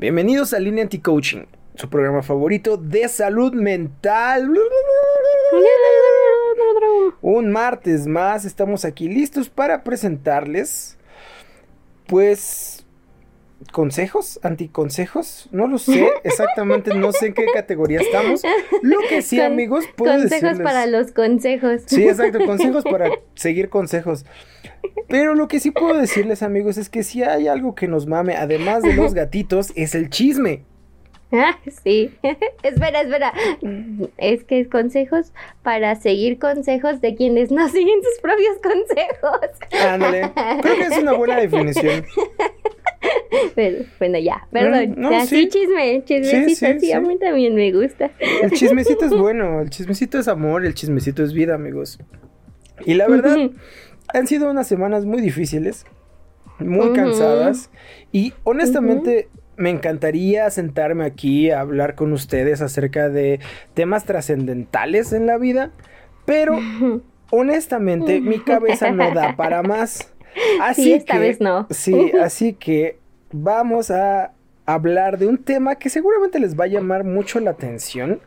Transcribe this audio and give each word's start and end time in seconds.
Bienvenidos 0.00 0.54
a 0.54 0.60
Línea 0.60 0.84
Anti-Coaching, 0.84 1.46
su 1.74 1.90
programa 1.90 2.22
favorito 2.22 2.76
de 2.76 3.08
salud 3.08 3.52
mental. 3.52 4.48
Un 7.20 7.50
martes 7.50 8.06
más 8.06 8.44
estamos 8.44 8.84
aquí 8.84 9.08
listos 9.08 9.48
para 9.48 9.82
presentarles, 9.82 10.96
pues, 12.06 12.77
consejos, 13.72 14.40
anticonsejos, 14.42 15.48
no 15.52 15.66
lo 15.66 15.78
sé, 15.78 16.08
exactamente 16.24 16.94
no 16.94 17.12
sé 17.12 17.26
en 17.26 17.34
qué 17.34 17.46
categoría 17.52 18.00
estamos. 18.00 18.42
Lo 18.82 19.00
que 19.08 19.22
sí, 19.22 19.40
amigos, 19.40 19.84
puedo 19.96 20.18
Consejos 20.18 20.58
para 20.60 20.86
los 20.86 21.12
consejos. 21.12 21.82
Sí, 21.86 22.08
exacto, 22.08 22.44
consejos 22.44 22.84
para 22.84 23.10
seguir 23.34 23.68
consejos. 23.68 24.24
Pero 25.08 25.34
lo 25.34 25.48
que 25.48 25.60
sí 25.60 25.70
puedo 25.70 25.98
decirles, 25.98 26.42
amigos, 26.42 26.76
es 26.76 26.88
que 26.88 27.02
si 27.02 27.22
hay 27.22 27.48
algo 27.48 27.74
que 27.74 27.88
nos 27.88 28.06
mame, 28.06 28.36
además 28.36 28.82
de 28.82 28.94
los 28.94 29.14
gatitos, 29.14 29.72
es 29.74 29.94
el 29.94 30.10
chisme. 30.10 30.64
Ah, 31.30 31.58
sí. 31.82 32.10
espera, 32.62 33.02
espera. 33.02 33.32
Es 34.16 34.44
que 34.44 34.60
es 34.60 34.68
consejos 34.68 35.32
para 35.62 35.94
seguir 35.96 36.38
consejos 36.38 37.00
de 37.00 37.14
quienes 37.14 37.50
no 37.50 37.68
siguen 37.68 38.00
sus 38.02 38.20
propios 38.20 38.56
consejos. 38.62 39.86
Ándale. 39.86 40.30
Creo 40.62 40.76
que 40.76 40.84
es 40.84 40.98
una 40.98 41.12
buena 41.12 41.36
definición. 41.36 42.04
Pero, 43.54 43.84
bueno, 43.98 44.18
ya, 44.18 44.46
perdón. 44.50 44.94
No, 44.96 45.10
no, 45.10 45.26
sí. 45.26 45.48
chisme, 45.48 46.02
chismecito, 46.04 46.48
Sí, 46.48 46.54
sí, 46.54 46.80
sí, 46.80 46.92
a 46.92 47.00
mí 47.00 47.18
también 47.18 47.54
me 47.54 47.72
gusta. 47.72 48.10
El 48.42 48.50
chismecito 48.52 49.04
es 49.04 49.12
bueno, 49.16 49.60
el 49.60 49.70
chismecito 49.70 50.18
es 50.18 50.28
amor, 50.28 50.64
el 50.64 50.74
chismecito 50.74 51.22
es 51.22 51.32
vida, 51.32 51.54
amigos. 51.54 51.98
Y 52.84 52.94
la 52.94 53.08
verdad, 53.08 53.36
han 54.14 54.26
sido 54.26 54.50
unas 54.50 54.66
semanas 54.66 55.04
muy 55.04 55.20
difíciles, 55.20 55.84
muy 56.58 56.86
Ujú. 56.86 56.94
cansadas. 56.94 57.70
Y 58.12 58.34
honestamente, 58.44 59.28
me 59.56 59.70
encantaría 59.70 60.48
sentarme 60.50 61.04
aquí 61.04 61.50
a 61.50 61.60
hablar 61.60 61.94
con 61.94 62.12
ustedes 62.12 62.62
acerca 62.62 63.08
de 63.08 63.40
temas 63.74 64.04
trascendentales 64.04 65.12
en 65.12 65.26
la 65.26 65.36
vida. 65.38 65.72
Pero 66.24 66.58
honestamente, 67.30 68.20
mi 68.20 68.38
cabeza 68.38 68.92
no 68.92 69.10
da 69.12 69.36
para 69.36 69.62
más. 69.62 70.14
Así 70.60 70.82
Sí, 70.84 70.92
esta 70.94 71.14
que- 71.14 71.18
vez 71.18 71.40
no. 71.40 71.66
Sí, 71.70 72.12
así 72.22 72.52
que 72.54 72.98
vamos 73.32 73.90
a 73.90 74.32
hablar 74.66 75.18
de 75.18 75.26
un 75.26 75.38
tema 75.38 75.76
que 75.76 75.88
seguramente 75.88 76.38
les 76.38 76.58
va 76.58 76.64
a 76.64 76.68
llamar 76.68 77.04
mucho 77.04 77.40
la 77.40 77.50
atención, 77.52 78.20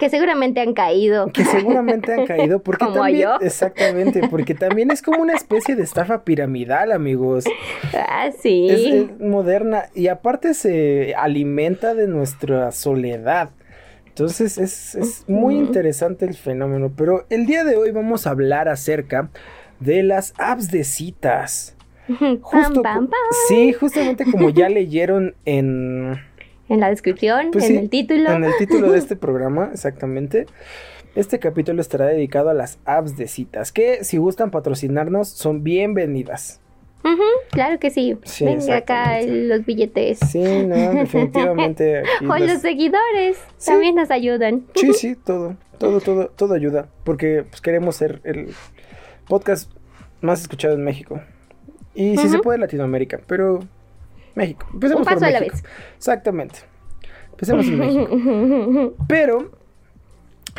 Que 0.00 0.10
seguramente 0.10 0.60
han 0.60 0.74
caído. 0.74 1.26
que 1.32 1.44
seguramente 1.44 2.12
han 2.12 2.26
caído 2.26 2.58
porque 2.64 2.84
Como 2.84 2.96
también 2.96 3.22
yo. 3.22 3.36
exactamente, 3.40 4.26
porque 4.28 4.54
también 4.54 4.90
es 4.90 5.02
como 5.02 5.22
una 5.22 5.34
especie 5.34 5.76
de 5.76 5.82
estafa 5.84 6.24
piramidal, 6.24 6.90
amigos. 6.92 7.44
Ah, 7.94 8.30
sí. 8.36 8.66
Es, 8.68 8.80
es 8.80 9.20
moderna 9.20 9.84
y 9.94 10.08
aparte 10.08 10.54
se 10.54 11.14
alimenta 11.16 11.94
de 11.94 12.08
nuestra 12.08 12.72
soledad. 12.72 13.50
Entonces 14.06 14.58
es, 14.58 14.94
es 14.94 15.24
muy 15.28 15.56
interesante 15.56 16.24
el 16.24 16.34
fenómeno, 16.34 16.92
pero 16.96 17.26
el 17.30 17.46
día 17.46 17.64
de 17.64 17.76
hoy 17.76 17.90
vamos 17.90 18.26
a 18.26 18.30
hablar 18.30 18.68
acerca 18.68 19.30
de 19.80 20.02
las 20.02 20.34
apps 20.38 20.70
de 20.70 20.84
citas. 20.84 21.76
Justo 22.08 22.82
pam, 22.82 23.06
co- 23.06 23.10
pam. 23.10 23.18
Sí, 23.48 23.72
justamente 23.72 24.24
como 24.30 24.50
ya 24.50 24.68
leyeron 24.68 25.34
en, 25.44 26.20
En 26.68 26.80
la 26.80 26.90
descripción, 26.90 27.50
Pues 27.52 27.64
en 27.64 27.70
sí, 27.70 27.76
el 27.78 27.90
título. 27.90 28.30
en 28.30 28.44
el 28.44 28.52
título 28.58 28.90
de 28.92 28.98
este 28.98 29.16
programa, 29.16 29.70
exactamente. 29.72 30.46
Este 31.14 31.38
capítulo 31.38 31.80
estará 31.80 32.06
dedicado 32.06 32.50
a 32.50 32.54
las 32.54 32.78
apps 32.84 33.16
de 33.16 33.28
citas, 33.28 33.70
que 33.70 34.02
si 34.02 34.16
gustan 34.18 34.50
patrocinarnos 34.50 35.28
son 35.28 35.62
bienvenidas. 35.62 36.60
Claro 37.50 37.78
que 37.78 37.90
sí. 37.90 38.16
Sí, 38.24 38.46
Venga 38.46 38.78
acá 38.78 39.20
los 39.22 39.64
billetes. 39.66 40.18
Sí, 40.20 40.38
no, 40.42 40.74
definitivamente. 40.94 42.02
O 42.28 42.36
los 42.38 42.60
seguidores 42.62 43.36
Sí. 43.58 43.70
también 43.70 43.94
nos 43.94 44.10
ayudan. 44.10 44.64
Sí, 44.74 44.92
sí, 44.94 45.14
todo, 45.14 45.54
todo, 45.78 46.00
todo, 46.00 46.28
todo 46.28 46.54
ayuda, 46.54 46.88
porque 47.04 47.44
pues, 47.48 47.60
queremos 47.60 47.96
ser 47.96 48.20
el 48.24 48.48
podcast 49.28 49.70
más 50.20 50.40
escuchado 50.42 50.74
en 50.74 50.84
México. 50.84 51.20
Y 51.94 52.16
si 52.16 52.28
se 52.28 52.38
puede 52.40 52.58
Latinoamérica, 52.58 53.20
pero 53.26 53.60
México. 54.34 54.66
Empecemos 54.72 55.00
Un 55.00 55.04
paso 55.04 55.18
por 55.20 55.28
a 55.28 55.30
la 55.30 55.40
vez. 55.40 55.62
Exactamente. 55.96 56.60
Empecemos 57.30 57.66
en 57.66 57.78
México. 57.78 58.94
Pero, 59.08 59.50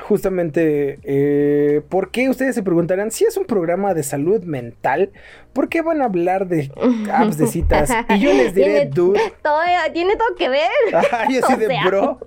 justamente, 0.02 1.00
eh, 1.04 1.82
¿por 1.88 2.12
qué 2.12 2.30
ustedes 2.30 2.54
se 2.56 2.64
preguntarán 2.64 3.12
si 3.12 3.24
es 3.26 3.38
un 3.38 3.46
programa 3.46 3.94
de 3.94 4.04
salud 4.04 4.44
mental? 4.44 5.12
¿Por 5.54 5.70
qué 5.70 5.82
van 5.82 6.02
a 6.02 6.06
hablar 6.06 6.48
de 6.48 6.72
apps 7.12 7.38
de 7.38 7.48
citas? 7.48 7.90
Y 8.10 8.20
yo 8.20 8.34
les 8.34 8.54
diré, 8.54 8.72
Tiene 8.74 8.90
dude. 8.92 9.20
todo, 9.42 9.62
tiene 9.94 10.16
todo 10.18 10.36
que 10.38 10.50
ver, 10.50 10.70
Ajá, 10.94 11.28
yo 11.30 11.42
soy 11.42 11.56
de 11.58 11.68
sea. 11.68 11.86
bro. 11.86 12.20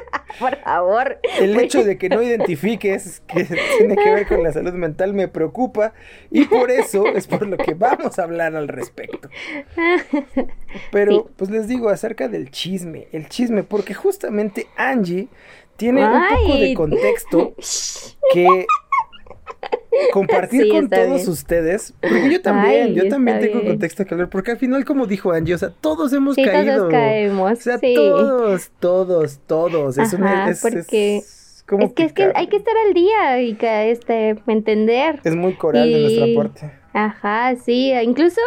por 0.38 0.56
favor. 0.62 1.18
El 1.38 1.58
hecho 1.58 1.84
de 1.84 1.98
que 1.98 2.08
no 2.08 2.22
identifiques 2.22 3.20
que 3.26 3.44
tiene 3.78 3.96
que 3.96 4.10
ver 4.14 4.26
con 4.26 4.42
la 4.42 4.52
salud 4.52 4.72
mental 4.74 5.14
me 5.14 5.28
preocupa 5.28 5.92
y 6.30 6.44
por 6.44 6.70
eso 6.70 7.06
es 7.08 7.26
por 7.26 7.46
lo 7.46 7.56
que 7.56 7.74
vamos 7.74 8.18
a 8.18 8.24
hablar 8.24 8.54
al 8.56 8.68
respecto. 8.68 9.28
Pero 10.90 11.12
Sí. 11.12 11.24
pues 11.36 11.50
les 11.50 11.68
digo 11.68 11.88
acerca 11.88 12.28
del 12.28 12.50
chisme, 12.50 13.06
el 13.12 13.28
chisme, 13.28 13.62
porque 13.62 13.94
justamente 13.94 14.66
Angie 14.76 15.28
tiene 15.76 16.04
un 16.06 16.22
poco 16.28 16.56
de 16.58 16.74
contexto 16.74 17.54
que 18.32 18.66
compartir 20.12 20.62
Sí, 20.64 20.68
con 20.70 20.88
todos 20.88 21.06
bien. 21.16 21.28
ustedes, 21.30 21.94
porque 22.00 22.30
yo 22.30 22.40
también, 22.42 22.88
Ay, 22.88 22.94
yo 22.94 23.08
también 23.08 23.40
tengo 23.40 23.60
bien. 23.60 23.72
contexto 23.72 24.04
que 24.04 24.14
hablar, 24.14 24.28
porque 24.30 24.50
al 24.52 24.58
final 24.58 24.84
como 24.84 25.06
dijo 25.06 25.32
Angie, 25.32 25.54
o 25.54 25.58
sea, 25.58 25.70
todos 25.80 26.12
hemos 26.12 26.34
Sí, 26.34 26.44
caído. 26.44 26.76
todos 26.76 26.90
caemos. 26.90 27.52
O 27.52 27.56
sea, 27.56 27.78
sí. 27.78 27.94
todos, 27.94 28.70
todos, 28.78 29.40
todos. 29.46 29.98
Es 29.98 30.12
una, 30.12 30.42
Ajá, 30.42 30.50
es, 30.50 30.60
porque 30.60 30.78
es 30.78 30.86
que, 30.86 32.04
es 32.04 32.12
que 32.12 32.30
hay 32.34 32.46
que 32.48 32.56
estar 32.56 32.74
al 32.86 32.94
día 32.94 33.40
y 33.42 33.54
que 33.54 33.90
este 33.90 34.36
entender. 34.46 35.20
Es 35.24 35.34
muy 35.34 35.54
coral 35.54 35.90
de 35.90 36.00
nuestra 36.00 36.26
parte. 36.42 36.72
Ajá, 36.92 37.54
sí, 37.56 37.92
incluso 38.02 38.40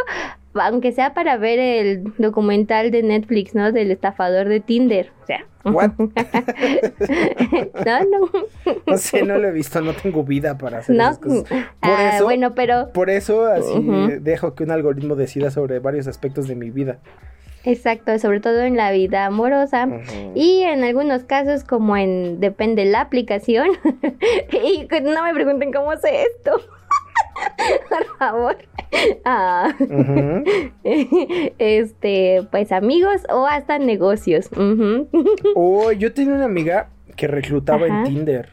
aunque 0.53 0.91
sea 0.91 1.13
para 1.13 1.37
ver 1.37 1.59
el 1.59 2.03
documental 2.17 2.91
de 2.91 3.03
Netflix, 3.03 3.55
¿no? 3.55 3.71
Del 3.71 3.91
estafador 3.91 4.47
de 4.47 4.59
Tinder, 4.59 5.11
o 5.23 5.25
sea. 5.25 5.45
What? 5.65 5.91
no, 7.85 7.99
no. 8.05 8.29
No 8.87 8.97
sé, 8.97 9.23
no 9.23 9.37
lo 9.37 9.47
he 9.47 9.51
visto, 9.51 9.81
no 9.81 9.93
tengo 9.93 10.23
vida 10.23 10.57
para 10.57 10.79
hacer 10.79 10.95
No. 10.95 11.03
esas 11.03 11.17
cosas. 11.19 11.43
Por 11.49 11.57
Ah, 11.81 12.11
eso, 12.15 12.23
bueno, 12.25 12.55
pero 12.55 12.89
por 12.93 13.09
eso 13.09 13.45
así 13.45 13.73
dejo 14.21 14.55
que 14.55 14.63
un 14.63 14.71
algoritmo 14.71 15.15
decida 15.15 15.51
sobre 15.51 15.79
varios 15.79 16.07
aspectos 16.07 16.47
de 16.47 16.55
mi 16.55 16.69
vida. 16.71 16.99
exacto, 17.65 18.17
sobre 18.19 18.39
todo 18.39 18.61
en 18.61 18.77
la 18.77 18.91
vida 18.91 19.25
amorosa. 19.25 19.87
Y 20.33 20.61
en 20.61 20.83
algunos 20.83 21.23
casos, 21.25 21.63
como 21.65 21.97
en 21.97 22.39
depende 22.39 22.85
la 22.85 23.01
aplicación. 23.01 23.67
y 24.63 24.87
que 24.87 25.01
no 25.01 25.23
me 25.23 25.33
pregunten 25.33 25.71
cómo 25.73 25.95
sé 25.97 26.23
esto. 26.23 26.61
Por 27.89 28.17
favor. 28.17 28.57
Ah, 29.25 29.73
este, 31.59 32.47
pues 32.51 32.71
amigos 32.71 33.21
o 33.29 33.45
hasta 33.45 33.77
negocios. 33.79 34.49
Oh, 35.55 35.91
yo 35.91 36.13
tenía 36.13 36.33
una 36.35 36.45
amiga 36.45 36.89
que 37.15 37.27
reclutaba 37.27 37.87
en. 37.87 38.03
Tinder. 38.05 38.49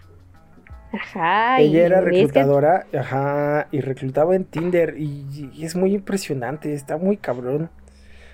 Ajá. 0.93 1.61
Ella 1.61 1.87
era 1.87 1.99
es 1.99 2.05
que- 2.05 2.11
reclutadora, 2.11 2.87
ajá, 2.99 3.69
y 3.71 3.81
reclutaba 3.81 4.35
en 4.35 4.45
Tinder 4.45 4.95
y, 4.99 5.51
y 5.53 5.65
es 5.65 5.77
muy 5.77 5.95
impresionante, 5.95 6.73
está 6.73 6.97
muy 6.97 7.17
cabrón. 7.17 7.71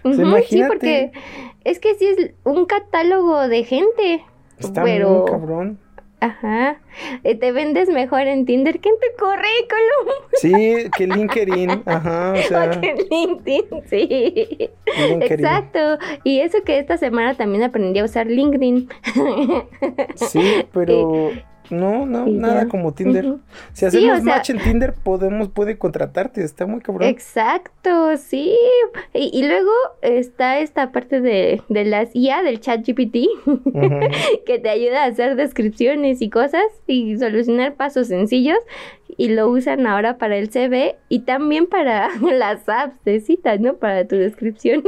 O 0.04 0.12
sea, 0.12 0.26
Ujú, 0.26 0.36
sí, 0.48 0.62
porque 0.66 1.12
es 1.64 1.78
que 1.78 1.94
sí 1.94 2.06
es 2.06 2.32
un 2.44 2.66
catálogo 2.66 3.48
de 3.48 3.64
gente. 3.64 4.22
Está 4.58 4.82
pero, 4.82 5.20
muy 5.22 5.30
cabrón. 5.30 5.78
Ajá, 6.22 6.80
eh, 7.24 7.34
te 7.34 7.50
vendes 7.52 7.88
mejor 7.88 8.22
en 8.22 8.46
Tinder 8.46 8.78
que 8.78 8.88
en 8.88 8.94
tu 8.94 9.24
currículum. 9.24 10.22
Sí, 10.34 10.88
que 10.96 11.06
LinkedIn, 11.06 11.82
ajá, 11.84 12.32
o 12.32 12.42
sea, 12.48 12.70
O 12.76 12.80
que 12.80 12.94
LinkedIn, 13.10 13.64
sí. 13.88 14.06
LinkedIn. 14.06 15.22
Exacto. 15.22 15.98
Y 16.24 16.40
eso 16.40 16.62
que 16.64 16.78
esta 16.78 16.96
semana 16.96 17.34
también 17.34 17.64
aprendí 17.64 17.98
a 18.00 18.04
usar 18.04 18.26
LinkedIn. 18.26 18.88
Sí, 20.14 20.64
pero 20.72 21.30
No, 21.70 22.04
no, 22.06 22.26
Y 22.28 22.32
nada 22.32 22.62
ya. 22.64 22.68
como 22.68 22.92
Tinder. 22.92 23.34
Si 23.72 23.86
hacemos 23.86 24.16
sea- 24.22 24.24
match 24.36 24.50
en 24.50 24.58
Tinder, 24.58 24.92
podemos, 24.94 25.48
puede 25.48 25.78
contratarte, 25.78 26.42
está 26.44 26.66
muy 26.66 26.80
cabrón. 26.80 27.08
Exacto, 27.08 28.16
sí. 28.16 28.54
Y, 29.14 29.30
y 29.32 29.46
luego 29.46 29.70
está 30.02 30.58
esta 30.58 30.92
parte 30.92 31.20
de, 31.20 31.62
de 31.68 31.84
las 31.84 32.14
IA, 32.14 32.42
del 32.42 32.60
chat 32.60 32.86
GPT, 32.86 33.26
que 34.46 34.58
te 34.58 34.68
ayuda 34.68 35.04
a 35.04 35.06
hacer 35.06 35.36
descripciones 35.36 36.20
y 36.22 36.30
cosas 36.30 36.62
y 36.86 37.16
solucionar 37.18 37.74
pasos 37.74 38.08
sencillos. 38.08 38.58
Y 39.18 39.28
lo 39.28 39.48
usan 39.50 39.86
ahora 39.86 40.16
para 40.16 40.38
el 40.38 40.48
CV 40.50 40.96
y 41.10 41.20
también 41.20 41.66
para 41.66 42.08
las 42.32 42.66
apps 42.68 43.02
de 43.04 43.20
citas, 43.20 43.60
¿no? 43.60 43.74
Para 43.74 44.06
tu 44.08 44.16
descripción. 44.16 44.82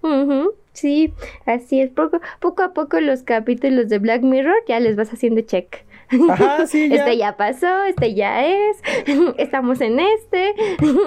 Ujú, 0.02 0.52
Sí, 0.74 1.14
así 1.46 1.82
es. 1.82 1.90
Poco, 1.92 2.22
poco 2.40 2.64
a 2.64 2.74
poco 2.74 3.00
los 3.00 3.24
capítulos 3.24 3.90
de 3.90 4.00
Black 4.00 4.22
Mirror 4.22 4.56
ya 4.68 4.80
les 4.80 4.96
vas 4.96 5.12
haciendo 5.12 5.42
check. 5.42 5.86
Ajá, 6.30 6.68
sí, 6.68 6.90
ya. 6.90 6.96
Este 6.98 7.18
ya 7.18 7.38
pasó, 7.38 7.84
este 7.84 8.14
ya 8.14 8.46
es, 8.46 8.78
estamos 9.38 9.82
en 9.82 10.00
este. 10.00 10.54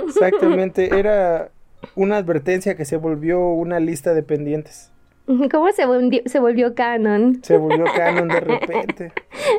Exactamente, 0.06 0.98
era 0.98 1.50
una 1.94 2.16
advertencia 2.16 2.76
que 2.76 2.84
se 2.84 2.96
volvió 2.96 3.48
una 3.48 3.80
lista 3.80 4.14
de 4.14 4.22
pendientes. 4.22 4.90
¿Cómo 5.50 5.72
se 5.72 5.86
volvió, 5.86 6.20
se 6.26 6.40
volvió 6.40 6.74
canon? 6.74 7.42
Se 7.42 7.56
volvió 7.56 7.84
canon 7.84 8.28
de 8.28 8.40
repente. 8.40 9.12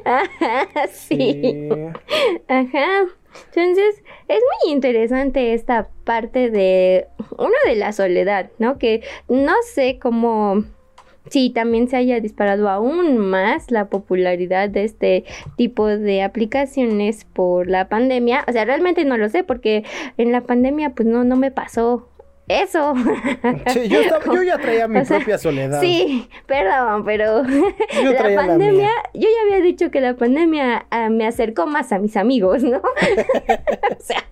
Ajá, 0.04 0.88
sí. 0.92 1.16
Sí. 1.16 1.70
Ajá. 2.48 3.06
Entonces, 3.56 4.04
es 4.28 4.40
muy 4.40 4.74
interesante 4.74 5.54
esta 5.54 5.90
parte 6.04 6.50
de, 6.50 7.08
uno 7.38 7.56
de 7.66 7.76
la 7.76 7.92
soledad, 7.92 8.50
¿no? 8.60 8.78
Que 8.78 9.04
no 9.28 9.54
sé 9.74 10.00
cómo, 10.00 10.64
si 11.30 11.50
también 11.50 11.88
se 11.88 11.98
haya 11.98 12.20
disparado 12.20 12.70
aún 12.70 13.18
más 13.18 13.72
la 13.72 13.90
popularidad 13.90 14.70
de 14.70 14.84
este 14.84 15.26
tipo 15.58 15.88
de 15.88 16.24
aplicaciones 16.24 17.26
por 17.26 17.70
la 17.70 17.90
pandemia. 17.90 18.46
O 18.48 18.52
sea, 18.52 18.66
realmente 18.66 19.06
no 19.06 19.18
lo 19.18 19.30
sé 19.30 19.44
porque 19.44 19.84
en 20.18 20.32
la 20.32 20.42
pandemia 20.42 20.92
pues 20.92 21.08
no, 21.08 21.24
no 21.24 21.36
me 21.36 21.52
pasó 21.52 22.10
eso. 22.48 22.94
Sí, 23.74 23.88
yo, 23.88 24.02
estaba- 24.02 24.24
yo 24.34 24.44
ya 24.44 24.58
traía 24.58 24.88
mi 24.90 25.00
O 25.00 25.06
sea, 25.06 25.18
propia 25.18 25.38
soledad. 25.38 25.82
Sí, 25.82 26.28
perdón, 26.48 27.04
pero 27.06 27.44
Yo 27.44 28.12
la 28.14 28.36
pandemia, 28.36 28.90
yo 29.14 29.22
ya 29.28 29.42
había 29.56 29.62
dicho 29.64 29.90
que 29.92 30.02
la 30.02 30.16
pandemia 30.16 30.86
ah, 30.92 31.10
me 31.10 31.26
acercó 31.26 31.66
más 31.66 31.92
a 31.92 32.00
mis 32.00 32.16
amigos, 32.18 32.64
¿no? 32.64 32.78
o 32.80 32.84
sea, 34.00 34.24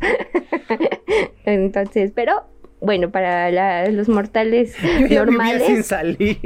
entonces, 1.45 2.12
pero 2.13 2.44
bueno, 2.81 3.12
para 3.12 3.50
la- 3.51 3.88
los 3.89 4.10
mortales 4.10 4.75
Yo 4.77 4.88
ya 4.89 4.98
vivía 5.00 5.25
normales, 5.25 5.63
sin 5.65 5.83
salir. 5.83 6.38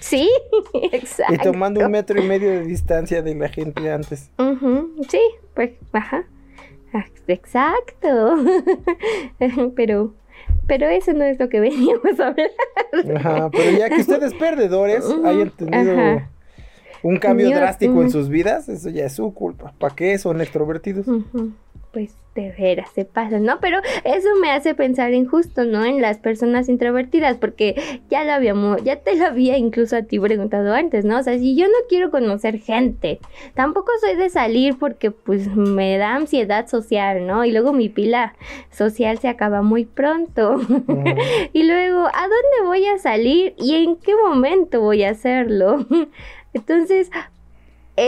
sí, 0.00 0.28
Y 0.74 0.96
exacto. 0.96 1.52
tomando 1.52 1.80
un 1.84 1.90
metro 1.92 2.20
y 2.20 2.26
medio 2.26 2.50
de 2.50 2.62
distancia 2.64 3.22
de 3.22 3.34
la 3.36 3.48
gente 3.48 3.90
antes. 3.90 4.30
Sí, 5.08 5.20
pues, 5.54 5.70
ajá, 5.92 6.24
Ah, 6.92 7.04
exacto. 7.28 8.36
pero, 9.76 10.12
pero 10.66 10.88
eso 10.88 11.12
no 11.12 11.24
es 11.24 11.38
lo 11.38 11.48
que 11.48 11.60
veníamos 11.60 12.18
a 12.20 12.28
hablar. 12.28 12.50
Ajá, 13.16 13.50
pero 13.50 13.78
ya 13.78 13.88
que 13.88 14.00
ustedes 14.00 14.34
perdedores 14.34 15.04
hayan 15.24 15.50
tenido 15.50 15.92
ajá. 15.92 16.30
un 17.02 17.16
cambio 17.18 17.50
drástico 17.50 18.02
en 18.02 18.10
sus 18.10 18.28
vidas, 18.28 18.68
eso 18.68 18.90
ya 18.90 19.06
es 19.06 19.14
su 19.14 19.32
culpa. 19.34 19.72
¿Para 19.78 19.94
qué 19.94 20.18
son 20.18 20.40
extrovertidos? 20.40 21.06
Ujú, 21.08 21.52
Pues 21.92 22.14
de 22.34 22.52
veras 22.56 22.88
se 22.94 23.04
pasa, 23.04 23.40
¿no? 23.40 23.58
Pero 23.60 23.80
eso 24.04 24.28
me 24.40 24.50
hace 24.50 24.74
pensar 24.74 25.12
en 25.12 25.26
justo, 25.26 25.64
¿no? 25.64 25.84
En 25.84 26.00
las 26.00 26.18
personas 26.18 26.68
introvertidas, 26.68 27.36
porque 27.36 28.00
ya 28.08 28.24
lo 28.24 28.32
habíamos, 28.32 28.82
ya 28.84 28.96
te 28.96 29.16
lo 29.16 29.26
había 29.26 29.56
incluso 29.56 29.96
a 29.96 30.02
ti 30.02 30.20
preguntado 30.20 30.72
antes, 30.72 31.04
¿no? 31.04 31.18
O 31.18 31.22
sea, 31.22 31.36
si 31.38 31.56
yo 31.56 31.66
no 31.66 31.74
quiero 31.88 32.10
conocer 32.10 32.60
gente, 32.60 33.18
tampoco 33.54 33.90
soy 34.00 34.14
de 34.14 34.30
salir 34.30 34.78
porque 34.78 35.10
pues 35.10 35.48
me 35.54 35.98
da 35.98 36.14
ansiedad 36.14 36.68
social, 36.68 37.26
¿no? 37.26 37.44
Y 37.44 37.52
luego 37.52 37.72
mi 37.72 37.88
pila 37.88 38.34
social 38.70 39.18
se 39.18 39.28
acaba 39.28 39.62
muy 39.62 39.84
pronto. 39.84 40.60
Y 41.52 41.64
luego, 41.64 42.06
¿a 42.06 42.22
dónde 42.22 42.66
voy 42.66 42.86
a 42.86 42.98
salir 42.98 43.54
y 43.58 43.74
en 43.74 43.96
qué 43.96 44.14
momento 44.14 44.80
voy 44.80 45.02
a 45.02 45.10
hacerlo? 45.10 45.86
Entonces, 46.52 47.10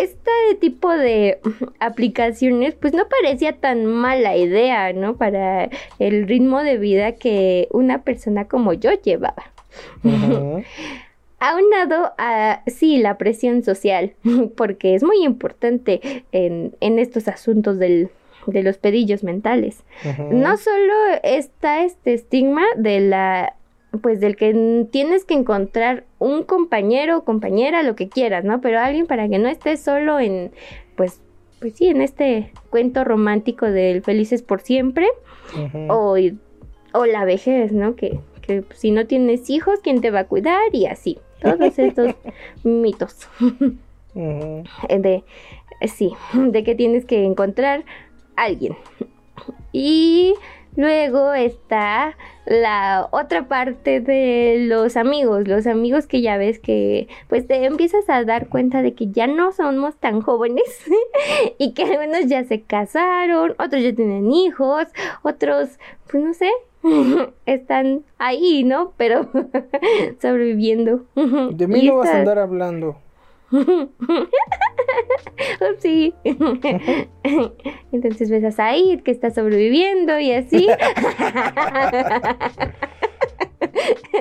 este 0.00 0.30
tipo 0.60 0.90
de 0.90 1.40
aplicaciones, 1.80 2.74
pues 2.74 2.94
no 2.94 3.04
parecía 3.08 3.52
tan 3.52 3.86
mala 3.86 4.36
idea, 4.36 4.92
¿no? 4.92 5.16
Para 5.16 5.68
el 5.98 6.26
ritmo 6.26 6.62
de 6.62 6.78
vida 6.78 7.12
que 7.12 7.68
una 7.70 8.02
persona 8.02 8.46
como 8.46 8.72
yo 8.72 8.90
llevaba. 8.92 9.52
Ujú. 10.02 10.62
Aunado 11.40 12.12
a, 12.18 12.62
sí, 12.68 12.98
la 12.98 13.18
presión 13.18 13.64
social, 13.64 14.14
porque 14.56 14.94
es 14.94 15.02
muy 15.02 15.24
importante 15.24 16.24
en, 16.30 16.76
en 16.80 16.98
estos 16.98 17.26
asuntos 17.26 17.78
del, 17.78 18.10
de 18.46 18.62
los 18.62 18.78
pedillos 18.78 19.24
mentales. 19.24 19.82
No 20.30 20.56
solo 20.56 20.94
está 21.24 21.84
este 21.84 22.14
estigma 22.14 22.62
de 22.76 23.00
la 23.00 23.56
pues 24.00 24.20
del 24.20 24.36
que 24.36 24.86
tienes 24.90 25.24
que 25.24 25.34
encontrar 25.34 26.04
un 26.18 26.44
compañero, 26.44 27.24
compañera, 27.24 27.82
lo 27.82 27.94
que 27.94 28.08
quieras, 28.08 28.44
¿no? 28.44 28.60
Pero 28.60 28.80
alguien 28.80 29.06
para 29.06 29.28
que 29.28 29.38
no 29.38 29.48
estés 29.48 29.80
solo 29.80 30.18
en 30.18 30.52
pues 30.96 31.20
pues 31.62 31.74
sí, 31.76 31.86
en 31.86 32.02
este 32.02 32.52
cuento 32.70 33.04
romántico 33.04 33.66
del 33.66 34.02
felices 34.02 34.42
por 34.42 34.60
siempre 34.60 35.06
o, 35.88 36.16
o 36.92 37.06
la 37.06 37.24
vejez, 37.24 37.70
¿no? 37.72 37.94
Que, 37.94 38.18
que 38.40 38.64
si 38.74 38.90
no 38.90 39.06
tienes 39.06 39.48
hijos, 39.48 39.78
¿quién 39.80 40.00
te 40.00 40.10
va 40.10 40.20
a 40.20 40.26
cuidar? 40.26 40.60
Y 40.72 40.86
así, 40.86 41.20
todos 41.40 41.78
estos 41.78 42.16
mitos 42.64 43.28
de 44.14 45.22
sí, 45.86 46.12
de 46.34 46.64
que 46.64 46.74
tienes 46.74 47.04
que 47.04 47.24
encontrar 47.24 47.84
alguien. 48.34 48.76
Y 49.72 50.34
luego 50.76 51.34
está 51.34 52.16
la 52.46 53.08
otra 53.10 53.46
parte 53.46 54.00
de 54.00 54.64
los 54.68 54.96
amigos, 54.96 55.46
los 55.46 55.66
amigos 55.66 56.06
que 56.06 56.22
ya 56.22 56.36
ves 56.36 56.58
que 56.58 57.08
pues 57.28 57.46
te 57.46 57.64
empiezas 57.64 58.08
a 58.08 58.24
dar 58.24 58.48
cuenta 58.48 58.82
de 58.82 58.94
que 58.94 59.08
ya 59.10 59.26
no 59.26 59.52
somos 59.52 59.96
tan 59.96 60.20
jóvenes 60.20 60.64
y 61.58 61.72
que 61.74 61.84
algunos 61.84 62.26
ya 62.26 62.44
se 62.44 62.62
casaron, 62.62 63.54
otros 63.58 63.82
ya 63.82 63.94
tienen 63.94 64.32
hijos, 64.32 64.86
otros 65.22 65.78
pues 66.10 66.22
no 66.22 66.34
sé, 66.34 66.50
están 67.46 68.04
ahí, 68.18 68.64
¿no? 68.64 68.92
Pero 68.96 69.28
sobreviviendo. 70.20 71.04
De 71.14 71.66
mí 71.66 71.80
Y 71.80 71.88
no 71.88 71.96
vas 71.96 72.10
a 72.10 72.18
andar 72.18 72.38
hablando. 72.38 72.96
Sí. 75.78 76.14
Entonces 77.92 78.30
ves 78.30 78.44
a 78.44 78.52
Said 78.52 79.02
que 79.02 79.10
está 79.10 79.30
sobreviviendo 79.30 80.18
y 80.18 80.32
así. 80.32 80.66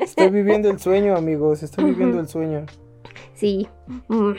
Estoy 0.02 0.30
viviendo 0.30 0.70
el 0.70 0.80
sueño, 0.80 1.16
amigos. 1.16 1.64
Estoy 1.64 1.86
viviendo 1.86 2.20
el 2.20 2.28
sueño. 2.28 2.66
Sí. 3.34 3.68
Mm. 4.08 4.34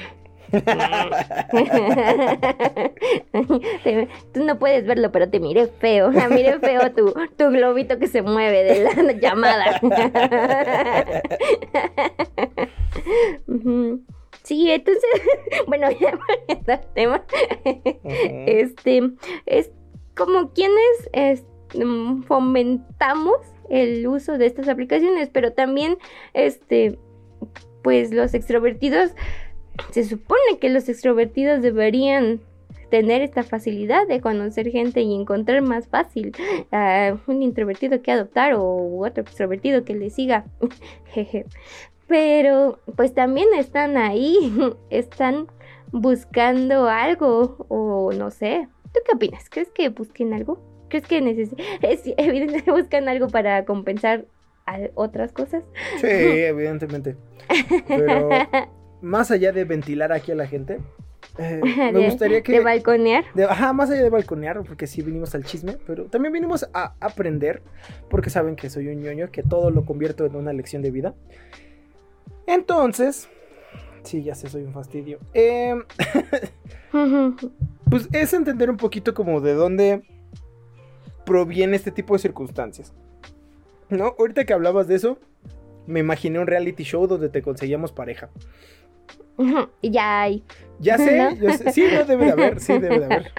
Tú 4.33 4.45
no 4.45 4.59
puedes 4.59 4.87
verlo, 4.87 5.11
pero 5.13 5.31
te 5.31 5.41
miré 5.41 5.67
feo. 5.67 6.11
Miré 6.11 6.59
feo 6.61 6.93
tu, 6.93 7.15
tu 7.37 7.51
globito 7.51 7.99
que 7.99 8.07
se 8.07 8.23
mueve 8.23 8.65
de 8.65 9.03
la 9.03 9.13
llamada. 9.13 9.81
Sí, 14.53 14.71
entonces, 14.71 15.03
bueno, 15.67 15.91
ya 15.93 16.19
volviendo 16.47 16.73
al 16.75 16.93
tema. 16.93 17.25
Este 18.47 19.01
es 19.47 19.71
como 20.15 20.53
quienes 20.53 21.09
es, 21.15 21.47
mm, 21.75 22.25
fomentamos 22.25 23.39
el 23.71 24.07
uso 24.07 24.37
de 24.37 24.45
estas 24.45 24.69
aplicaciones, 24.69 25.31
pero 25.31 25.55
también 25.55 25.97
este 26.35 26.99
pues 27.83 28.13
los 28.13 28.35
extrovertidos 28.35 29.13
se 29.91 30.05
supone 30.05 30.59
que 30.61 30.69
los 30.69 30.87
extrovertidos 30.91 31.63
deberían 31.63 32.43
tener 32.91 33.23
esta 33.23 33.43
facilidad 33.43 34.07
de 34.07 34.21
conocer 34.21 34.71
gente 34.71 35.01
y 35.01 35.15
encontrar 35.15 35.63
más 35.63 35.89
fácil 35.89 36.33
a 36.71 37.17
un 37.27 37.43
introvertido 37.43 38.03
que 38.03 38.13
adoptar 38.13 38.53
o 38.53 38.99
otro 38.99 39.23
extrovertido 39.23 39.83
que 39.83 39.95
le 39.95 40.11
siga. 40.11 40.45
Jeje. 41.07 41.47
Pero 42.09 42.79
pues 42.97 43.15
también 43.15 43.49
están 43.57 43.97
ahí, 43.97 44.53
están 44.91 45.47
buscando 45.93 46.89
algo 46.89 47.67
o 47.69 48.13
no 48.13 48.31
sé. 48.31 48.69
¿Tú 48.93 49.01
qué 49.07 49.17
opinas? 49.17 49.49
¿Crees 49.49 49.71
que 49.71 49.89
busquen 49.89 50.35
algo? 50.35 50.61
¿Crees 50.89 51.07
que 51.07 51.19
es 51.83 52.03
evidente 52.17 52.71
buscan 52.71 53.09
algo 53.09 53.29
para 53.29 53.65
compensar 53.65 54.27
a 54.67 54.79
otras 54.95 55.33
cosas? 55.33 55.65
Sí, 56.01 56.07
evidentemente. 56.07 57.17
Pero 57.89 58.29
más 59.01 59.31
allá 59.31 59.53
de 59.53 59.65
ventilar 59.65 60.13
aquí 60.13 60.33
a 60.33 60.35
la 60.35 60.47
gente, 60.47 60.79
eh, 61.39 61.61
me 61.65 61.93
De- 61.93 62.05
gustaría 62.07 62.43
que... 62.43 62.53
de 62.53 62.61
balconear. 62.61 63.25
de- 63.35 63.45
ajá, 63.45 63.73
más 63.73 63.91
allá 63.91 64.03
de 64.03 64.11
balconear, 64.11 64.63
porque 64.63 64.87
sí 64.87 65.03
vinimos 65.03 65.35
al 65.35 65.45
chisme, 65.45 65.79
pero 65.87 66.05
también 66.05 66.33
vinimos 66.33 66.69
a 66.75 66.95
aprender, 67.01 67.63
porque 68.11 68.31
saben 68.31 68.55
que 68.55 68.71
soy 68.71 68.89
un 68.89 69.03
ñoño, 69.03 69.31
que 69.33 69.43
todo 69.43 69.71
lo 69.71 69.85
convierto 69.85 70.27
en 70.27 70.37
una 70.37 70.53
lección 70.53 70.83
de 70.83 70.91
vida. 70.91 71.15
Entonces, 72.47 73.29
Sí, 74.05 74.23
ya 74.23 74.35
sé, 74.35 74.49
soy 74.49 74.63
un 74.65 74.73
fastidio. 74.73 75.19
Em, 75.33 75.85
pues 77.91 78.09
es 78.13 78.33
entender 78.33 78.71
un 78.71 78.77
poquito 78.77 79.15
como 79.15 79.41
de 79.41 79.55
dónde 79.55 80.03
proviene 81.25 81.77
este 81.77 81.93
tipo 81.93 82.15
de 82.15 82.21
circunstancias. 82.21 82.93
¿No? 83.89 84.15
Ahorita 84.19 84.45
que 84.45 84.53
hablabas 84.53 84.89
de 84.89 84.97
eso, 84.97 85.19
me 85.87 86.01
imaginé 86.01 86.39
un 86.39 86.47
reality 86.47 86.83
show 86.85 87.07
donde 87.07 87.29
te 87.29 87.43
conseguíamos 87.43 87.93
pareja. 87.93 88.31
Ya 89.83 90.23
hay. 90.23 90.45
Ya 90.79 90.99
sé, 90.99 91.73
sí, 91.73 91.85
no 91.93 92.05
debe 92.05 92.27
de 92.27 92.33
haber, 92.33 92.61
sí 92.61 92.73
debe 92.79 92.99
de 92.99 93.05
haber. 93.05 93.33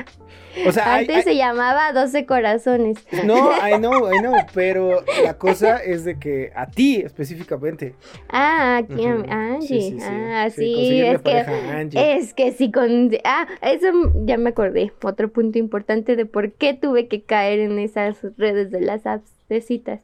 O 0.67 0.71
sea, 0.71 0.97
Antes 0.97 1.23
se 1.23 1.35
llamaba 1.35 1.91
12 1.93 2.25
corazones. 2.25 2.97
No, 3.25 3.51
I 3.51 3.77
know, 3.77 4.13
I 4.13 4.19
know, 4.19 4.35
pero 4.53 5.03
la 5.23 5.37
cosa 5.37 5.77
es 5.77 6.05
de 6.05 6.19
que 6.19 6.51
a 6.55 6.67
ti 6.67 6.97
específicamente. 6.97 7.95
Ah, 8.29 8.77
aquí 8.77 9.05
Angie. 9.05 9.97
ah, 10.01 10.49
sí, 10.49 11.01
es 11.01 11.21
que 11.21 11.45
es 11.93 12.33
que 12.33 12.51
sí 12.51 12.71
con 12.71 13.11
Ah, 13.23 13.47
eso 13.61 13.87
ya 14.25 14.37
me 14.37 14.51
acordé. 14.51 14.93
Otro 15.03 15.31
punto 15.31 15.57
importante 15.57 16.15
de 16.15 16.25
por 16.25 16.53
qué 16.53 16.73
tuve 16.73 17.07
que 17.07 17.23
caer 17.23 17.59
en 17.59 17.79
esas 17.79 18.17
redes 18.37 18.69
de 18.71 18.81
las 18.81 19.05
apps 19.05 19.31
de 19.49 19.61
citas. 19.61 20.01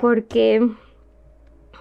Porque 0.00 0.68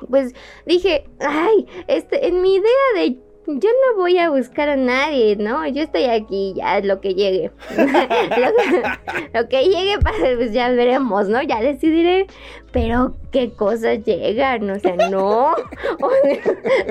pues 0.09 0.33
dije, 0.65 1.05
ay, 1.19 1.67
este 1.87 2.27
en 2.27 2.41
mi 2.41 2.55
idea 2.55 2.71
de 2.95 3.17
yo 3.59 3.69
no 3.69 4.01
voy 4.01 4.17
a 4.17 4.29
buscar 4.29 4.69
a 4.69 4.75
nadie, 4.75 5.35
¿no? 5.35 5.67
Yo 5.67 5.83
estoy 5.83 6.05
aquí, 6.05 6.53
ya 6.55 6.79
lo 6.81 7.01
que 7.01 7.13
llegue. 7.13 7.51
lo, 9.33 9.49
que, 9.49 9.63
llegue, 9.63 9.97
pues 10.01 10.51
ya 10.53 10.69
veremos, 10.69 11.27
¿no? 11.27 11.41
Ya 11.41 11.61
decidiré. 11.61 12.27
Pero 12.71 13.15
qué 13.31 13.51
cosas 13.51 14.03
llegan, 14.05 14.69
o 14.69 14.79
sea, 14.79 14.95
no. 15.09 15.55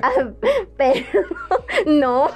Ah, 0.03 0.31
pero 0.77 1.05
no, 1.87 2.29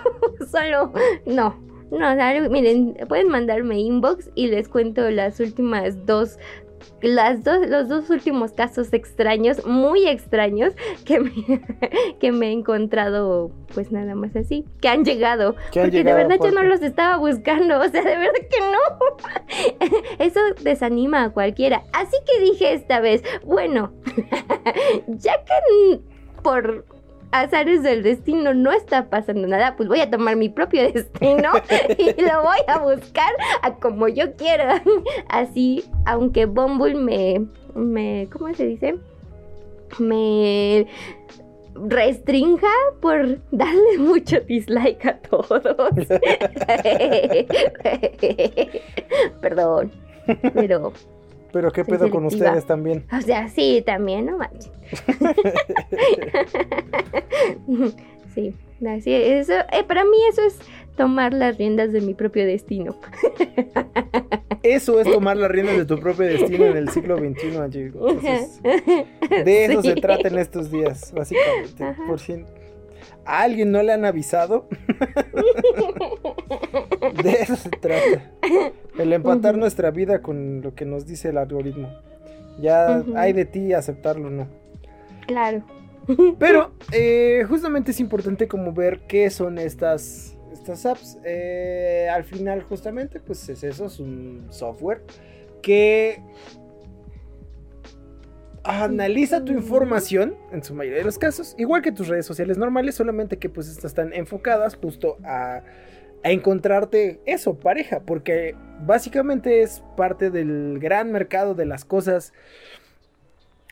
solo, 0.51 0.93
no. 1.27 1.63
No, 1.91 2.15
miren, 2.51 2.97
pueden 3.09 3.29
mandarme 3.29 3.79
inbox 3.79 4.31
y 4.35 4.49
les 4.49 4.69
cuento 4.69 5.09
las 5.11 5.39
últimas 5.39 6.05
dos 6.07 6.39
las 7.03 7.45
dos, 7.45 7.67
los 7.69 7.89
dos 7.89 8.11
últimos 8.11 8.53
casos 8.53 8.93
extraños, 8.93 9.67
muy 9.67 10.09
extraños, 10.09 10.75
que 11.05 11.21
me, 11.21 11.33
que 12.21 12.33
me 12.33 12.49
he 12.49 12.53
encontrado, 12.53 13.51
pues 13.75 13.93
nada 13.93 14.15
más 14.15 14.35
así, 14.37 14.65
que 14.81 14.89
han 14.89 15.05
llegado. 15.05 15.57
porque 15.73 16.05
de 16.05 16.15
verdad 16.15 16.37
yo 16.43 16.51
no 16.51 16.63
los 16.63 16.83
estaba 16.83 17.17
buscando, 17.17 17.79
o 17.81 17.89
sea, 17.89 18.03
de 18.03 18.17
verdad 18.17 18.49
que 18.51 18.61
no. 18.61 19.99
Eso 20.19 20.41
desanima 20.63 21.25
a 21.25 21.31
cualquiera. 21.31 21.85
Así 21.93 22.17
que 22.27 22.43
dije 22.43 22.73
esta 22.73 23.01
vez, 23.01 23.23
bueno, 23.45 23.93
ya 25.09 25.45
que 25.45 26.01
por 26.43 26.85
azares 27.35 27.83
del 27.83 28.05
destino 28.05 28.55
no 28.55 28.71
está 28.71 29.11
pasando 29.11 29.49
nada, 29.49 29.75
pues 29.77 29.89
voy 29.89 30.01
a 30.01 30.11
tomar 30.11 30.37
mi 30.37 30.49
propio 30.49 30.83
destino 30.93 31.51
y 31.99 32.21
lo 32.23 32.43
voy 32.43 32.59
a 32.69 32.79
buscar 32.79 33.33
a 33.63 33.75
como 33.75 34.09
yo 34.09 34.35
quiera. 34.37 34.83
Así, 35.29 35.85
aunque 36.07 36.47
Bumble 36.47 36.95
me, 36.95 37.47
me, 37.75 38.29
¿cómo 38.33 38.55
se 38.55 38.67
dice? 38.67 38.99
Me 39.99 40.87
restrinja 41.75 42.69
por 43.01 43.41
darle 43.51 43.99
mucho 43.99 44.41
dislike 44.41 45.05
a 45.05 45.19
todos. 45.19 45.61
Perdón, 49.41 49.91
pero 50.55 50.93
pero 51.55 51.71
qué 51.71 51.85
pedo 51.85 52.11
con 52.11 52.27
ustedes 52.27 52.67
también. 52.67 53.05
O 53.17 53.21
sea, 53.21 53.49
sí, 53.49 53.81
también, 53.87 54.27
no 54.27 54.39
manches. 54.39 54.73
sí, 58.35 58.53
así 58.85 59.15
eso, 59.15 59.53
eh, 59.73 59.85
para 59.87 60.05
mí 60.05 60.17
eso 60.29 60.45
es 60.45 60.59
tomar 60.97 61.33
las 61.33 61.57
riendas 61.57 61.93
de 61.93 62.01
mi 62.01 62.13
propio 62.13 62.45
destino. 62.45 62.97
Eso 64.65 64.99
es 64.99 65.11
tomar 65.11 65.37
las 65.37 65.51
riendas 65.51 65.77
de 65.77 65.85
tu 65.85 66.01
propio 66.01 66.27
destino 66.27 66.65
en 66.65 66.77
el 66.77 66.89
siglo 66.89 67.19
XXI, 67.19 67.57
amigos. 67.59 68.15
de 69.45 69.65
eso 69.67 69.83
se 69.83 69.95
trata 69.95 70.27
en 70.27 70.39
estos 70.39 70.73
días, 70.73 71.13
básicamente. 71.15 71.95
Por 72.09 72.19
fin. 72.19 72.47
¿A 73.27 73.43
alguien 73.43 73.73
no 73.73 73.83
le 73.83 73.93
han 73.93 74.05
avisado? 74.05 74.69
de 77.23 77.33
eso 77.33 77.57
se 77.57 77.71
trata. 77.71 78.31
El 78.99 79.13
empatar 79.13 79.57
nuestra 79.57 79.91
vida 79.91 80.23
con 80.23 80.63
lo 80.63 80.75
que 80.75 80.85
nos 80.85 81.07
dice 81.07 81.31
el 81.31 81.39
algoritmo. 81.39 81.89
Ya 82.61 83.03
hay 83.17 83.33
de 83.33 83.45
ti 83.45 83.73
aceptarlo 83.73 84.29
o 84.29 84.31
no. 84.31 84.49
Claro. 85.27 85.65
Pero 86.39 86.73
eh, 86.93 87.45
justamente 87.49 87.93
es 87.93 88.01
importante 88.01 88.47
como 88.47 88.73
ver 88.73 89.01
qué 89.09 89.31
son 89.31 89.59
estas, 89.59 90.37
estas 90.53 90.87
apps. 90.87 91.19
Eh, 91.25 92.09
al 92.13 92.25
final 92.25 92.63
justamente 92.63 93.21
pues 93.21 93.49
es 93.49 93.65
eso, 93.65 93.87
es 93.87 93.99
un 93.99 94.47
software 94.51 95.03
que 95.63 96.23
analiza 98.65 99.45
tu 99.45 99.53
información, 99.53 100.35
en 100.51 100.65
su 100.65 100.75
mayoría 100.75 100.99
de 100.99 101.05
los 101.05 101.19
casos, 101.19 101.55
igual 101.59 101.83
que 101.83 101.93
tus 101.93 102.09
redes 102.09 102.27
sociales 102.27 102.59
normales, 102.59 102.95
solamente 102.95 103.39
que 103.39 103.51
pues 103.51 103.69
estas 103.69 103.87
están 103.87 104.13
enfocadas 104.15 104.77
justo 104.77 105.19
a, 105.23 105.63
a 106.25 106.31
encontrarte 106.31 107.21
eso, 107.27 107.61
pareja, 107.61 108.01
porque 108.01 108.57
básicamente 108.81 109.63
es 109.63 109.83
parte 109.97 110.31
del 110.31 110.79
gran 110.81 111.13
mercado 111.13 111.55
de 111.55 111.67
las 111.67 111.85
cosas 111.85 112.33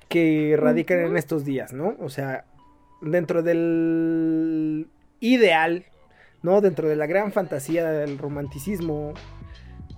que 0.09 0.57
radican 0.59 1.01
en 1.01 1.17
estos 1.17 1.47
días, 1.47 1.73
¿no? 1.73 1.97
O 1.99 2.11
sea, 2.11 2.45
dentro 3.01 3.43
del 3.43 4.89
ideal, 5.21 5.87
¿no? 6.43 6.61
Dentro 6.61 6.87
de 6.87 6.97
la 6.97 7.07
gran 7.07 7.33
fantasía 7.33 7.91
del 7.91 8.19
romanticismo, 8.19 9.15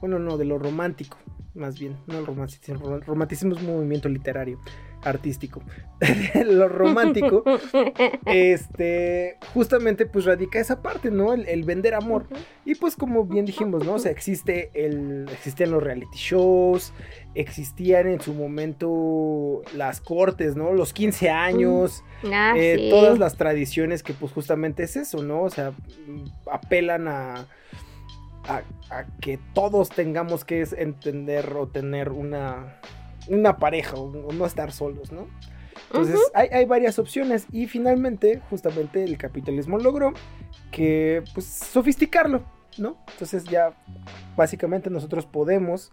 bueno, 0.00 0.20
no, 0.20 0.38
de 0.38 0.44
lo 0.44 0.58
romántico, 0.58 1.18
más 1.54 1.78
bien, 1.78 1.96
no 2.06 2.18
el 2.18 2.26
romanticismo, 2.26 2.98
romanticismo 2.98 3.54
es 3.54 3.62
un 3.62 3.76
movimiento 3.76 4.08
literario, 4.08 4.58
artístico, 5.02 5.62
lo 6.44 6.68
romántico, 6.68 7.44
este, 8.26 9.38
justamente 9.52 10.06
pues 10.06 10.24
radica 10.24 10.58
esa 10.58 10.82
parte, 10.82 11.10
¿no? 11.10 11.32
El, 11.32 11.64
vender 11.64 11.94
amor. 11.94 12.26
Y 12.64 12.74
pues 12.74 12.96
como 12.96 13.24
bien 13.24 13.46
dijimos, 13.46 13.84
¿no? 13.84 13.94
O 13.94 13.98
sea, 13.98 14.10
existe 14.10 14.70
el, 14.74 15.28
existían 15.32 15.70
los 15.70 15.82
reality 15.82 16.16
shows, 16.16 16.92
existían 17.34 18.08
en 18.08 18.20
su 18.20 18.34
momento 18.34 19.62
las 19.76 20.00
cortes, 20.00 20.56
¿no? 20.56 20.72
Los 20.72 20.92
15 20.92 21.30
años, 21.30 22.02
ah, 22.32 22.54
eh, 22.56 22.88
todas 22.90 23.18
las 23.18 23.36
tradiciones 23.36 24.02
que 24.02 24.12
pues 24.12 24.32
justamente 24.32 24.82
es 24.82 24.96
eso, 24.96 25.22
¿no? 25.22 25.42
O 25.42 25.50
sea, 25.50 25.72
apelan 26.50 27.06
a 27.06 27.46
a, 28.48 28.62
que 29.20 29.38
todos 29.54 29.88
tengamos 29.88 30.44
que 30.44 30.66
entender 30.76 31.52
o 31.54 31.68
tener 31.68 32.10
una, 32.10 32.80
una 33.28 33.56
pareja 33.58 33.96
o, 33.96 34.32
no 34.32 34.46
estar 34.46 34.72
solos, 34.72 35.12
¿no? 35.12 35.26
Entonces 35.86 36.20
hay, 36.34 36.64
varias 36.64 36.98
opciones 36.98 37.46
y 37.52 37.66
finalmente 37.66 38.40
justamente 38.50 39.04
el 39.04 39.16
capitalismo 39.16 39.78
logró 39.78 40.12
que 40.72 41.22
pues 41.34 41.46
sofisticarlo, 41.46 42.42
¿no? 42.78 42.98
Entonces 43.12 43.44
ya 43.44 43.72
básicamente 44.36 44.90
nosotros 44.90 45.26
podemos 45.26 45.92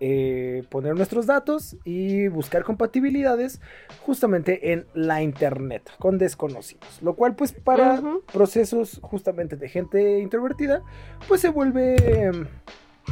eh, 0.00 0.64
poner 0.70 0.96
nuestros 0.96 1.26
datos 1.26 1.76
y 1.84 2.28
buscar 2.28 2.64
compatibilidades 2.64 3.60
justamente 4.02 4.72
en 4.72 4.86
la 4.92 5.22
internet 5.22 5.90
con 5.98 6.18
desconocidos. 6.18 7.00
Lo 7.00 7.14
cual 7.14 7.36
pues 7.36 7.52
para 7.52 8.02
procesos 8.32 8.98
justamente 9.02 9.56
de 9.56 9.68
gente 9.68 10.18
introvertida 10.20 10.82
pues 11.28 11.40
se 11.40 11.48
vuelve... 11.48 12.32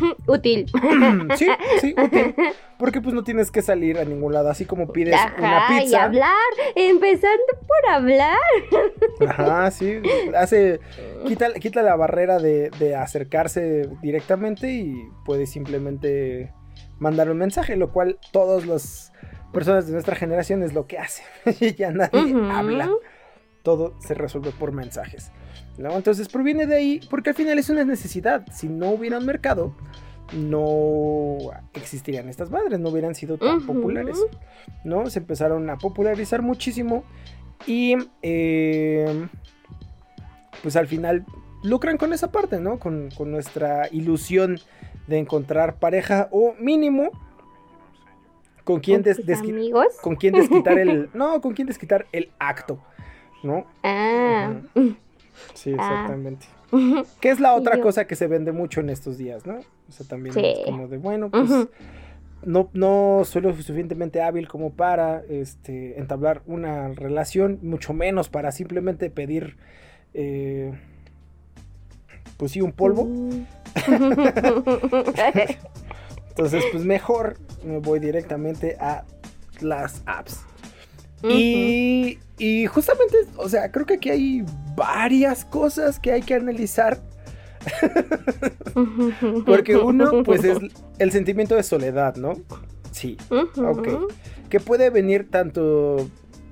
útil. 0.26 0.66
sí, 1.36 1.46
sí, 1.80 1.94
útil. 2.02 2.34
Porque 2.78 3.00
pues 3.00 3.14
no 3.14 3.22
tienes 3.22 3.50
que 3.50 3.62
salir 3.62 3.98
a 3.98 4.04
ningún 4.04 4.32
lado, 4.32 4.50
así 4.50 4.64
como 4.64 4.92
pides 4.92 5.18
una 5.38 5.66
pizza. 5.68 5.84
Y 5.84 5.94
hablar, 5.94 6.32
empezando 6.74 7.44
por 7.60 7.90
hablar. 7.90 8.38
Ajá, 9.28 9.70
sí. 9.70 10.00
Hace. 10.36 10.80
Quita, 11.26 11.52
quita 11.54 11.82
la 11.82 11.94
barrera 11.96 12.38
de, 12.38 12.70
de 12.78 12.96
acercarse 12.96 13.88
directamente 14.02 14.72
y 14.72 15.08
puedes 15.24 15.50
simplemente 15.50 16.52
mandar 16.98 17.30
un 17.30 17.38
mensaje, 17.38 17.76
lo 17.76 17.92
cual 17.92 18.18
todas 18.32 18.66
las 18.66 19.12
personas 19.52 19.86
de 19.86 19.92
nuestra 19.92 20.16
generación 20.16 20.62
es 20.62 20.72
lo 20.72 20.86
que 20.86 20.98
hacen. 20.98 21.24
ya 21.76 21.90
nadie 21.92 22.34
habla. 22.50 22.90
Todo 23.62 23.94
se 24.00 24.14
resuelve 24.14 24.50
por 24.50 24.72
mensajes. 24.72 25.30
Entonces 25.78 26.28
proviene 26.28 26.66
de 26.66 26.76
ahí 26.76 27.00
porque 27.08 27.30
al 27.30 27.36
final 27.36 27.58
es 27.58 27.70
una 27.70 27.84
necesidad. 27.84 28.44
Si 28.52 28.68
no 28.68 28.90
hubiera 28.90 29.18
un 29.18 29.26
mercado, 29.26 29.74
no 30.32 31.38
existirían 31.74 32.28
estas 32.28 32.50
madres, 32.50 32.78
no 32.78 32.90
hubieran 32.90 33.14
sido 33.14 33.38
tan 33.38 33.64
populares. 33.66 34.18
¿no? 34.84 35.08
Se 35.08 35.18
empezaron 35.18 35.68
a 35.70 35.78
popularizar 35.78 36.42
muchísimo 36.42 37.04
y 37.66 37.96
eh, 38.22 39.26
pues 40.62 40.76
al 40.76 40.86
final 40.86 41.24
lucran 41.62 41.96
con 41.96 42.12
esa 42.12 42.30
parte, 42.32 42.60
¿no? 42.60 42.78
Con, 42.78 43.10
con 43.16 43.30
nuestra 43.30 43.88
ilusión 43.92 44.58
de 45.06 45.18
encontrar 45.18 45.78
pareja 45.78 46.28
o 46.30 46.54
mínimo 46.58 47.10
con 48.64 48.80
quien, 48.80 49.02
des, 49.02 49.20
con 50.00 50.14
quien 50.14 50.34
desquitar 50.34 50.78
el 50.78 51.10
no 51.14 51.40
con 51.40 51.52
quien 51.52 51.66
desquitar 51.66 52.06
el 52.12 52.30
acto 52.38 52.78
no 53.42 53.66
ah 53.82 54.52
Sí, 55.54 55.74
Ah. 55.78 56.02
exactamente. 56.02 56.46
Que 57.20 57.30
es 57.30 57.40
la 57.40 57.54
otra 57.54 57.76
yo- 57.76 57.82
cosa 57.82 58.06
que 58.06 58.16
se 58.16 58.26
vende 58.26 58.52
mucho 58.52 58.80
en 58.80 58.90
estos 58.90 59.18
días, 59.18 59.46
¿no? 59.46 59.56
O 59.88 59.92
sea, 59.92 60.06
también 60.06 60.34
Sí. 60.34 60.40
es 60.44 60.58
como 60.64 60.88
de, 60.88 60.96
bueno, 60.98 61.30
pues 61.30 61.50
no, 62.44 62.70
no 62.72 63.22
soy 63.24 63.42
lo 63.42 63.50
suficientemente 63.50 64.22
hábil 64.22 64.48
como 64.48 64.72
para 64.72 65.22
este, 65.28 65.98
entablar 65.98 66.42
una 66.46 66.88
relación, 66.88 67.58
mucho 67.62 67.92
menos 67.92 68.28
para 68.30 68.50
simplemente 68.52 69.10
pedir, 69.10 69.58
eh, 70.14 70.72
pues 72.38 72.52
sí, 72.52 72.60
un 72.62 72.72
polvo. 72.72 73.04
Mm. 73.04 73.44
Entonces, 76.30 76.64
pues 76.72 76.84
mejor 76.84 77.36
me 77.64 77.78
voy 77.78 78.00
directamente 78.00 78.76
a 78.80 79.04
las 79.60 80.02
apps. 80.06 80.40
Y 81.24 82.18
justamente, 82.66 83.14
o 83.36 83.48
sea, 83.48 83.70
creo 83.70 83.86
que 83.86 83.94
aquí 83.94 84.10
hay 84.10 84.44
varias 84.74 85.44
cosas 85.44 85.98
que 85.98 86.12
hay 86.12 86.22
que 86.22 86.34
analizar. 86.34 87.00
Porque 89.46 89.76
uno, 89.76 90.22
pues 90.24 90.44
es 90.44 90.58
el 90.98 91.12
sentimiento 91.12 91.54
de 91.54 91.62
soledad, 91.62 92.16
¿no? 92.16 92.34
Sí, 92.90 93.16
ok. 93.30 94.12
que 94.50 94.60
puede 94.60 94.90
venir 94.90 95.30
tanto 95.30 96.08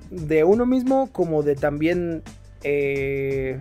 de 0.09 0.43
uno 0.43 0.65
mismo 0.65 1.11
como 1.11 1.43
de 1.43 1.55
también 1.55 2.23
eh, 2.63 3.59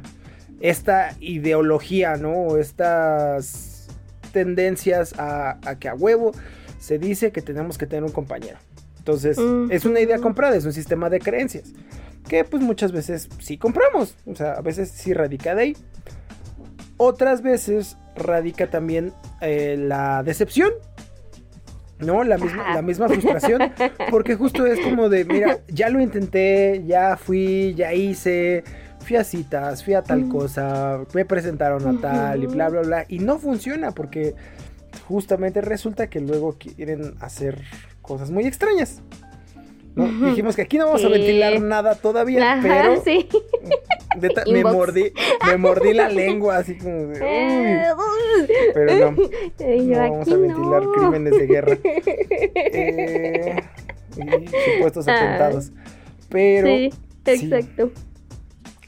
esta 0.60 1.14
ideología, 1.20 2.16
¿no? 2.16 2.56
Estas 2.56 3.88
tendencias 4.32 5.18
a, 5.18 5.58
a 5.68 5.78
que 5.78 5.88
a 5.88 5.94
huevo 5.94 6.32
se 6.78 6.98
dice 6.98 7.32
que 7.32 7.42
tenemos 7.42 7.78
que 7.78 7.86
tener 7.86 8.04
un 8.04 8.12
compañero. 8.12 8.58
Entonces, 8.98 9.38
es 9.70 9.84
una 9.86 10.00
idea 10.00 10.18
comprada, 10.18 10.56
es 10.56 10.64
un 10.66 10.72
sistema 10.72 11.08
de 11.08 11.20
creencias. 11.20 11.72
Que 12.28 12.44
pues 12.44 12.62
muchas 12.62 12.92
veces 12.92 13.28
sí 13.40 13.58
compramos. 13.58 14.14
O 14.26 14.34
sea, 14.34 14.52
a 14.52 14.60
veces 14.60 14.90
sí 14.90 15.12
radica 15.12 15.54
de 15.54 15.62
ahí. 15.62 15.76
Otras 16.96 17.42
veces 17.42 17.96
radica 18.14 18.68
también 18.68 19.12
eh, 19.40 19.76
la 19.78 20.22
decepción. 20.22 20.70
¿No? 21.98 22.24
La 22.24 22.38
misma, 22.38 22.74
la 22.74 22.82
misma 22.82 23.08
frustración. 23.08 23.72
Porque 24.10 24.34
justo 24.34 24.64
es 24.66 24.80
como 24.80 25.08
de, 25.08 25.24
mira, 25.24 25.58
ya 25.68 25.90
lo 25.90 26.00
intenté, 26.00 26.82
ya 26.86 27.16
fui, 27.18 27.74
ya 27.74 27.92
hice, 27.92 28.64
fui 29.00 29.16
a 29.16 29.24
citas, 29.24 29.84
fui 29.84 29.92
a 29.94 30.02
tal 30.02 30.24
Ujú. 30.24 30.38
cosa, 30.38 31.00
me 31.12 31.26
presentaron 31.26 31.86
a 31.86 32.00
tal 32.00 32.42
y 32.42 32.46
bla, 32.46 32.70
bla, 32.70 32.80
bla. 32.82 33.04
Y 33.08 33.18
no 33.18 33.38
funciona 33.38 33.90
porque 33.92 34.34
justamente 35.08 35.60
resulta 35.60 36.08
que 36.08 36.20
luego 36.20 36.56
quieren 36.58 37.14
hacer 37.20 37.60
cosas 38.00 38.30
muy 38.30 38.46
extrañas. 38.46 39.02
¿No? 39.96 40.06
Dijimos 40.28 40.56
que 40.56 40.62
aquí 40.62 40.78
no 40.78 40.86
vamos 40.86 41.02
a 41.04 41.06
Sí. 41.08 41.12
ventilar 41.12 41.60
nada 41.60 41.94
todavía, 41.96 42.52
Ajá, 42.52 42.62
pero 42.62 43.02
sí. 43.02 43.28
me 44.50 44.62
mordí, 44.64 45.12
me 45.46 45.56
mordí 45.56 45.92
la 45.94 46.08
lengua 46.08 46.58
así 46.58 46.76
como 46.78 47.06
de, 47.08 47.20
uy, 47.96 48.48
pero 48.74 48.94
no, 48.94 49.10
no 49.12 49.98
vamos 49.98 50.20
aquí 50.22 50.32
a 50.32 50.36
ventilar 50.36 50.82
no. 50.84 50.92
crímenes 50.92 51.32
de 51.38 51.46
guerra 51.46 51.78
eh, 51.84 53.56
y 54.16 54.72
supuestos 54.74 55.08
Ah. 55.08 55.14
atentados. 55.14 55.72
Pero, 56.28 56.66
sí, 56.68 56.90
sí. 57.36 57.50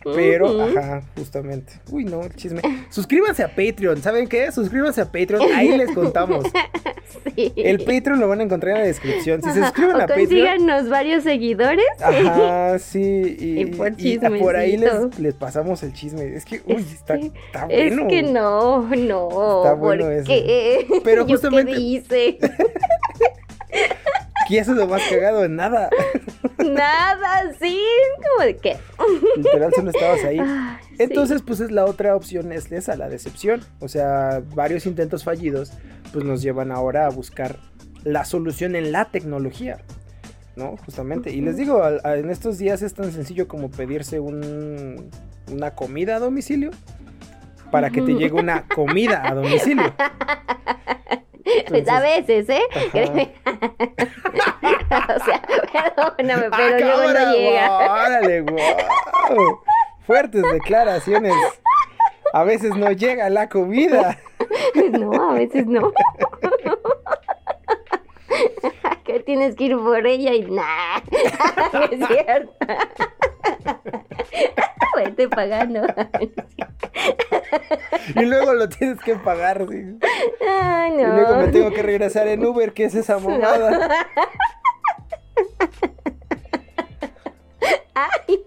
Pero, 0.05 0.63
ajá, 0.63 1.03
justamente. 1.17 1.73
Uy, 1.91 2.05
no, 2.05 2.23
el 2.23 2.35
chisme. 2.35 2.61
Suscríbanse 2.91 3.43
a 3.43 3.49
Patreon, 3.49 4.03
¿saben 4.03 4.29
qué? 4.29 4.51
Suscríbanse 4.53 5.01
a 5.01 5.07
Patreon, 5.07 5.43
ahí 5.55 5.77
les 5.77 5.91
contamos. 5.93 6.45
Sí. 7.37 7.53
El 7.57 7.79
Patreon 7.85 8.21
lo 8.21 8.29
van 8.29 8.41
a 8.41 8.43
encontrar 8.45 8.75
en 8.75 8.81
la 8.83 8.87
descripción. 8.87 9.43
Si 9.43 9.51
se 9.51 9.61
suscriben 9.63 9.97
o 9.97 9.99
a 9.99 10.01
Patreon. 10.07 10.21
consíganos 10.29 10.89
varios 10.89 11.23
seguidores. 11.25 11.85
Ajá, 12.01 12.79
sí, 12.79 13.37
y, 13.39 13.61
Y 13.61 13.67
por 13.67 13.93
y 13.99 14.19
por 14.19 14.57
ahí 14.57 14.79
les, 14.79 15.19
les 15.19 15.35
pasamos 15.35 15.83
el 15.83 15.93
chisme. 15.93 16.35
Es 16.35 16.45
que, 16.47 16.63
uy, 16.65 16.77
Es 16.77 16.93
está, 16.95 17.19
que- 17.19 17.27
está 17.27 17.67
Es 17.69 17.93
bueno. 17.95 18.09
que 18.09 18.23
no, 18.23 18.89
no. 18.97 19.59
Está 19.63 19.75
bueno 19.75 20.05
¿por 20.05 20.13
eso. 20.13 20.27
qué? 20.27 20.87
Pero 21.05 21.23
¿Yo 21.27 21.35
justamente- 21.35 21.73
qué 21.75 21.81
hice? 21.81 22.39
Eso 24.51 24.73
es 24.73 24.77
lo 24.79 24.87
más 24.87 25.03
cagado 25.09 25.45
en 25.45 25.57
nada. 25.57 25.89
Nada, 26.59 27.53
sí. 27.61 27.79
Como 28.43 28.47
de 28.47 28.57
qué. 28.57 28.77
Literal, 29.37 29.73
solo 29.75 29.91
estabas 29.91 30.25
ahí. 30.25 30.39
Sí. 30.39 30.95
Entonces, 30.99 31.43
pues 31.43 31.61
es 31.61 31.71
la 31.71 31.85
otra 31.85 32.15
opción, 32.17 32.53
es 32.53 32.71
esa, 32.73 32.97
la 32.97 33.09
decepción. 33.09 33.61
O 33.81 33.89
sea, 33.89 34.43
varios 34.55 34.87
intentos 34.87 35.25
fallidos, 35.25 35.73
pues 36.13 36.25
nos 36.25 36.43
llevan 36.43 36.71
ahora 36.73 37.07
a 37.07 37.11
buscar 37.11 37.59
la 38.05 38.25
solución 38.25 38.75
en 38.77 38.93
la 38.93 39.07
tecnología. 39.07 39.79
¿No? 40.55 40.77
Justamente. 40.85 41.31
Y 41.33 41.41
les 41.41 41.57
digo, 41.57 41.83
a- 41.83 42.17
en 42.17 42.29
estos 42.29 42.59
días 42.59 42.83
es 42.83 42.93
tan 42.93 43.11
sencillo 43.13 43.49
como 43.49 43.71
pedirse 43.71 44.21
un, 44.21 45.09
una 45.51 45.71
comida 45.71 46.17
a 46.17 46.19
domicilio 46.19 46.71
para 47.71 47.89
que 47.89 48.03
te 48.03 48.13
llegue 48.13 48.35
una 48.39 48.67
comida 48.69 49.23
a 49.27 49.35
domicilio. 49.35 49.95
Pues 51.69 51.89
a 51.89 52.01
veces, 52.01 52.49
¿eh? 52.49 52.63
O 54.93 55.25
sea, 55.25 55.43
perdóname, 55.73 56.51
pero 56.57 56.77
¡Ah, 56.77 56.79
luego 56.79 57.13
no 57.13 57.33
llega. 57.33 57.93
¡Órale, 57.93 58.41
guau! 58.43 59.61
Fuertes 60.07 60.43
declaraciones. 60.53 61.35
A 62.33 62.45
veces 62.45 62.75
no 62.77 62.91
llega 62.93 63.29
la 63.31 63.49
comida. 63.49 64.19
No, 64.91 65.31
a 65.31 65.35
veces 65.35 65.67
no. 65.67 65.93
que 69.05 69.21
tienes 69.21 69.55
que 69.55 69.65
ir 69.65 69.77
por 69.77 70.05
ella 70.05 70.35
y 70.35 70.43
no 70.43 70.63
es 71.91 72.09
cierto. 72.09 72.53
Vete 74.97 75.29
pagando. 75.29 75.83
Y 78.17 78.23
luego 78.25 78.53
lo 78.55 78.69
tienes 78.69 78.99
que 79.01 79.15
pagar. 79.17 79.67
¿sí? 79.71 79.99
Ay, 80.49 80.93
Y 80.93 80.97
luego 80.97 81.37
me 81.37 81.47
no. 81.47 81.51
tengo 81.53 81.71
que 81.71 81.83
regresar 81.83 82.27
en 82.29 82.45
Uber. 82.45 82.73
¿Qué 82.73 82.85
es 82.85 82.95
esa 82.95 83.19
mamada? 83.19 83.89
Ay, 87.95 88.43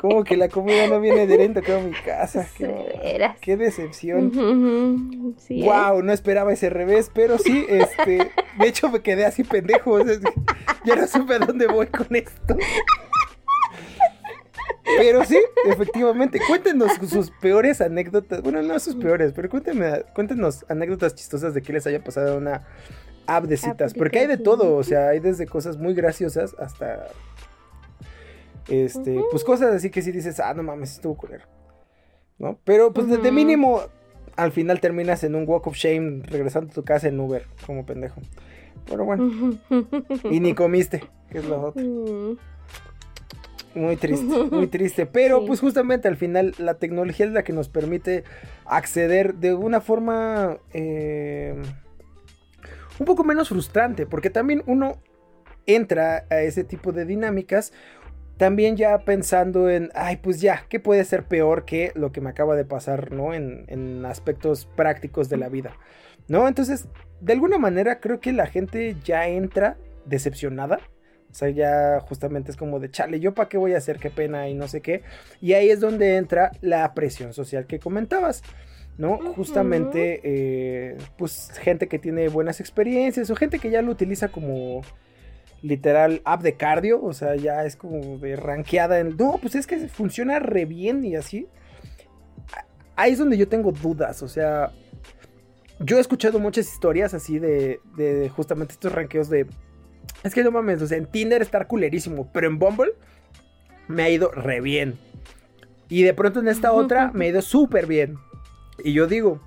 Como 0.00 0.24
que 0.24 0.36
la 0.36 0.48
comida 0.48 0.86
no 0.86 1.00
viene 1.00 1.22
acá 1.58 1.76
a 1.76 1.80
mi 1.80 1.92
casa. 1.92 2.40
de 2.40 2.46
Qué, 2.56 2.98
veras. 3.02 3.36
qué 3.40 3.56
decepción. 3.56 5.34
Sí, 5.38 5.62
¿eh? 5.62 5.66
Wow, 5.66 6.02
no 6.02 6.12
esperaba 6.12 6.52
ese 6.52 6.70
revés, 6.70 7.10
pero 7.12 7.38
sí, 7.38 7.66
este, 7.68 8.30
de 8.58 8.66
hecho 8.68 8.88
me 8.88 9.00
quedé 9.00 9.26
así 9.26 9.42
pendejo, 9.44 9.92
o 9.92 10.04
sea, 10.04 10.14
ya 10.84 10.96
no 10.96 11.06
supe 11.06 11.34
a 11.34 11.38
dónde 11.40 11.66
voy 11.66 11.86
con 11.88 12.06
esto. 12.14 12.56
Pero 14.98 15.24
sí, 15.24 15.38
efectivamente, 15.64 16.38
cuéntenos 16.46 16.92
sus 17.08 17.30
peores 17.30 17.80
anécdotas, 17.80 18.42
bueno, 18.42 18.62
no 18.62 18.78
sus 18.78 18.94
peores, 18.94 19.32
pero 19.34 19.48
cuéntenme, 19.48 20.04
cuéntenos 20.14 20.64
anécdotas 20.68 21.14
chistosas 21.14 21.54
de 21.54 21.62
que 21.62 21.72
les 21.72 21.86
haya 21.86 22.02
pasado 22.04 22.38
una 22.38 22.62
app 23.26 23.44
de 23.44 23.56
citas, 23.56 23.92
porque 23.94 24.20
hay 24.20 24.26
de 24.28 24.36
todo, 24.38 24.76
o 24.76 24.82
sea, 24.84 25.08
hay 25.08 25.18
desde 25.20 25.46
cosas 25.46 25.76
muy 25.76 25.94
graciosas 25.94 26.54
hasta, 26.58 27.08
este, 28.68 29.22
pues 29.30 29.44
cosas 29.44 29.74
así 29.74 29.90
que 29.90 30.02
sí 30.02 30.12
dices, 30.12 30.40
ah, 30.40 30.54
no 30.54 30.62
mames, 30.62 30.92
estuvo 30.92 31.16
culero, 31.16 31.44
¿no? 32.38 32.58
Pero 32.64 32.92
pues 32.92 33.08
de- 33.08 33.16
de 33.18 33.28
Ujú. 33.28 33.32
mínimo 33.34 33.80
al 34.36 34.52
final 34.52 34.80
terminas 34.80 35.24
en 35.24 35.34
un 35.34 35.48
walk 35.48 35.66
of 35.66 35.76
shame 35.76 36.22
regresando 36.26 36.70
a 36.70 36.74
tu 36.74 36.84
casa 36.84 37.08
en 37.08 37.18
Uber, 37.18 37.46
como 37.66 37.86
pendejo. 37.86 38.20
Pero 38.88 39.04
bueno, 39.04 39.58
y 40.30 40.40
ni 40.40 40.54
comiste, 40.54 41.02
que 41.30 41.38
es 41.38 41.44
lo 41.44 41.60
otro. 41.60 41.82
Muy 43.76 43.96
triste, 43.96 44.24
muy 44.50 44.66
triste. 44.66 45.06
Pero 45.12 45.40
Sí. 45.40 45.44
pues 45.46 45.60
justamente 45.60 46.08
al 46.08 46.16
final 46.16 46.54
la 46.58 46.74
tecnología 46.78 47.26
es 47.26 47.32
la 47.32 47.44
que 47.44 47.52
nos 47.52 47.68
permite 47.68 48.24
acceder 48.64 49.34
de 49.34 49.54
una 49.54 49.80
forma 49.80 50.58
eh, 50.72 51.54
un 52.98 53.06
poco 53.06 53.22
menos 53.22 53.50
frustrante, 53.50 54.06
porque 54.06 54.30
también 54.30 54.62
uno 54.66 54.96
entra 55.66 56.24
a 56.30 56.40
ese 56.40 56.64
tipo 56.64 56.92
de 56.92 57.04
dinámicas. 57.04 57.72
También 58.38 58.76
ya 58.76 58.98
pensando 58.98 59.70
en, 59.70 59.90
ay, 59.94 60.18
pues 60.18 60.40
ya, 60.42 60.64
¿qué 60.68 60.78
puede 60.78 61.04
ser 61.04 61.24
peor 61.24 61.64
que 61.64 61.92
lo 61.94 62.12
que 62.12 62.20
me 62.20 62.28
acaba 62.30 62.54
de 62.54 62.66
pasar, 62.66 63.10
¿no? 63.12 63.32
En, 63.32 63.64
en 63.68 64.04
aspectos 64.04 64.66
prácticos 64.76 65.30
de 65.30 65.38
la 65.38 65.48
vida, 65.48 65.72
¿no? 66.28 66.46
Entonces, 66.46 66.86
de 67.22 67.32
alguna 67.32 67.56
manera 67.56 67.98
creo 67.98 68.20
que 68.20 68.32
la 68.34 68.46
gente 68.46 68.94
ya 69.04 69.26
entra 69.26 69.78
decepcionada. 70.04 70.80
O 71.36 71.38
sea, 71.38 71.50
ya 71.50 72.00
justamente 72.00 72.50
es 72.50 72.56
como 72.56 72.80
de, 72.80 72.90
chale, 72.90 73.20
¿yo 73.20 73.34
para 73.34 73.50
qué 73.50 73.58
voy 73.58 73.74
a 73.74 73.76
hacer? 73.76 73.98
Qué 73.98 74.08
pena 74.08 74.48
y 74.48 74.54
no 74.54 74.68
sé 74.68 74.80
qué. 74.80 75.02
Y 75.42 75.52
ahí 75.52 75.68
es 75.68 75.80
donde 75.80 76.16
entra 76.16 76.50
la 76.62 76.94
presión 76.94 77.34
social 77.34 77.66
que 77.66 77.78
comentabas, 77.78 78.42
¿no? 78.96 79.18
Justamente, 79.34 80.22
eh, 80.24 80.96
pues 81.18 81.50
gente 81.60 81.88
que 81.88 81.98
tiene 81.98 82.28
buenas 82.28 82.58
experiencias 82.60 83.28
o 83.28 83.36
gente 83.36 83.58
que 83.58 83.68
ya 83.68 83.82
lo 83.82 83.92
utiliza 83.92 84.28
como 84.28 84.80
literal 85.60 86.22
app 86.24 86.40
de 86.40 86.54
cardio, 86.54 87.04
o 87.04 87.12
sea, 87.12 87.36
ya 87.36 87.66
es 87.66 87.76
como 87.76 88.16
de 88.16 88.34
rankeada 88.36 88.98
en, 88.98 89.14
no, 89.18 89.38
pues 89.38 89.56
es 89.56 89.66
que 89.66 89.88
funciona 89.88 90.38
re 90.38 90.64
bien 90.64 91.04
y 91.04 91.16
así. 91.16 91.48
Ahí 92.94 93.12
es 93.12 93.18
donde 93.18 93.36
yo 93.36 93.46
tengo 93.46 93.72
dudas, 93.72 94.22
o 94.22 94.28
sea, 94.28 94.72
yo 95.80 95.98
he 95.98 96.00
escuchado 96.00 96.38
muchas 96.38 96.66
historias 96.66 97.12
así 97.12 97.38
de, 97.38 97.80
de 97.94 98.30
justamente 98.30 98.72
estos 98.72 98.90
rankeos 98.92 99.28
de, 99.28 99.46
es 100.22 100.34
que 100.34 100.42
no 100.42 100.50
mames, 100.50 100.82
o 100.82 100.86
sea, 100.86 100.98
en 100.98 101.06
Tinder 101.06 101.42
estar 101.42 101.66
culerísimo, 101.66 102.28
pero 102.32 102.46
en 102.46 102.58
Bumble 102.58 102.94
me 103.88 104.02
ha 104.02 104.10
ido 104.10 104.30
re 104.30 104.60
bien. 104.60 104.98
Y 105.88 106.02
de 106.02 106.14
pronto 106.14 106.40
en 106.40 106.48
esta 106.48 106.72
otra 106.72 107.12
me 107.14 107.26
ha 107.26 107.28
ido 107.28 107.42
súper 107.42 107.86
bien. 107.86 108.16
Y 108.82 108.92
yo 108.92 109.06
digo, 109.06 109.40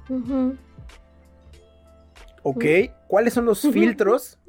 ok, 2.44 2.66
¿cuáles 3.08 3.34
son 3.34 3.46
los 3.46 3.62
filtros 3.62 4.40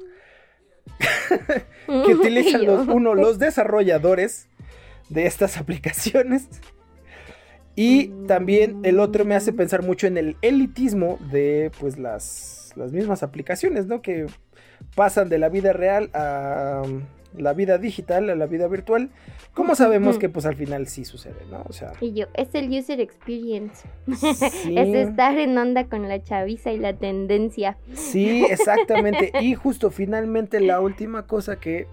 que 1.87 2.13
utilizan 2.13 2.65
los, 2.65 2.87
uno, 2.87 3.13
los 3.13 3.39
desarrolladores 3.39 4.47
de 5.09 5.25
estas 5.25 5.57
aplicaciones? 5.57 6.47
Y 7.75 8.07
también 8.27 8.79
el 8.83 8.99
otro 8.99 9.25
me 9.25 9.35
hace 9.35 9.53
pensar 9.53 9.83
mucho 9.83 10.07
en 10.07 10.17
el 10.17 10.37
elitismo 10.41 11.19
de 11.31 11.71
pues 11.79 11.97
las, 11.97 12.73
las 12.75 12.91
mismas 12.91 13.23
aplicaciones, 13.23 13.87
¿no? 13.87 14.01
Que 14.01 14.27
pasan 14.95 15.29
de 15.29 15.37
la 15.37 15.49
vida 15.49 15.73
real 15.73 16.09
a 16.13 16.81
um, 16.85 17.01
la 17.37 17.53
vida 17.53 17.77
digital, 17.77 18.29
a 18.29 18.35
la 18.35 18.45
vida 18.45 18.67
virtual. 18.67 19.09
Como 19.53 19.75
sabemos 19.75 20.17
que 20.17 20.29
pues 20.29 20.45
al 20.45 20.55
final 20.55 20.87
sí 20.87 21.05
sucede, 21.05 21.45
¿no? 21.49 21.63
O 21.67 21.73
sea, 21.73 21.93
Y 22.01 22.13
yo, 22.13 22.27
es 22.33 22.53
el 22.55 22.69
user 22.69 22.99
experience. 22.99 23.87
sí. 24.13 24.77
Es 24.77 25.09
estar 25.09 25.37
en 25.37 25.57
onda 25.57 25.85
con 25.85 26.07
la 26.07 26.21
chaviza 26.23 26.71
y 26.71 26.77
la 26.77 26.93
tendencia. 26.93 27.77
Sí, 27.93 28.45
exactamente. 28.49 29.31
Y 29.41 29.55
justo 29.55 29.91
finalmente 29.91 30.59
la 30.59 30.79
última 30.81 31.25
cosa 31.25 31.57
que 31.59 31.87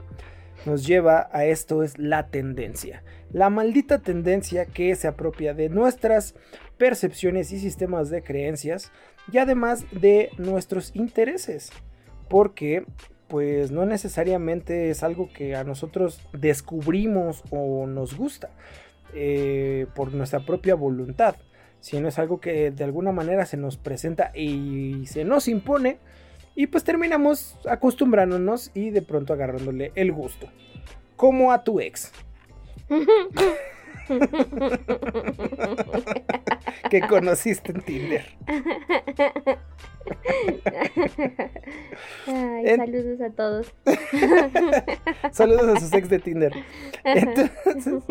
nos 0.67 0.87
lleva 0.87 1.29
a 1.33 1.45
esto 1.45 1.83
es 1.83 1.99
la 1.99 2.29
tendencia. 2.29 3.03
La 3.33 3.51
maldita 3.51 3.99
tendencia 4.01 4.67
que 4.67 4.95
se 4.97 5.09
apropia 5.09 5.55
de 5.55 5.69
nuestras 5.69 6.35
percepciones 6.77 7.53
y 7.53 7.59
sistemas 7.59 8.11
de 8.11 8.23
creencias 8.23 8.93
y 9.33 9.39
además 9.39 9.85
de 9.93 10.31
nuestros 10.39 10.95
intereses. 10.95 11.71
Porque 12.29 12.85
pues 13.29 13.71
no 13.71 13.85
necesariamente 13.85 14.91
es 14.91 15.03
algo 15.03 15.29
que 15.33 15.55
a 15.55 15.63
nosotros 15.63 16.21
descubrimos 16.33 17.43
o 17.51 17.87
nos 17.87 18.17
gusta 18.17 18.51
eh, 19.15 19.87
por 19.95 20.13
nuestra 20.15 20.41
propia 20.41 20.75
voluntad, 20.75 21.37
sino 21.81 22.09
es 22.09 22.19
algo 22.19 22.41
que 22.41 22.71
de 22.71 22.85
alguna 22.85 23.13
manera 23.13 23.45
se 23.47 23.57
nos 23.57 23.77
presenta 23.77 24.33
y 24.35 25.07
se 25.07 25.25
nos 25.25 25.47
impone 25.47 25.99
y 26.55 26.67
pues 26.67 26.85
terminamos 26.85 27.57
acostumbrándonos 27.69 28.71
y 28.75 28.91
de 28.91 29.03
pronto 29.03 29.33
agarrándole 29.33 29.93
el 29.95 30.11
gusto. 30.11 30.49
Como 31.17 31.53
a 31.53 31.63
tu 31.65 31.81
ex, 31.81 32.11
que 36.91 37.01
conociste 37.03 37.73
en 37.73 37.81
Tinder. 37.83 38.25
Ay, 42.27 42.69
En- 42.69 42.77
saludos 42.79 43.21
a 43.21 43.31
todos. 43.31 43.75
Saludos 45.33 45.77
a 45.77 45.81
sus 45.81 45.93
ex 45.93 46.09
de 46.09 46.19
Tinder. 46.19 46.53
Entonces, 47.05 48.03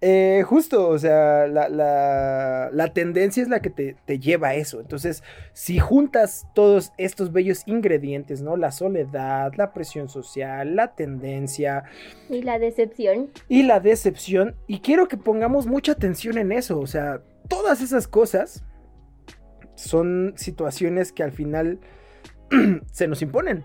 eh, 0.00 0.44
justo, 0.46 0.88
o 0.88 0.98
sea, 0.98 1.46
la, 1.48 1.68
la- 1.68 2.70
la 2.72 2.92
tendencia 2.92 3.42
es 3.42 3.48
la 3.48 3.60
que 3.60 3.70
te, 3.70 3.96
te 4.04 4.18
lleva 4.18 4.48
a 4.48 4.54
eso. 4.54 4.80
Entonces, 4.80 5.22
si 5.52 5.78
juntas 5.78 6.46
todos 6.54 6.92
estos 6.98 7.32
bellos 7.32 7.62
ingredientes, 7.66 8.40
¿no? 8.42 8.56
La 8.56 8.70
soledad, 8.70 9.52
la 9.56 9.72
presión 9.72 10.08
social, 10.08 10.76
la 10.76 10.94
tendencia 10.94 11.84
Y 12.28 12.42
la 12.42 12.58
decepción. 12.58 13.30
y 13.48 13.64
la 13.64 13.80
decepción, 13.80 14.54
y 14.66 14.80
quiero 14.80 15.08
que 15.08 15.16
pongamos 15.16 15.66
mucha 15.66 15.92
atención 15.92 16.38
en 16.38 16.52
eso, 16.52 16.78
o 16.78 16.86
sea, 16.86 17.22
todas 17.48 17.80
esas 17.80 18.06
cosas 18.06 18.62
son 19.74 20.34
situaciones 20.36 21.12
que 21.12 21.22
al 21.22 21.32
final 21.32 21.78
se 22.92 23.08
nos 23.08 23.22
imponen. 23.22 23.64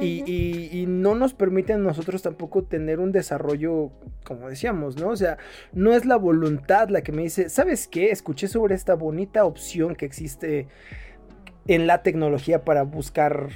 Y, 0.00 0.22
Ujú. 0.22 0.30
y- 0.30 0.68
y 0.82 0.86
no 0.86 1.14
nos 1.14 1.34
permiten 1.34 1.76
a 1.76 1.78
nosotros 1.84 2.22
tampoco 2.22 2.62
tener 2.62 3.00
un 3.00 3.12
desarrollo, 3.12 3.90
como 4.24 4.48
decíamos, 4.48 4.96
¿no? 4.96 5.08
O 5.08 5.16
sea, 5.16 5.38
no 5.72 5.92
es 5.94 6.04
la 6.04 6.16
voluntad 6.16 6.88
la 6.90 7.02
que 7.02 7.12
me 7.12 7.22
dice, 7.22 7.48
¿sabes 7.48 7.88
qué? 7.88 8.10
Escuché 8.10 8.46
sobre 8.48 8.74
esta 8.74 8.94
bonita 8.94 9.44
opción 9.44 9.96
que 9.96 10.06
existe 10.06 10.68
en 11.66 11.86
la 11.86 12.02
tecnología 12.02 12.64
para 12.64 12.82
buscar 12.84 13.48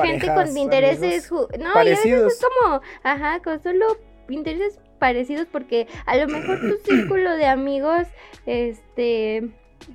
Gente 0.00 0.26
parejas, 0.26 0.48
con 0.48 0.56
intereses. 0.58 1.30
No, 1.30 1.48
y 1.50 1.54
a 1.54 1.56
veces 1.56 1.72
parecidos. 1.74 2.32
es 2.34 2.40
como, 2.60 2.80
ajá, 3.02 3.40
con 3.42 3.62
solo 3.62 3.86
intereses 4.28 4.78
parecidos, 4.98 5.46
porque 5.50 5.86
a 6.06 6.16
lo 6.16 6.28
mejor 6.28 6.60
tu 6.60 6.76
círculo 6.84 7.36
de 7.36 7.46
amigos, 7.46 8.06
este 8.46 9.48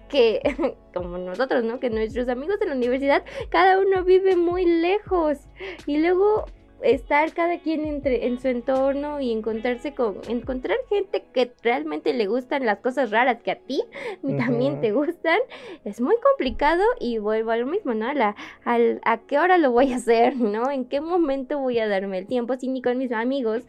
que 0.10 0.42
como 0.94 1.18
nosotros, 1.18 1.64
¿no? 1.64 1.80
Que 1.80 1.90
nuestros 1.90 2.30
amigos 2.30 2.60
de 2.60 2.68
la 2.68 2.76
universidad, 2.76 3.24
cada 3.50 3.80
uno 3.80 4.04
vive 4.04 4.36
muy 4.36 4.66
lejos. 4.66 5.40
Y 5.86 5.98
luego 5.98 6.46
estar 6.84 7.32
cada 7.34 7.60
quien 7.60 7.86
entre 7.86 8.28
en 8.28 8.40
su 8.40 8.50
entorno 8.50 9.22
y 9.22 9.32
encontrarse 9.32 9.94
con 9.96 10.20
encontrar 10.28 10.78
gente 10.90 11.24
que 11.34 11.54
realmente 11.64 12.14
le 12.14 12.28
gustan 12.28 12.66
las 12.66 12.80
cosas 12.80 13.10
raras 13.10 13.42
que 13.42 13.52
a 13.52 13.60
ti 13.60 13.82
también 14.38 14.74
Ujú. 14.74 14.82
te 14.82 14.92
gustan 14.92 15.40
es 15.86 16.02
muy 16.02 16.16
complicado. 16.32 16.84
Y 17.00 17.18
vuelvo 17.20 17.52
a 17.52 17.58
lo 17.58 17.66
mismo 17.66 17.94
no 17.94 18.08
a 18.08 18.14
la 18.14 18.36
al 18.66 19.00
a 19.06 19.20
qué 19.20 19.40
hora 19.40 19.58
lo 19.58 19.72
voy 19.72 19.94
a 19.94 19.98
hacer 19.98 20.36
no 20.38 20.70
en 20.72 20.86
qué 20.86 21.02
momento 21.02 21.60
voy 21.60 21.80
a 21.80 21.88
darme 21.88 22.18
el 22.20 22.28
tiempo 22.28 22.56
si 22.58 22.68
ni 22.68 22.82
con 22.82 22.98
mis 22.98 23.12
amigos 23.12 23.64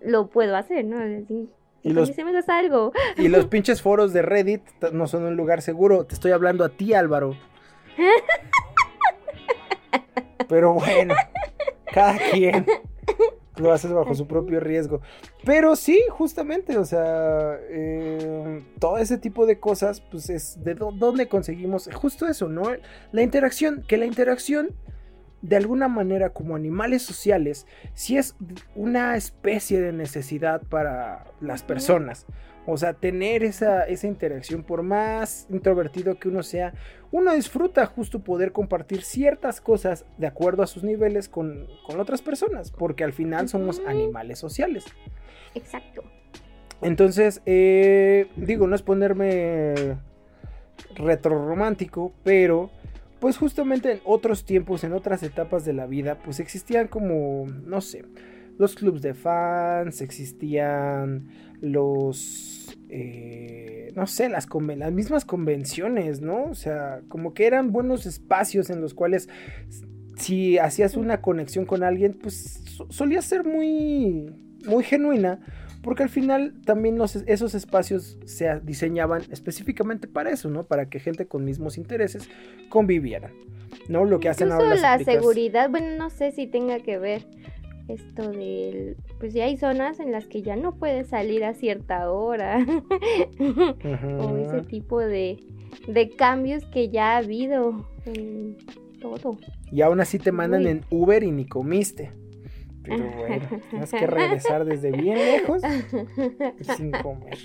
lo 0.00 0.28
puedo 0.28 0.56
hacer 0.56 0.84
no 0.84 0.98
Así, 0.98 1.48
Y 1.82 1.90
los- 1.92 2.12
algo 2.48 2.92
Y 3.16 3.28
los 3.28 3.46
pinches 3.48 3.80
foros 3.82 4.12
de 4.12 4.22
Reddit 4.22 4.62
no 4.92 5.06
son 5.06 5.24
un 5.24 5.36
lugar 5.36 5.62
seguro. 5.62 6.04
Te 6.04 6.14
estoy 6.14 6.32
hablando 6.32 6.64
a 6.64 6.68
ti, 6.68 6.92
Álvaro. 6.94 7.36
Pero 10.48 10.74
bueno, 10.74 11.14
cada 11.92 12.18
quien 12.30 12.66
lo 13.56 13.72
haces 13.72 13.92
bajo 13.92 14.14
su 14.14 14.26
propio 14.26 14.58
riesgo. 14.58 15.00
Pero 15.44 15.76
sí, 15.76 16.00
justamente, 16.10 16.76
o 16.78 16.84
sea, 16.84 17.56
eh, 17.68 18.64
todo 18.78 18.98
ese 18.98 19.18
tipo 19.18 19.46
de 19.46 19.60
cosas, 19.60 20.00
pues 20.00 20.28
es 20.30 20.62
de 20.64 20.74
dó- 20.76 20.92
dónde 20.92 21.28
conseguimos 21.28 21.88
justo 21.94 22.26
eso, 22.26 22.48
¿no? 22.48 22.62
La 23.12 23.22
interacción, 23.22 23.84
que 23.86 23.96
la 23.96 24.06
interacción, 24.06 24.70
de 25.42 25.56
alguna 25.56 25.88
manera, 25.88 26.30
como 26.30 26.54
animales 26.54 27.02
sociales, 27.02 27.66
sí 27.94 28.16
es 28.16 28.36
una 28.74 29.16
especie 29.16 29.80
de 29.80 29.92
necesidad 29.92 30.62
para 30.62 31.24
las 31.40 31.62
personas. 31.62 32.26
O 32.66 32.76
sea, 32.76 32.92
tener 32.92 33.42
esa, 33.42 33.84
esa 33.84 34.06
interacción, 34.06 34.62
por 34.62 34.82
más 34.82 35.46
introvertido 35.50 36.18
que 36.18 36.28
uno 36.28 36.42
sea, 36.42 36.74
uno 37.10 37.34
disfruta 37.34 37.86
justo 37.86 38.20
poder 38.20 38.52
compartir 38.52 39.02
ciertas 39.02 39.60
cosas 39.60 40.04
de 40.18 40.26
acuerdo 40.26 40.62
a 40.62 40.66
sus 40.66 40.84
niveles 40.84 41.28
con, 41.28 41.66
con 41.86 41.98
otras 41.98 42.20
personas, 42.20 42.70
porque 42.70 43.02
al 43.02 43.12
final 43.12 43.48
somos 43.48 43.80
animales 43.86 44.38
sociales. 44.38 44.84
exacto 45.54 46.04
Entonces, 46.82 47.40
eh, 47.46 48.28
digo, 48.36 48.66
no 48.66 48.76
es 48.76 48.82
ponerme 48.82 49.96
retroromántico, 50.94 52.12
pero 52.22 52.70
pues 53.20 53.36
justamente 53.36 53.92
en 53.92 54.00
otros 54.04 54.44
tiempos, 54.44 54.82
en 54.84 54.92
otras 54.92 55.22
etapas 55.22 55.64
de 55.64 55.72
la 55.72 55.86
vida, 55.86 56.18
pues 56.24 56.40
existían 56.40 56.88
como, 56.88 57.46
no 57.66 57.80
sé, 57.80 58.04
los 58.58 58.74
clubs 58.74 59.02
de 59.02 59.14
fans, 59.14 60.00
existían 60.00 61.28
los, 61.60 62.76
eh, 62.88 63.92
no 63.94 64.06
sé, 64.06 64.28
las, 64.28 64.46
las 64.76 64.92
mismas 64.92 65.24
convenciones, 65.24 66.20
¿no? 66.20 66.44
O 66.44 66.54
sea, 66.54 67.00
como 67.08 67.34
que 67.34 67.46
eran 67.46 67.72
buenos 67.72 68.06
espacios 68.06 68.70
en 68.70 68.80
los 68.80 68.94
cuales 68.94 69.28
si 70.16 70.58
hacías 70.58 70.96
una 70.96 71.22
conexión 71.22 71.64
con 71.64 71.82
alguien, 71.82 72.14
pues 72.20 72.62
so- 72.66 72.86
solía 72.90 73.22
ser 73.22 73.44
muy, 73.44 74.30
muy 74.66 74.84
genuina, 74.84 75.40
porque 75.82 76.02
al 76.02 76.08
final 76.08 76.54
también 76.64 76.98
los- 76.98 77.16
esos 77.16 77.54
espacios 77.54 78.18
se 78.24 78.60
diseñaban 78.60 79.22
específicamente 79.30 80.06
para 80.08 80.30
eso, 80.30 80.50
¿no? 80.50 80.64
Para 80.64 80.88
que 80.88 81.00
gente 81.00 81.26
con 81.26 81.44
mismos 81.44 81.78
intereses 81.78 82.28
convivieran, 82.68 83.32
¿no? 83.88 84.04
Lo 84.04 84.20
que 84.20 84.28
hacen 84.28 84.48
Incluso 84.48 84.62
ahora 84.64 84.74
las 84.74 84.82
la 84.82 84.92
aplicas- 84.94 85.14
seguridad, 85.14 85.70
bueno, 85.70 85.96
no 85.96 86.10
sé 86.10 86.32
si 86.32 86.46
tenga 86.46 86.80
que 86.80 86.98
ver 86.98 87.26
esto 87.88 88.30
del, 88.30 88.96
pues 89.18 89.34
ya 89.34 89.46
hay 89.46 89.56
zonas 89.56 89.98
en 89.98 90.12
las 90.12 90.26
que 90.26 90.42
ya 90.42 90.54
no 90.54 90.76
puedes 90.76 91.08
salir 91.08 91.42
a 91.44 91.54
cierta 91.54 92.10
hora, 92.10 92.58
o 93.40 94.36
ese 94.36 94.62
tipo 94.68 95.00
de, 95.00 95.38
de 95.88 96.10
cambios 96.10 96.64
que 96.66 96.88
ya 96.88 97.14
ha 97.14 97.16
habido 97.18 97.84
en 98.06 98.56
todo. 99.00 99.38
Y 99.72 99.80
aún 99.82 100.00
así 100.00 100.18
te 100.18 100.30
mandan 100.30 100.62
Uy. 100.66 100.68
en 100.68 100.84
Uber 100.90 101.22
y 101.22 101.32
ni 101.32 101.46
comiste. 101.46 102.12
Pero 102.82 103.10
bueno, 103.16 103.48
tienes 103.70 103.90
que 103.90 104.06
regresar 104.06 104.64
desde 104.64 104.90
bien 104.90 105.16
lejos 105.16 105.62
y 106.58 106.64
sin 106.64 106.90
comer. 106.92 107.38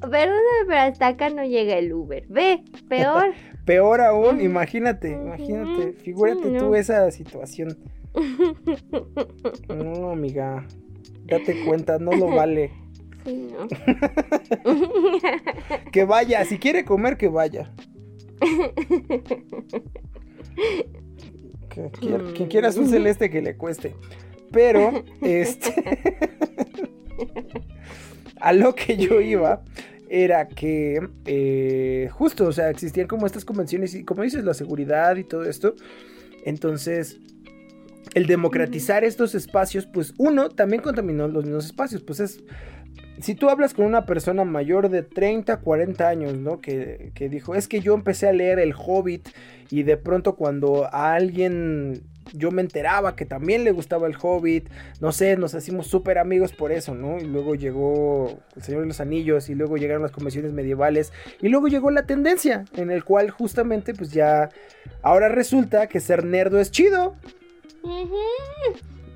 Perdóname, 0.00 0.64
pero 0.66 0.80
hasta 0.80 1.08
acá 1.08 1.30
no 1.30 1.44
llega 1.44 1.76
el 1.76 1.92
Uber. 1.92 2.24
Ve, 2.28 2.62
peor. 2.88 3.32
Peor 3.64 4.00
aún, 4.00 4.40
imagínate, 4.40 5.10
imagínate, 5.10 5.92
figúrate 5.94 6.56
tú 6.56 6.74
esa 6.74 7.10
situación. 7.10 7.76
No, 9.68 10.10
amiga, 10.10 10.66
date 11.26 11.64
cuenta, 11.66 11.98
no 11.98 12.12
lo 12.12 12.28
vale. 12.28 12.70
Sí, 13.24 13.50
no. 13.52 13.66
Que 15.92 16.04
vaya, 16.04 16.42
si 16.46 16.58
quiere 16.58 16.84
comer, 16.84 17.18
que 17.18 17.28
vaya. 17.28 17.74
Que 21.68 21.90
quien 22.34 22.48
quiera 22.48 22.72
su 22.72 22.86
celeste 22.86 23.28
que 23.28 23.42
le 23.42 23.56
cueste. 23.56 23.94
Pero, 24.52 25.04
este. 25.20 25.74
a 28.40 28.52
lo 28.52 28.74
que 28.74 28.96
yo 28.96 29.20
iba 29.20 29.62
era 30.08 30.48
que 30.48 31.08
eh, 31.24 32.08
justo, 32.12 32.46
o 32.46 32.52
sea, 32.52 32.70
existían 32.70 33.08
como 33.08 33.26
estas 33.26 33.44
convenciones 33.44 33.94
y 33.94 34.04
como 34.04 34.22
dices, 34.22 34.44
la 34.44 34.54
seguridad 34.54 35.16
y 35.16 35.24
todo 35.24 35.44
esto. 35.44 35.74
Entonces, 36.44 37.18
el 38.14 38.26
democratizar 38.26 39.04
estos 39.04 39.34
espacios, 39.34 39.86
pues 39.86 40.14
uno 40.18 40.48
también 40.48 40.82
contaminó 40.82 41.28
los 41.28 41.44
mismos 41.44 41.66
espacios, 41.66 42.02
pues 42.02 42.20
es... 42.20 42.44
Si 43.18 43.34
tú 43.34 43.48
hablas 43.48 43.72
con 43.72 43.86
una 43.86 44.04
persona 44.04 44.44
mayor 44.44 44.90
de 44.90 45.02
30, 45.02 45.60
40 45.60 46.06
años, 46.06 46.34
¿no? 46.34 46.60
Que, 46.60 47.12
que 47.14 47.30
dijo, 47.30 47.54
es 47.54 47.66
que 47.66 47.80
yo 47.80 47.94
empecé 47.94 48.28
a 48.28 48.32
leer 48.32 48.58
El 48.58 48.74
Hobbit 48.76 49.28
y 49.70 49.84
de 49.84 49.96
pronto 49.96 50.36
cuando 50.36 50.84
a 50.84 51.14
alguien 51.14 52.02
yo 52.32 52.50
me 52.50 52.62
enteraba 52.62 53.14
que 53.16 53.24
también 53.24 53.64
le 53.64 53.70
gustaba 53.72 54.06
el 54.06 54.16
Hobbit, 54.20 54.68
no 55.00 55.12
sé, 55.12 55.36
nos 55.36 55.54
hacimos 55.54 55.86
súper 55.86 56.18
amigos 56.18 56.52
por 56.52 56.72
eso, 56.72 56.94
¿no? 56.94 57.18
Y 57.18 57.24
luego 57.24 57.54
llegó 57.54 58.38
el 58.56 58.62
Señor 58.62 58.82
de 58.82 58.88
los 58.88 59.00
Anillos 59.00 59.48
y 59.48 59.54
luego 59.54 59.76
llegaron 59.76 60.02
las 60.02 60.12
convenciones 60.12 60.52
medievales 60.52 61.12
y 61.40 61.48
luego 61.48 61.68
llegó 61.68 61.90
la 61.90 62.04
tendencia 62.06 62.64
en 62.76 62.90
el 62.90 63.04
cual 63.04 63.30
justamente 63.30 63.94
pues 63.94 64.10
ya 64.12 64.48
ahora 65.02 65.28
resulta 65.28 65.86
que 65.88 66.00
ser 66.00 66.24
nerdo 66.24 66.58
es 66.60 66.70
chido. 66.70 67.14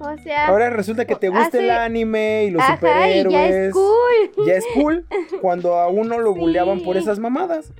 O 0.02 0.16
sea, 0.22 0.46
ahora 0.46 0.70
resulta 0.70 1.04
que 1.04 1.14
te 1.14 1.28
gusta 1.28 1.58
el 1.58 1.70
anime 1.70 2.44
y 2.44 2.50
los 2.50 2.62
Ajá, 2.62 2.76
superhéroes. 2.76 3.26
Y 3.26 3.32
ya 3.32 3.48
es 3.66 3.72
cool. 3.74 4.46
Ya 4.46 4.54
es 4.54 4.64
cool 4.74 5.04
cuando 5.42 5.74
a 5.74 5.88
uno 5.88 6.18
lo 6.18 6.32
Sí. 6.32 6.40
buleaban 6.40 6.80
por 6.82 6.96
esas 6.96 7.18
mamadas. 7.18 7.72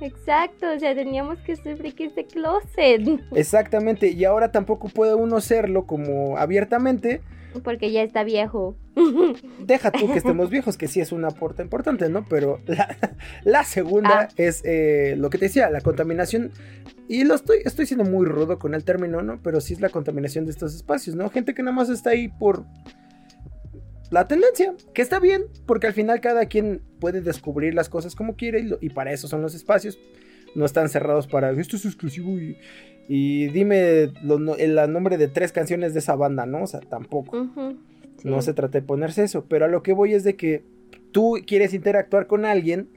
Exacto, 0.00 0.66
o 0.74 0.78
sea, 0.78 0.94
teníamos 0.94 1.38
que 1.40 1.56
ser 1.56 1.76
frikis 1.76 2.14
de 2.14 2.26
closet. 2.26 3.02
Exactamente, 3.34 4.08
y 4.10 4.24
ahora 4.24 4.52
tampoco 4.52 4.88
puede 4.88 5.14
uno 5.14 5.40
serlo 5.40 5.86
como 5.86 6.36
abiertamente. 6.36 7.22
Porque 7.64 7.90
ya 7.90 8.02
está 8.02 8.22
viejo. 8.22 8.76
Deja 9.60 9.90
tú 9.90 10.12
que 10.12 10.18
estemos 10.18 10.50
viejos, 10.50 10.76
que 10.76 10.88
sí 10.88 11.00
es 11.00 11.10
una 11.10 11.28
aporte 11.28 11.62
importante, 11.62 12.10
¿no? 12.10 12.26
Pero 12.28 12.60
la, 12.66 12.94
la 13.44 13.64
segunda 13.64 14.20
Ah. 14.22 14.28
es 14.36 14.62
eh, 14.66 15.14
lo 15.16 15.30
que 15.30 15.38
te 15.38 15.46
decía, 15.46 15.70
la 15.70 15.80
contaminación. 15.80 16.50
Y 17.08 17.24
lo 17.24 17.34
estoy, 17.34 17.60
estoy 17.64 17.86
siendo 17.86 18.04
muy 18.04 18.26
rudo 18.26 18.58
con 18.58 18.74
el 18.74 18.84
término, 18.84 19.22
¿no? 19.22 19.40
Pero 19.42 19.62
sí 19.62 19.72
es 19.72 19.80
la 19.80 19.88
contaminación 19.88 20.44
de 20.44 20.50
estos 20.50 20.74
espacios, 20.74 21.16
¿no? 21.16 21.30
Gente 21.30 21.54
que 21.54 21.62
nada 21.62 21.74
más 21.74 21.88
está 21.88 22.10
ahí 22.10 22.28
por 22.28 22.64
la 24.10 24.28
tendencia, 24.28 24.74
que 24.94 25.02
está 25.02 25.18
bien, 25.20 25.44
porque 25.66 25.86
al 25.88 25.92
final 25.92 26.20
cada 26.20 26.46
quien 26.46 26.80
puede 27.00 27.20
descubrir 27.20 27.74
las 27.74 27.88
cosas 27.88 28.14
como 28.14 28.36
quiere 28.36 28.60
y, 28.60 28.64
lo- 28.64 28.78
y 28.80 28.90
para 28.90 29.12
eso 29.12 29.26
son 29.28 29.42
los 29.42 29.54
espacios. 29.54 29.98
No 30.54 30.64
están 30.64 30.88
cerrados 30.88 31.26
para 31.26 31.50
esto 31.50 31.76
es 31.76 31.84
exclusivo 31.84 32.38
y, 32.38 32.56
y 33.08 33.48
dime 33.48 34.12
lo- 34.22 34.38
no- 34.38 34.54
el 34.56 34.74
nombre 34.92 35.18
de 35.18 35.28
tres 35.28 35.52
canciones 35.52 35.92
de 35.92 35.98
esa 36.00 36.14
banda, 36.16 36.46
¿no? 36.46 36.62
O 36.62 36.66
sea, 36.66 36.80
tampoco. 36.80 37.48
Sí. 38.18 38.28
No 38.28 38.40
se 38.42 38.54
trata 38.54 38.78
de 38.80 38.86
ponerse 38.86 39.24
eso, 39.24 39.44
pero 39.48 39.66
a 39.66 39.68
lo 39.68 39.82
que 39.82 39.92
voy 39.92 40.14
es 40.14 40.24
de 40.24 40.36
que 40.36 40.62
tú 41.12 41.36
quieres 41.46 41.74
interactuar 41.74 42.26
con 42.26 42.44
alguien. 42.46 42.88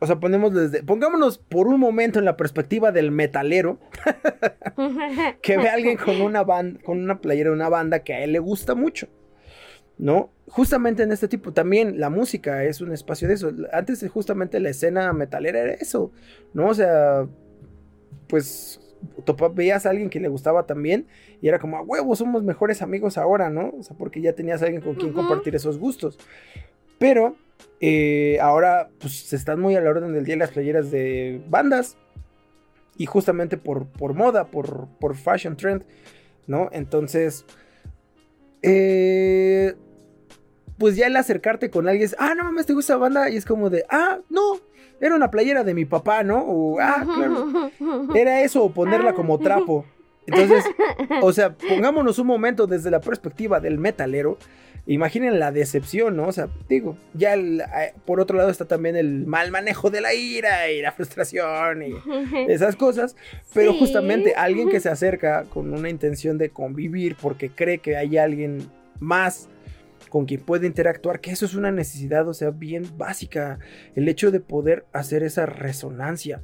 O 0.00 0.06
sea, 0.06 0.20
ponemos 0.20 0.52
desde, 0.54 0.82
pongámonos 0.82 1.38
por 1.38 1.66
un 1.66 1.80
momento 1.80 2.18
en 2.18 2.24
la 2.26 2.36
perspectiva 2.36 2.92
del 2.92 3.10
metalero 3.10 3.78
que 5.42 5.56
ve 5.56 5.68
a 5.68 5.74
alguien 5.74 5.96
con 5.96 6.20
una 6.20 6.42
banda, 6.44 6.80
con 6.84 6.98
una 7.00 7.20
playera 7.20 7.50
de 7.50 7.56
una 7.56 7.68
banda 7.68 8.00
que 8.00 8.12
a 8.14 8.22
él 8.22 8.32
le 8.32 8.38
gusta 8.38 8.74
mucho. 8.74 9.08
¿No? 9.96 10.30
Justamente 10.48 11.04
en 11.04 11.12
este 11.12 11.28
tipo 11.28 11.52
también 11.52 12.00
la 12.00 12.10
música 12.10 12.64
es 12.64 12.80
un 12.80 12.92
espacio 12.92 13.28
de 13.28 13.34
eso. 13.34 13.52
Antes 13.72 14.04
justamente 14.10 14.58
la 14.58 14.70
escena 14.70 15.12
metalera 15.12 15.60
era 15.60 15.74
eso, 15.74 16.10
¿no? 16.52 16.68
O 16.68 16.74
sea, 16.74 17.26
pues 18.26 18.80
topa- 19.24 19.54
veías 19.54 19.86
a 19.86 19.90
alguien 19.90 20.10
que 20.10 20.18
le 20.18 20.28
gustaba 20.28 20.66
también 20.66 21.06
y 21.40 21.46
era 21.48 21.58
como, 21.60 21.76
a 21.76 21.82
huevo, 21.82 22.16
somos 22.16 22.42
mejores 22.42 22.82
amigos 22.82 23.18
ahora, 23.18 23.50
¿no? 23.50 23.72
O 23.78 23.82
sea, 23.84 23.96
porque 23.96 24.20
ya 24.20 24.32
tenías 24.34 24.62
a 24.62 24.64
alguien 24.64 24.82
con 24.82 24.96
quien 24.96 25.12
compartir 25.12 25.54
esos 25.54 25.78
gustos. 25.78 26.18
Pero 26.98 27.36
eh, 27.80 28.38
ahora, 28.40 28.88
pues 28.98 29.14
se 29.28 29.36
están 29.36 29.60
muy 29.60 29.76
a 29.76 29.80
la 29.80 29.90
orden 29.90 30.12
del 30.12 30.24
día 30.24 30.36
las 30.36 30.50
playeras 30.50 30.90
de 30.90 31.40
bandas. 31.48 31.96
Y 32.96 33.06
justamente 33.06 33.56
por, 33.58 33.86
por 33.86 34.14
moda, 34.14 34.46
por, 34.46 34.88
por 35.00 35.16
fashion 35.16 35.56
trend, 35.56 35.82
¿no? 36.46 36.68
Entonces, 36.72 37.44
eh, 38.62 39.74
pues 40.78 40.96
ya 40.96 41.06
el 41.06 41.16
acercarte 41.16 41.70
con 41.70 41.88
alguien 41.88 42.06
es, 42.06 42.16
ah, 42.18 42.34
no 42.34 42.44
mames, 42.44 42.66
te 42.66 42.72
gusta 42.72 42.94
la 42.94 42.98
banda. 42.98 43.30
Y 43.30 43.36
es 43.36 43.44
como 43.44 43.70
de, 43.70 43.84
ah, 43.90 44.18
no, 44.30 44.60
era 45.00 45.14
una 45.14 45.30
playera 45.30 45.64
de 45.64 45.74
mi 45.74 45.84
papá, 45.84 46.22
¿no? 46.22 46.38
O, 46.40 46.78
ah, 46.80 47.04
claro. 47.04 47.70
Era 48.14 48.42
eso, 48.42 48.64
o 48.64 48.72
ponerla 48.72 49.12
como 49.14 49.38
trapo. 49.38 49.84
Entonces, 50.26 50.64
o 51.20 51.32
sea, 51.32 51.54
pongámonos 51.54 52.18
un 52.18 52.26
momento 52.26 52.66
desde 52.66 52.90
la 52.90 53.00
perspectiva 53.00 53.60
del 53.60 53.78
metalero. 53.78 54.38
Imaginen 54.86 55.38
la 55.38 55.50
decepción, 55.50 56.14
¿no? 56.16 56.26
O 56.28 56.32
sea, 56.32 56.48
digo, 56.68 56.98
ya 57.14 57.32
el- 57.34 57.60
eh, 57.62 57.94
por 58.04 58.20
otro 58.20 58.36
lado 58.36 58.50
está 58.50 58.66
también 58.66 58.96
el 58.96 59.26
mal 59.26 59.50
manejo 59.50 59.90
de 59.90 60.02
la 60.02 60.12
ira 60.12 60.70
y 60.70 60.82
la 60.82 60.92
frustración 60.92 61.82
y 61.82 61.94
esas 62.48 62.76
cosas. 62.76 63.16
Pero 63.54 63.72
Sí. 63.72 63.78
justamente 63.78 64.34
alguien 64.34 64.68
que 64.68 64.80
se 64.80 64.90
acerca 64.90 65.44
con 65.44 65.72
una 65.72 65.88
intención 65.88 66.36
de 66.36 66.50
convivir 66.50 67.16
porque 67.20 67.48
cree 67.50 67.78
que 67.78 67.96
hay 67.96 68.18
alguien 68.18 68.68
más 69.00 69.48
con 70.14 70.26
quien 70.26 70.42
puede 70.42 70.68
interactuar, 70.68 71.20
que 71.20 71.32
eso 71.32 71.44
es 71.44 71.56
una 71.56 71.72
necesidad, 71.72 72.28
o 72.28 72.34
sea, 72.34 72.50
bien 72.50 72.84
básica. 72.96 73.58
El 73.96 74.06
hecho 74.08 74.30
de 74.30 74.38
poder 74.38 74.86
hacer 74.92 75.24
esa 75.24 75.44
resonancia 75.44 76.40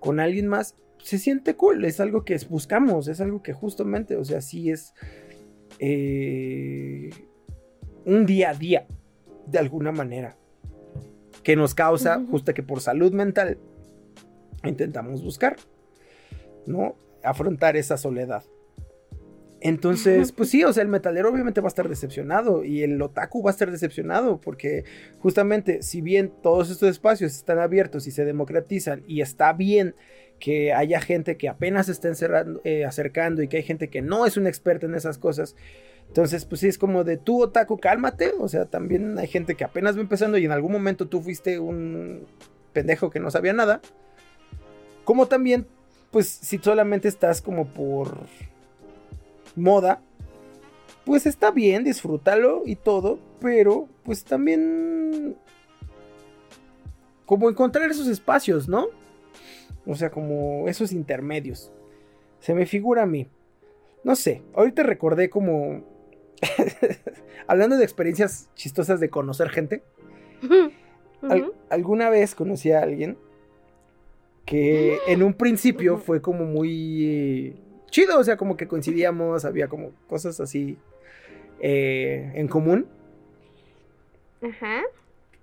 con 0.00 0.18
alguien 0.18 0.48
más 0.48 0.76
se 0.96 1.18
siente 1.18 1.54
cool, 1.54 1.84
es 1.84 2.00
algo 2.00 2.24
que 2.24 2.38
buscamos, 2.48 3.08
es 3.08 3.20
algo 3.20 3.42
que 3.42 3.52
justamente, 3.52 4.16
o 4.16 4.24
sea, 4.24 4.40
sí 4.40 4.70
es 4.70 4.94
eh, 5.78 7.10
un 8.06 8.24
día 8.24 8.48
a 8.48 8.54
día, 8.54 8.86
de 9.46 9.58
alguna 9.58 9.92
manera, 9.92 10.38
que 11.42 11.54
nos 11.54 11.74
causa, 11.74 12.16
Ujú. 12.16 12.30
justo 12.30 12.54
que 12.54 12.62
por 12.62 12.80
salud 12.80 13.12
mental, 13.12 13.58
intentamos 14.64 15.22
buscar, 15.22 15.56
¿no? 16.64 16.96
Afrontar 17.22 17.76
esa 17.76 17.98
soledad. 17.98 18.42
Entonces, 19.64 20.32
pues 20.32 20.50
sí, 20.50 20.64
o 20.64 20.72
sea, 20.72 20.82
el 20.82 20.88
metalero 20.88 21.30
obviamente 21.30 21.60
va 21.60 21.68
a 21.68 21.68
estar 21.68 21.88
decepcionado 21.88 22.64
y 22.64 22.82
el 22.82 23.00
otaku 23.00 23.44
va 23.44 23.50
a 23.50 23.52
estar 23.52 23.70
decepcionado 23.70 24.40
porque 24.40 24.84
justamente 25.20 25.82
si 25.82 26.00
bien 26.00 26.32
todos 26.42 26.68
estos 26.68 26.88
espacios 26.90 27.36
están 27.36 27.60
abiertos 27.60 28.08
y 28.08 28.10
se 28.10 28.24
democratizan 28.24 29.04
y 29.06 29.20
está 29.20 29.52
bien 29.52 29.94
que 30.40 30.72
haya 30.72 31.00
gente 31.00 31.36
que 31.36 31.48
apenas 31.48 31.86
se 31.86 31.92
está 31.92 32.08
encerrando, 32.08 32.60
eh, 32.64 32.84
acercando 32.84 33.40
y 33.40 33.46
que 33.46 33.58
hay 33.58 33.62
gente 33.62 33.86
que 33.86 34.02
no 34.02 34.26
es 34.26 34.36
una 34.36 34.48
experta 34.48 34.86
en 34.86 34.96
esas 34.96 35.16
cosas, 35.16 35.54
entonces 36.08 36.44
pues 36.44 36.60
sí 36.60 36.66
es 36.66 36.76
como 36.76 37.04
de 37.04 37.16
tú 37.16 37.40
otaku, 37.44 37.78
cálmate, 37.78 38.32
o 38.40 38.48
sea, 38.48 38.64
también 38.64 39.16
hay 39.16 39.28
gente 39.28 39.54
que 39.54 39.62
apenas 39.62 39.96
va 39.96 40.00
empezando 40.00 40.38
y 40.38 40.44
en 40.44 40.50
algún 40.50 40.72
momento 40.72 41.06
tú 41.06 41.22
fuiste 41.22 41.60
un 41.60 42.26
pendejo 42.72 43.10
que 43.10 43.20
no 43.20 43.30
sabía 43.30 43.52
nada, 43.52 43.80
como 45.04 45.26
también 45.26 45.68
pues 46.10 46.26
si 46.26 46.58
solamente 46.58 47.06
estás 47.06 47.40
como 47.40 47.68
por 47.68 48.26
moda, 49.56 50.00
pues 51.04 51.26
está 51.26 51.50
bien, 51.50 51.84
disfrútalo 51.84 52.62
y 52.64 52.76
todo, 52.76 53.18
pero 53.40 53.88
pues 54.04 54.24
también 54.24 55.36
como 57.26 57.48
encontrar 57.48 57.90
esos 57.90 58.06
espacios, 58.08 58.68
¿no? 58.68 58.86
O 59.86 59.94
sea, 59.94 60.10
como 60.10 60.68
esos 60.68 60.92
intermedios. 60.92 61.72
Se 62.40 62.54
me 62.54 62.66
figura 62.66 63.02
a 63.02 63.06
mí. 63.06 63.26
No 64.04 64.16
sé, 64.16 64.42
ahorita 64.54 64.82
recordé 64.82 65.30
como... 65.30 65.82
Hablando 67.46 67.76
de 67.76 67.84
experiencias 67.84 68.48
chistosas 68.54 69.00
de 69.00 69.10
conocer 69.10 69.48
gente. 69.48 69.82
al- 71.22 71.52
alguna 71.70 72.10
vez 72.10 72.34
conocí 72.34 72.72
a 72.72 72.82
alguien 72.82 73.16
que 74.44 74.98
en 75.06 75.22
un 75.22 75.34
principio 75.34 75.98
fue 75.98 76.20
como 76.20 76.44
muy 76.44 77.56
chido, 77.92 78.18
o 78.18 78.24
sea, 78.24 78.36
como 78.36 78.56
que 78.56 78.66
coincidíamos, 78.66 79.44
había 79.44 79.68
como 79.68 79.92
cosas 80.08 80.40
así 80.40 80.76
eh, 81.60 82.32
en 82.34 82.48
común. 82.48 82.88
Ajá. 84.42 84.82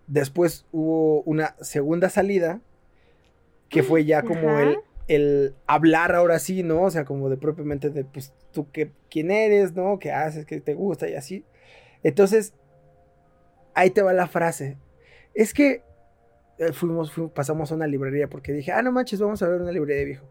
Después 0.08 0.66
hubo 0.74 1.22
una 1.22 1.56
segunda 1.62 2.10
salida 2.10 2.60
que 3.70 3.84
fue 3.84 4.04
ya 4.04 4.24
como 4.24 4.50
Ajá. 4.50 4.64
el, 4.64 4.78
el 5.08 5.56
hablar 5.68 6.14
ahora 6.16 6.40
sí, 6.40 6.64
¿no? 6.64 6.82
O 6.84 6.92
sea, 6.92 7.06
como 7.06 7.30
de 7.30 7.38
propiamente 7.38 7.90
de, 7.92 8.04
pues, 8.04 8.34
tú 8.52 8.68
qué, 8.72 8.92
quién 9.10 9.30
eres, 9.32 9.74
¿no? 9.76 10.00
¿Qué 10.00 10.12
haces? 10.12 10.46
¿Qué 10.46 10.60
te 10.60 10.74
gusta? 10.74 11.08
Y 11.08 11.14
así. 11.14 11.46
Entonces, 12.04 12.54
ahí 13.76 13.92
te 13.92 14.02
va 14.02 14.12
la 14.12 14.28
frase. 14.28 14.78
Es 15.36 15.54
que 15.54 15.84
eh, 16.58 16.74
fuimos, 16.74 17.12
fuimos- 17.12 17.32
pasamos 17.32 17.72
a 17.72 17.76
una 17.76 17.86
librería 17.88 18.28
porque 18.28 18.52
dije, 18.52 18.72
ah, 18.72 18.82
no 18.82 18.92
manches, 18.92 19.22
vamos 19.22 19.42
a 19.44 19.48
ver 19.48 19.62
una 19.62 19.72
librería 19.72 20.00
de 20.00 20.06
viejo. 20.06 20.26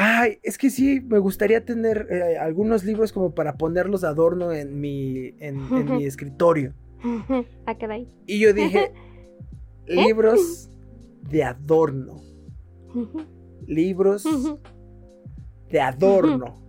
Ay, 0.00 0.38
es 0.44 0.58
que 0.58 0.70
sí, 0.70 1.00
me 1.00 1.18
gustaría 1.18 1.64
tener 1.64 2.06
eh, 2.08 2.38
algunos 2.38 2.84
libros 2.84 3.12
como 3.12 3.34
para 3.34 3.56
ponerlos 3.56 4.02
de 4.02 4.06
adorno 4.06 4.52
en 4.52 4.80
mi, 4.80 5.34
en, 5.40 5.58
en 5.72 5.96
mi 5.96 6.04
escritorio. 6.04 6.72
Ah. 7.02 7.98
Y 8.24 8.38
yo 8.38 8.52
dije, 8.52 8.92
libros 9.88 10.70
de 11.28 11.42
adorno. 11.42 12.20
Libros 13.66 14.22
de 15.68 15.80
adorno. 15.80 16.62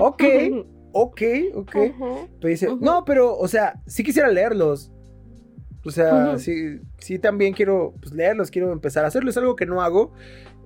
Ok, 0.00 0.22
ok, 0.92 1.22
ok. 1.54 1.72
Pero 1.72 2.48
dice, 2.48 2.68
no, 2.80 3.04
pero, 3.04 3.36
o 3.36 3.48
sea, 3.48 3.82
sí 3.88 4.04
quisiera 4.04 4.28
leerlos. 4.28 4.92
O 5.84 5.90
sea, 5.90 6.38
sí, 6.38 6.78
sí 6.98 7.18
también 7.18 7.54
quiero 7.54 7.94
pues, 8.00 8.14
leerlos, 8.14 8.52
quiero 8.52 8.70
empezar 8.70 9.04
a 9.04 9.08
hacerlo. 9.08 9.30
Es 9.30 9.36
algo 9.36 9.56
que 9.56 9.66
no 9.66 9.82
hago 9.82 10.12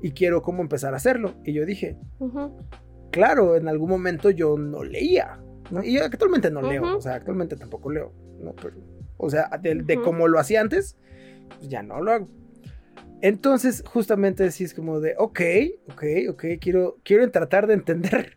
y 0.02 0.10
quiero 0.12 0.42
cómo 0.42 0.62
empezar 0.62 0.94
a 0.94 0.96
hacerlo. 0.98 1.34
Y 1.44 1.52
yo 1.52 1.64
dije, 1.66 1.96
Ujú. 2.18 2.56
claro, 3.10 3.56
en 3.56 3.68
algún 3.68 3.88
momento 3.90 4.30
yo 4.30 4.56
no 4.58 4.84
leía. 4.84 5.40
¿no? 5.70 5.82
Y 5.82 5.98
actualmente 5.98 6.50
no 6.50 6.62
leo, 6.62 6.82
Ujú. 6.84 6.96
o 6.96 7.00
sea, 7.00 7.14
actualmente 7.14 7.56
tampoco 7.56 7.90
leo. 7.90 8.12
¿no? 8.40 8.52
Pero, 8.54 8.76
o 9.16 9.30
sea, 9.30 9.48
de, 9.60 9.74
de 9.76 9.94
Ujú. 9.96 10.04
como 10.04 10.28
lo 10.28 10.38
hacía 10.38 10.60
antes, 10.60 10.96
pues 11.56 11.68
ya 11.68 11.82
no 11.82 12.00
lo 12.00 12.12
hago. 12.12 12.28
Entonces, 13.22 13.82
justamente 13.86 14.50
sí 14.50 14.64
es 14.64 14.74
como 14.74 15.00
de, 15.00 15.14
ok, 15.18 15.40
ok, 15.92 16.02
ok, 16.30 16.44
quiero, 16.60 16.98
quiero 17.02 17.28
tratar 17.30 17.66
de 17.66 17.74
entender 17.74 18.36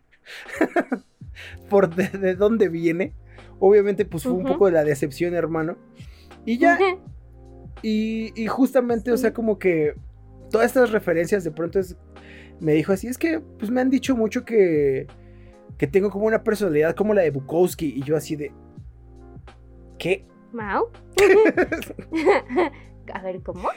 por 1.70 1.94
de, 1.94 2.08
de 2.18 2.36
dónde 2.36 2.70
viene. 2.70 3.14
Obviamente, 3.60 4.06
pues 4.06 4.24
fue 4.24 4.32
un 4.32 4.46
poco 4.46 4.68
de 4.68 4.72
la 4.72 4.84
decepción, 4.86 5.34
hermano. 5.34 5.76
Y 6.46 6.58
ya, 6.58 6.80
y, 7.82 8.32
y 8.42 8.48
justamente, 8.48 9.12
o 9.12 9.18
Sí. 9.18 9.22
sea, 9.24 9.34
como 9.34 9.60
que 9.60 9.96
todas 10.50 10.68
estas 10.68 10.92
referencias 10.92 11.44
de 11.44 11.52
pronto 11.52 11.80
es, 11.80 11.96
me 12.60 12.74
dijo 12.74 12.92
así, 12.94 13.08
es 13.08 13.18
que 13.18 13.40
pues 13.40 13.72
me 13.72 13.82
han 13.82 13.90
dicho 13.90 14.16
mucho 14.16 14.44
que, 14.46 15.08
que 15.78 15.88
tengo 15.88 16.10
como 16.10 16.26
una 16.26 16.44
personalidad 16.44 16.96
como 16.96 17.14
la 17.14 17.22
de 17.22 17.32
Bukowski 17.32 17.88
y 17.96 18.04
yo 18.04 18.16
así 18.18 18.36
de... 18.36 18.52
¿Qué? 19.98 20.26
Mau. 20.54 20.86
A 23.14 23.22
ver, 23.24 23.42
¿cómo? 23.42 23.68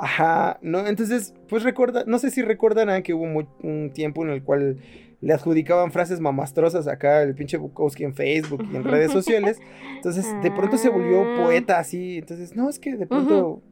Ajá, 0.00 0.58
¿no? 0.60 0.86
Entonces, 0.86 1.34
pues 1.48 1.62
recuerda, 1.62 2.02
no 2.06 2.18
sé 2.18 2.30
si 2.30 2.42
recuerdan 2.42 3.02
que 3.04 3.14
hubo 3.14 3.26
mu- 3.26 3.46
un 3.62 3.92
tiempo 3.92 4.24
en 4.24 4.30
el 4.30 4.42
cual 4.42 4.78
le 5.20 5.32
adjudicaban 5.32 5.92
frases 5.92 6.18
mamastrosas 6.18 6.88
acá 6.88 7.22
el 7.22 7.34
pinche 7.36 7.56
Bukowski 7.58 8.02
en 8.02 8.12
Facebook 8.14 8.66
y 8.72 8.74
en 8.76 8.82
redes 8.82 9.12
sociales. 9.12 9.60
Entonces, 9.94 10.26
de 10.42 10.50
pronto 10.50 10.78
se 10.78 10.88
volvió 10.88 11.22
Ah. 11.22 11.36
poeta 11.44 11.78
así. 11.78 12.18
Entonces, 12.18 12.56
no, 12.56 12.68
es 12.68 12.78
que 12.80 12.96
de 12.96 13.06
pronto... 13.06 13.62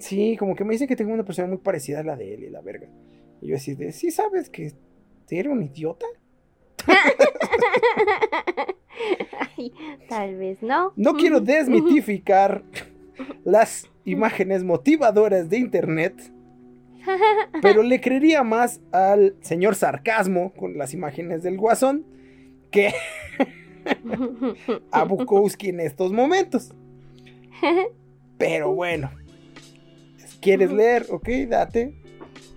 Sí, 0.00 0.36
como 0.38 0.56
que 0.56 0.64
me 0.64 0.72
dicen 0.72 0.88
que 0.88 0.96
tengo 0.96 1.12
una 1.12 1.24
persona 1.24 1.48
muy 1.48 1.58
parecida 1.58 2.00
a 2.00 2.02
la 2.02 2.16
de 2.16 2.34
él 2.34 2.44
y 2.44 2.50
la 2.50 2.60
verga. 2.60 2.88
Y 3.40 3.48
yo 3.48 3.56
así 3.56 3.74
de, 3.74 3.92
¿sí 3.92 4.10
sabes 4.10 4.50
que 4.50 4.72
era 5.30 5.50
un 5.50 5.62
idiota? 5.62 6.06
Ay, 9.56 9.72
tal 10.08 10.36
vez 10.36 10.62
no. 10.62 10.92
No 10.96 11.14
quiero 11.14 11.40
desmitificar 11.40 12.62
las 13.44 13.88
imágenes 14.04 14.64
motivadoras 14.64 15.48
de 15.48 15.58
internet, 15.58 16.32
pero 17.62 17.82
le 17.82 18.00
creería 18.00 18.42
más 18.42 18.80
al 18.92 19.36
señor 19.40 19.74
sarcasmo 19.74 20.52
con 20.54 20.76
las 20.76 20.94
imágenes 20.94 21.42
del 21.42 21.56
guasón 21.56 22.04
que 22.70 22.92
a 24.90 25.04
Bukowski 25.04 25.68
en 25.68 25.80
estos 25.80 26.12
momentos. 26.12 26.74
Pero 28.38 28.74
bueno, 28.74 29.10
¿quieres 30.40 30.70
leer? 30.72 31.06
Ok, 31.10 31.28
date. 31.48 31.94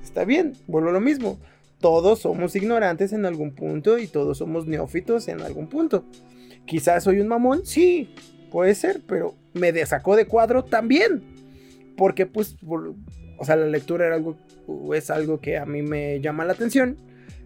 Está 0.03 0.25
bien, 0.25 0.53
vuelvo 0.67 0.89
a 0.89 0.93
lo 0.93 1.01
mismo. 1.01 1.39
Todos 1.79 2.19
somos 2.19 2.55
ignorantes 2.55 3.11
en 3.13 3.25
algún 3.25 3.53
punto 3.55 3.97
y 3.97 4.07
todos 4.07 4.37
somos 4.37 4.65
neófitos 4.67 5.27
en 5.27 5.41
algún 5.41 5.67
punto. 5.67 6.05
Quizás 6.65 7.03
soy 7.03 7.19
un 7.19 7.27
mamón, 7.27 7.65
sí, 7.65 8.13
puede 8.51 8.73
ser, 8.75 9.01
pero 9.07 9.35
me 9.53 9.85
sacó 9.85 10.15
de 10.15 10.25
cuadro 10.25 10.63
también. 10.63 11.23
Porque 11.97 12.25
pues, 12.25 12.53
por- 12.65 12.93
o 13.37 13.45
sea, 13.45 13.55
la 13.55 13.67
lectura 13.67 14.05
era 14.05 14.15
algo, 14.15 14.37
es 14.95 15.09
algo 15.09 15.41
que 15.41 15.57
a 15.57 15.65
mí 15.65 15.81
me 15.81 16.21
llama 16.21 16.45
la 16.45 16.53
atención. 16.53 16.97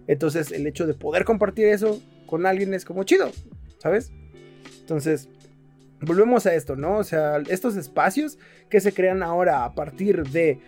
Entonces 0.07 0.51
el 0.51 0.67
hecho 0.67 0.85
de 0.85 0.93
poder 0.93 1.25
compartir 1.25 1.65
eso 1.67 2.01
con 2.27 2.45
alguien 2.45 2.73
es 2.73 2.85
como 2.85 3.03
chido, 3.03 3.31
¿sabes? 3.79 4.11
Entonces, 4.81 5.29
volvemos 6.01 6.45
a 6.45 6.53
esto, 6.53 6.75
¿no? 6.75 6.97
O 6.97 7.03
sea, 7.03 7.37
estos 7.49 7.75
espacios 7.75 8.37
que 8.69 8.79
se 8.79 8.93
crean 8.93 9.23
ahora 9.23 9.65
a 9.65 9.73
partir 9.73 10.23
de 10.23 10.59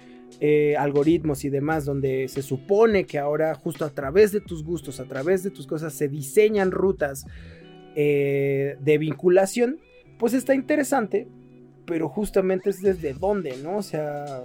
eh, 0.42 0.76
algoritmos 0.78 1.44
y 1.44 1.50
demás, 1.50 1.86
donde 1.86 2.28
se 2.28 2.42
supone 2.42 3.06
que 3.06 3.20
ahora 3.20 3.54
justo 3.56 3.86
a 3.86 3.90
través 3.90 4.32
de 4.32 4.42
tus 4.42 4.64
gustos, 4.64 5.00
a 5.00 5.06
través 5.06 5.44
de 5.44 5.52
tus 5.52 5.68
cosas, 5.68 5.94
se 5.94 6.08
diseñan 6.08 6.72
rutas 6.72 7.26
eh, 7.96 8.78
de 8.80 8.98
vinculación, 8.98 9.80
pues 10.18 10.34
está 10.34 10.54
interesante, 10.54 11.28
pero 11.86 12.10
justamente 12.10 12.70
es 12.70 12.82
desde 12.82 13.14
dónde, 13.14 13.58
¿no? 13.58 13.78
O 13.78 13.84
sea, 13.84 14.44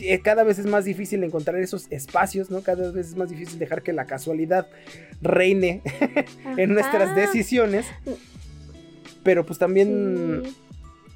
eh, 0.00 0.20
cada 0.20 0.44
vez 0.44 0.58
es 0.58 0.66
más 0.66 0.84
difícil 0.84 1.24
encontrar 1.24 1.60
esos 1.60 1.90
espacios, 1.90 2.50
¿no? 2.50 2.62
Cada 2.62 2.90
vez 2.90 3.08
es 3.08 3.16
más 3.16 3.30
difícil 3.30 3.58
dejar 3.58 3.82
que 3.82 3.92
la 3.92 4.06
casualidad 4.06 4.68
reine 5.22 5.82
en 6.56 6.74
nuestras 6.74 7.14
decisiones. 7.16 7.86
Pero 9.26 9.44
pues 9.44 9.58
también 9.58 10.42
Sí. 10.44 10.56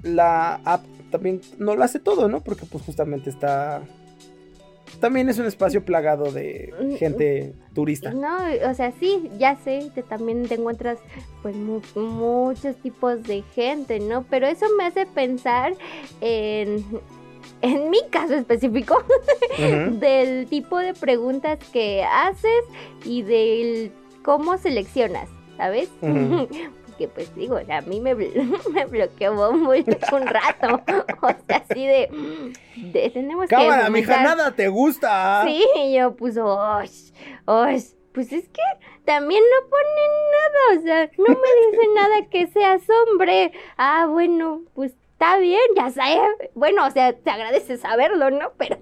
la 0.02 0.56
app 0.66 0.84
también 1.10 1.40
no 1.58 1.74
lo 1.76 1.82
hace 1.84 1.98
todo, 2.00 2.28
¿no? 2.28 2.40
Porque 2.42 2.66
pues 2.66 2.84
justamente 2.84 3.30
está... 3.30 3.82
También 4.98 5.28
es 5.28 5.38
un 5.38 5.46
espacio 5.46 5.84
plagado 5.84 6.30
de 6.32 6.74
gente 6.98 7.54
turista. 7.74 8.12
No, 8.12 8.36
o 8.68 8.74
sea, 8.74 8.92
sí, 8.98 9.30
ya 9.38 9.56
sé 9.56 9.90
que 9.94 10.02
también 10.02 10.46
te 10.48 10.56
encuentras 10.56 10.98
pues 11.42 11.54
mu- 11.54 11.80
muchos 11.94 12.74
tipos 12.76 13.22
de 13.22 13.42
gente, 13.54 14.00
¿no? 14.00 14.24
Pero 14.28 14.46
eso 14.48 14.66
me 14.76 14.84
hace 14.84 15.06
pensar 15.06 15.74
en, 16.20 16.84
en 17.62 17.88
mi 17.90 17.98
caso 18.10 18.34
específico, 18.34 19.02
del 20.00 20.46
tipo 20.48 20.76
de 20.78 20.92
preguntas 20.94 21.58
que 21.72 22.02
haces 22.04 22.64
y 23.04 23.22
del 23.22 23.92
cómo 24.24 24.58
seleccionas, 24.58 25.28
¿sabes? 25.56 25.88
Porque 27.00 27.08
pues 27.14 27.34
digo, 27.34 27.56
a 27.56 27.80
mí 27.82 27.98
me, 28.00 28.14
me 28.74 28.84
bloqueó 28.86 29.52
muy 29.52 29.84
un 30.12 30.26
rato, 30.26 30.82
o 31.22 31.28
sea, 31.46 31.64
así 31.68 31.86
de, 31.86 32.08
de 32.76 33.10
tenemos 33.10 33.48
que... 33.48 33.54
Cámara, 33.54 33.88
mija, 33.88 34.16
fomentar- 34.16 34.22
nada 34.36 34.50
te 34.54 34.68
gusta. 34.68 35.42
Sí, 35.46 35.64
y 35.76 35.94
yo 35.96 36.14
pues, 36.14 36.36
osh, 36.36 37.12
osh, 37.46 37.84
pues 38.12 38.32
es 38.32 38.48
que 38.48 38.62
también 39.06 39.42
no 39.42 39.70
ponen 39.70 40.10
nada, 40.32 40.78
o 40.78 40.82
sea, 40.82 41.10
no 41.16 41.34
me 41.40 41.70
dicen 41.70 41.94
nada 41.94 42.26
que 42.30 42.46
seas 42.48 42.82
hombre. 43.08 43.52
Ah, 43.78 44.06
bueno, 44.10 44.60
pues 44.74 44.92
está 45.12 45.38
bien, 45.38 45.60
ya 45.76 45.88
sé. 45.90 46.02
Bueno, 46.54 46.86
o 46.86 46.90
sea, 46.90 47.14
te 47.14 47.30
agradece 47.30 47.78
saberlo, 47.78 48.30
¿no? 48.30 48.52
Pero, 48.58 48.76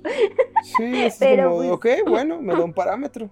Sí, 0.77 1.05
es 1.05 1.19
Pero, 1.21 1.51
como, 1.51 1.77
pues- 1.79 1.99
ok, 2.01 2.09
bueno, 2.09 2.41
me 2.43 2.53
da 2.55 2.61
un 2.65 2.73
parámetro. 2.75 3.31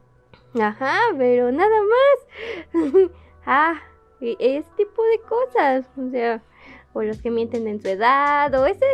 ajá, 0.60 0.96
pero 1.18 1.50
nada 1.50 1.76
más. 1.82 3.10
ah, 3.46 3.74
ese 4.20 4.68
tipo 4.76 5.02
de 5.02 5.20
cosas, 5.28 5.86
o 5.96 6.10
sea, 6.10 6.42
o 6.92 7.02
los 7.02 7.20
que 7.20 7.30
mienten 7.30 7.66
en 7.68 7.80
su 7.80 7.88
edad, 7.88 8.54
o 8.54 8.66
ese, 8.66 8.86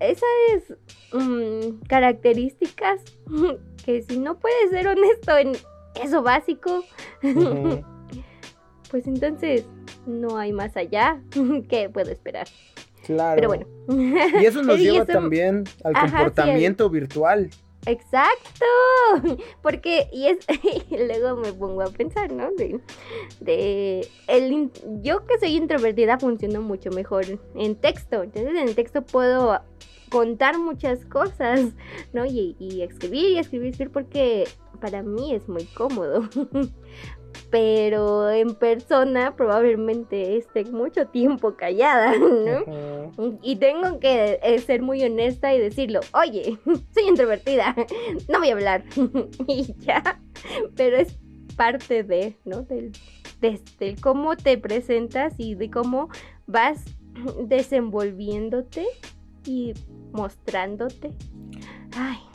esas 0.00 0.78
mm, 1.12 1.80
características 1.88 3.02
que 3.84 4.02
si 4.02 4.18
no 4.18 4.38
puedes 4.38 4.70
ser 4.70 4.86
honesto 4.88 5.36
en 5.36 5.52
eso 6.02 6.22
básico, 6.22 6.84
pues 8.90 9.06
entonces 9.06 9.66
no 10.06 10.36
hay 10.38 10.52
más 10.52 10.76
allá 10.76 11.20
que 11.68 11.88
puedo 11.90 12.10
esperar. 12.10 12.46
Claro. 13.04 13.34
Pero 13.34 13.48
bueno. 13.48 13.66
Y 14.40 14.46
eso 14.46 14.62
nos 14.62 14.78
lleva 14.78 14.98
eso- 15.02 15.12
también 15.12 15.64
al 15.82 15.96
Ajá, 15.96 16.06
sí, 16.06 16.12
comportamiento 16.12 16.88
virtual. 16.88 17.50
Exacto, 17.86 18.64
porque 19.62 20.08
y 20.12 20.26
es 20.28 20.38
y 20.90 20.96
luego 20.96 21.36
me 21.36 21.52
pongo 21.52 21.82
a 21.82 21.86
pensar, 21.86 22.32
¿no? 22.32 22.50
De, 22.52 22.80
de 23.40 24.06
el 24.28 24.70
yo 25.02 25.26
que 25.26 25.38
soy 25.38 25.56
introvertida 25.56 26.18
funciono 26.18 26.62
mucho 26.62 26.90
mejor 26.90 27.24
en 27.56 27.74
texto, 27.74 28.22
entonces 28.22 28.54
en 28.56 28.74
texto 28.74 29.02
puedo 29.02 29.60
contar 30.10 30.58
muchas 30.58 31.04
cosas, 31.06 31.72
¿no? 32.12 32.24
Y, 32.24 32.54
y 32.60 32.82
escribir 32.82 33.30
y 33.30 33.38
escribir, 33.38 33.70
escribir 33.70 33.90
porque 33.90 34.44
para 34.80 35.02
mí 35.02 35.34
es 35.34 35.48
muy 35.48 35.64
cómodo. 35.64 36.28
Pero 37.50 38.30
en 38.30 38.54
persona 38.54 39.34
probablemente 39.36 40.36
esté 40.36 40.64
mucho 40.64 41.06
tiempo 41.08 41.54
callada, 41.56 42.14
¿no? 42.18 43.12
Y 43.42 43.56
tengo 43.56 43.98
que 44.00 44.38
eh, 44.42 44.58
ser 44.58 44.82
muy 44.82 45.02
honesta 45.02 45.54
y 45.54 45.58
decirlo, 45.58 46.00
oye, 46.14 46.58
soy 46.94 47.04
introvertida, 47.08 47.74
no 48.28 48.38
voy 48.38 48.48
a 48.48 48.52
hablar. 48.52 48.84
y 49.46 49.74
ya, 49.80 50.20
pero 50.76 50.96
es 50.96 51.18
parte 51.56 52.02
de, 52.02 52.38
¿no? 52.44 52.62
Del, 52.62 52.92
de- 53.40 53.60
del 53.78 54.00
cómo 54.00 54.36
te 54.36 54.56
presentas 54.56 55.34
y 55.38 55.54
de 55.54 55.70
cómo 55.70 56.08
vas 56.46 56.84
desenvolviéndote 57.46 58.86
y 59.44 59.74
mostrándote. 60.12 61.12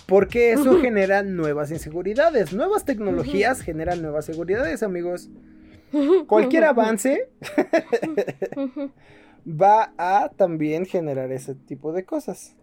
Porque 0.07 0.53
eso 0.53 0.79
genera 0.79 1.21
nuevas 1.21 1.69
inseguridades. 1.69 2.53
Nuevas 2.53 2.85
tecnologías 2.85 3.61
generan 3.61 4.01
nuevas 4.01 4.25
seguridades, 4.25 4.81
amigos. 4.81 5.29
Cualquier 6.27 6.63
avance 6.63 7.29
va 9.47 9.93
a 9.97 10.29
también 10.35 10.85
generar 10.85 11.31
ese 11.31 11.55
tipo 11.55 11.91
de 11.91 12.05
cosas. 12.05 12.55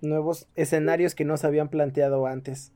Nuevos 0.00 0.48
escenarios 0.56 1.14
que 1.14 1.26
no 1.26 1.36
se 1.36 1.46
habían 1.46 1.68
planteado 1.68 2.26
antes. 2.26 2.72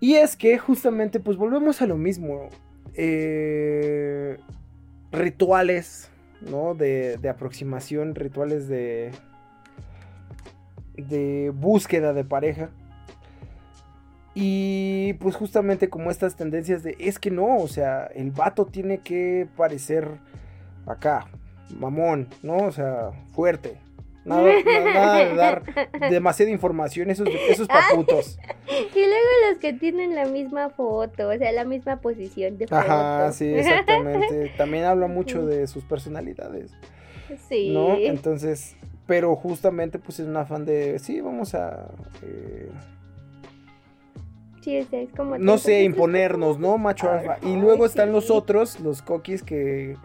Y 0.00 0.14
es 0.14 0.34
que 0.34 0.58
justamente 0.58 1.20
pues 1.20 1.36
volvemos 1.36 1.82
a 1.82 1.86
lo 1.86 1.98
mismo. 1.98 2.48
Eh, 2.94 4.38
rituales, 5.12 6.10
¿no? 6.40 6.74
De, 6.74 7.18
de 7.18 7.28
aproximación, 7.28 8.14
rituales 8.14 8.68
de, 8.68 9.12
de 10.96 11.50
búsqueda 11.54 12.12
de 12.12 12.24
pareja. 12.24 12.70
Y 14.34 15.14
pues 15.14 15.36
justamente 15.36 15.88
como 15.88 16.10
estas 16.10 16.34
tendencias 16.34 16.82
de 16.82 16.96
es 16.98 17.18
que 17.18 17.30
no, 17.30 17.58
o 17.58 17.68
sea, 17.68 18.06
el 18.06 18.32
vato 18.32 18.66
tiene 18.66 18.98
que 18.98 19.46
parecer 19.56 20.08
acá, 20.86 21.28
mamón, 21.78 22.28
¿no? 22.42 22.56
O 22.56 22.72
sea, 22.72 23.12
fuerte. 23.32 23.78
Nada, 24.24 24.50
nada 24.64 25.18
de 25.18 25.34
dar 25.34 25.62
demasiada 26.10 26.50
información, 26.50 27.10
esos, 27.10 27.28
esos 27.48 27.68
paputos. 27.68 28.38
Y 28.66 28.98
luego 28.98 29.28
los 29.50 29.58
que 29.58 29.74
tienen 29.74 30.14
la 30.14 30.24
misma 30.24 30.70
foto, 30.70 31.28
o 31.28 31.36
sea, 31.36 31.52
la 31.52 31.64
misma 31.64 32.00
posición 32.00 32.56
de 32.56 32.66
foto. 32.66 32.80
Ajá, 32.80 33.30
sí, 33.32 33.44
exactamente. 33.54 34.50
También 34.56 34.84
habla 34.84 35.06
mucho 35.06 35.44
de 35.44 35.66
sus 35.66 35.84
personalidades. 35.84 36.72
Sí. 37.48 37.74
¿No? 37.74 37.94
Entonces, 37.96 38.74
pero 39.06 39.36
justamente 39.36 39.98
pues 39.98 40.20
es 40.20 40.26
un 40.28 40.36
afán 40.36 40.64
de, 40.64 40.98
sí, 40.98 41.20
vamos 41.20 41.54
a... 41.54 41.88
eh, 42.22 42.70
Sí, 44.62 44.76
es 44.76 45.12
como... 45.14 45.36
no 45.36 45.58
sé, 45.58 45.82
imponernos, 45.84 46.58
¿no? 46.58 46.78
Macho 46.78 47.10
Ay, 47.10 47.18
alfa. 47.28 47.38
Y 47.46 47.56
luego 47.56 47.84
ay, 47.84 47.88
están 47.90 48.12
los 48.12 48.30
otros, 48.30 48.80
los 48.80 49.02
coquis 49.02 49.42
que 49.42 49.96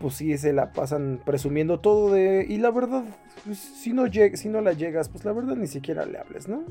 pues 0.00 0.14
sí 0.14 0.38
se 0.38 0.52
la 0.52 0.72
pasan 0.72 1.20
presumiendo 1.24 1.80
todo 1.80 2.12
de 2.12 2.46
y 2.48 2.58
la 2.58 2.70
verdad 2.70 3.04
pues, 3.44 3.58
si 3.58 3.92
no 3.92 4.06
lleg- 4.06 4.36
si 4.36 4.48
no 4.48 4.60
la 4.60 4.72
llegas, 4.72 5.08
pues 5.08 5.24
la 5.24 5.32
verdad 5.32 5.56
ni 5.56 5.66
siquiera 5.66 6.06
le 6.06 6.18
hables, 6.18 6.46
¿no? 6.48 6.62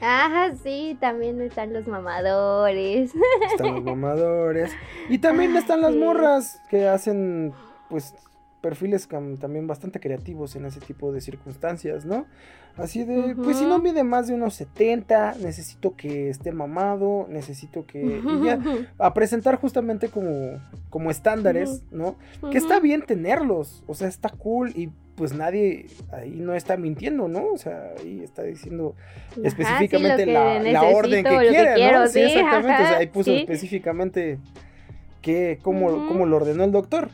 Ajá, 0.00 0.54
sí, 0.62 0.96
también 1.00 1.40
están 1.40 1.72
los 1.72 1.86
mamadores. 1.86 3.12
Están 3.50 3.72
los 3.72 3.82
mamadores 3.84 4.72
y 5.08 5.18
también 5.18 5.56
están 5.56 5.80
las 5.80 5.94
sí. 5.94 5.98
morras 5.98 6.60
que 6.68 6.88
hacen 6.88 7.54
pues 7.88 8.14
perfiles 8.64 9.06
también 9.08 9.66
bastante 9.66 10.00
creativos 10.00 10.56
en 10.56 10.64
ese 10.64 10.80
tipo 10.80 11.12
de 11.12 11.20
circunstancias, 11.20 12.06
¿no? 12.06 12.24
Así 12.78 13.04
de, 13.04 13.34
pues 13.36 13.58
si 13.58 13.66
no 13.66 13.78
mide 13.78 14.04
más 14.04 14.26
de 14.26 14.32
unos 14.32 14.54
70, 14.54 15.34
necesito 15.42 15.94
que 15.96 16.30
esté 16.30 16.50
mamado, 16.50 17.26
necesito 17.28 17.84
que... 17.86 18.22
y 18.26 18.44
ya, 18.44 18.58
a 18.98 19.12
presentar 19.12 19.56
justamente 19.56 20.08
como, 20.08 20.62
como 20.88 21.10
estándares, 21.10 21.82
¿no? 21.92 22.16
Que 22.50 22.56
está 22.56 22.80
bien 22.80 23.02
tenerlos, 23.02 23.84
o 23.86 23.94
sea, 23.94 24.08
está 24.08 24.30
cool 24.30 24.72
y 24.74 24.88
pues 25.14 25.34
nadie 25.34 25.86
ahí 26.10 26.40
no 26.40 26.54
está 26.54 26.78
mintiendo, 26.78 27.28
¿no? 27.28 27.46
O 27.52 27.58
sea, 27.58 27.92
ahí 28.00 28.22
está 28.24 28.44
diciendo 28.44 28.94
Ajá, 29.32 29.40
específicamente 29.44 30.24
sí, 30.24 30.30
la, 30.32 30.82
orden 30.84 31.22
que 31.22 31.36
quiere, 31.36 31.74
quiero, 31.74 32.00
¿no? 32.00 32.06
Sí, 32.06 32.14
sí, 32.14 32.20
exactamente, 32.20 32.82
o 32.82 32.86
sea, 32.86 32.96
ahí 32.96 33.06
puso 33.08 33.30
sí. 33.30 33.36
específicamente 33.40 34.38
que, 35.20 35.58
cómo, 35.60 36.08
cómo 36.08 36.24
lo 36.24 36.36
ordenó 36.36 36.64
el 36.64 36.72
doctor, 36.72 37.10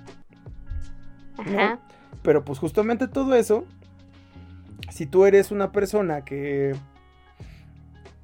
Ajá. 1.41 1.79
pero 2.23 2.45
pues 2.45 2.59
justamente 2.59 3.09
todo 3.09 3.35
eso, 3.35 3.65
si 4.91 5.07
tú 5.07 5.27
eres 5.27 5.51
una 5.51 5.73
persona 5.73 6.25
que 6.25 6.75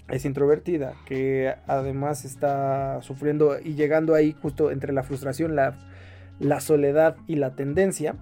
es 0.09 0.25
introvertida, 0.25 0.95
que 1.07 1.55
además 1.67 2.25
está 2.25 3.01
sufriendo 3.03 3.59
y 3.59 3.75
llegando 3.75 4.15
ahí 4.15 4.37
justo 4.41 4.71
entre 4.71 4.93
la 4.93 5.03
frustración, 5.03 5.57
la, 5.57 5.75
la 6.39 6.61
soledad 6.61 7.17
y 7.27 7.37
la 7.37 7.55
tendencia, 7.55 8.15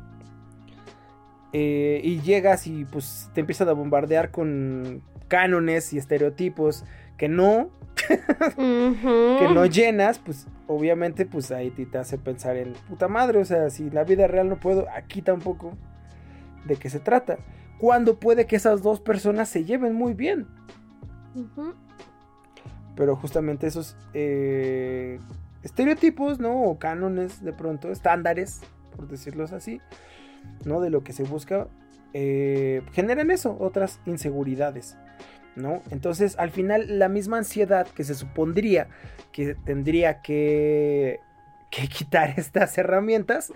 eh, 1.52 2.00
y 2.02 2.20
llegas 2.20 2.66
y 2.66 2.84
pues 2.84 3.30
te 3.34 3.40
empiezan 3.40 3.68
a 3.68 3.72
bombardear 3.72 4.30
con 4.30 5.02
cánones 5.28 5.92
y 5.92 5.98
estereotipos 5.98 6.84
que 7.16 7.28
no, 7.28 7.70
que 8.56 9.48
no 9.52 9.66
llenas, 9.66 10.18
pues 10.18 10.46
obviamente 10.66 11.26
pues 11.26 11.50
ahí 11.50 11.70
te, 11.70 11.98
hace 11.98 12.18
pensar 12.18 12.56
en 12.56 12.72
puta 12.88 13.08
madre, 13.08 13.38
o 13.38 13.44
sea, 13.44 13.70
si 13.70 13.90
la 13.90 14.04
vida 14.04 14.26
real 14.26 14.48
no 14.48 14.58
puedo, 14.58 14.86
aquí 14.90 15.22
tampoco, 15.22 15.72
¿de 16.64 16.76
qué 16.76 16.90
se 16.90 17.00
trata? 17.00 17.38
Cuando 17.78 18.18
puede 18.18 18.46
que 18.46 18.56
esas 18.56 18.82
dos 18.82 19.00
personas 19.00 19.48
se 19.48 19.64
lleven 19.64 19.94
muy 19.94 20.14
bien, 20.14 20.46
pero 22.96 23.16
justamente 23.16 23.66
esos 23.66 23.96
eh, 24.12 25.18
estereotipos, 25.62 26.38
¿no? 26.38 26.62
O 26.62 26.78
cánones 26.78 27.42
de 27.44 27.52
pronto, 27.52 27.90
estándares, 27.90 28.60
por 28.96 29.08
decirlos 29.08 29.52
así, 29.52 29.80
¿no? 30.64 30.80
De 30.80 30.90
lo 30.90 31.02
que 31.02 31.12
se 31.12 31.24
busca, 31.24 31.68
eh, 32.12 32.82
generan 32.92 33.30
eso, 33.30 33.56
otras 33.58 34.00
inseguridades, 34.06 34.96
¿no? 35.56 35.82
Entonces, 35.90 36.36
al 36.38 36.50
final, 36.50 36.98
la 36.98 37.08
misma 37.08 37.38
ansiedad 37.38 37.86
que 37.86 38.04
se 38.04 38.14
supondría 38.14 38.88
que 39.32 39.54
tendría 39.54 40.22
que, 40.22 41.20
que 41.70 41.88
quitar 41.88 42.34
estas 42.38 42.76
herramientas, 42.78 43.52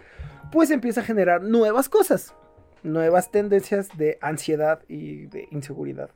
pues 0.52 0.70
empieza 0.70 1.00
a 1.00 1.04
generar 1.04 1.42
nuevas 1.42 1.88
cosas, 1.88 2.34
nuevas 2.82 3.30
tendencias 3.30 3.96
de 3.96 4.18
ansiedad 4.20 4.80
y 4.88 5.26
de 5.26 5.48
inseguridad. 5.50 6.10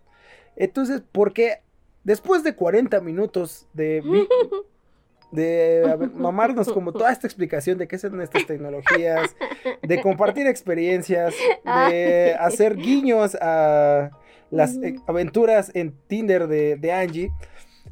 Entonces, 0.57 1.01
¿por 1.01 1.33
qué 1.33 1.61
después 2.05 2.43
de 2.43 2.55
40 2.55 3.01
minutos 3.01 3.66
de, 3.72 4.03
de 5.33 5.85
a 5.91 5.97
ver, 5.97 6.11
mamarnos 6.11 6.72
como 6.72 6.93
toda 6.93 7.12
esta 7.12 7.26
explicación 7.26 7.78
de 7.78 7.89
qué 7.89 7.99
son 7.99 8.20
estas 8.20 8.47
tecnologías, 8.47 9.35
de 9.83 10.01
compartir 10.01 10.47
experiencias, 10.47 11.35
de 11.64 12.35
hacer 12.39 12.76
guiños 12.76 13.37
a 13.41 14.11
las 14.53 14.76
eh, 14.76 14.96
aventuras 15.07 15.72
en 15.74 15.92
Tinder 16.07 16.46
de, 16.46 16.76
de 16.76 16.92
Angie, 16.92 17.32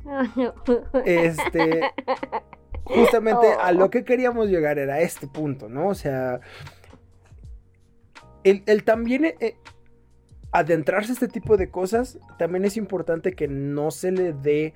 este, 1.04 1.80
justamente 2.84 3.48
a 3.60 3.72
lo 3.72 3.90
que 3.90 4.04
queríamos 4.04 4.48
llegar 4.48 4.78
era 4.78 4.94
a 4.94 5.00
este 5.00 5.26
punto, 5.26 5.68
¿no? 5.68 5.88
O 5.88 5.94
sea, 5.94 6.40
el, 8.44 8.62
el 8.66 8.84
también 8.84 9.24
eh, 9.24 9.56
adentrarse 10.52 11.12
a 11.12 11.14
este 11.14 11.28
tipo 11.28 11.56
de 11.56 11.70
cosas, 11.70 12.18
también 12.38 12.64
es 12.64 12.76
importante 12.76 13.32
que 13.32 13.48
no 13.48 13.90
se 13.90 14.12
le 14.12 14.32
dé 14.32 14.74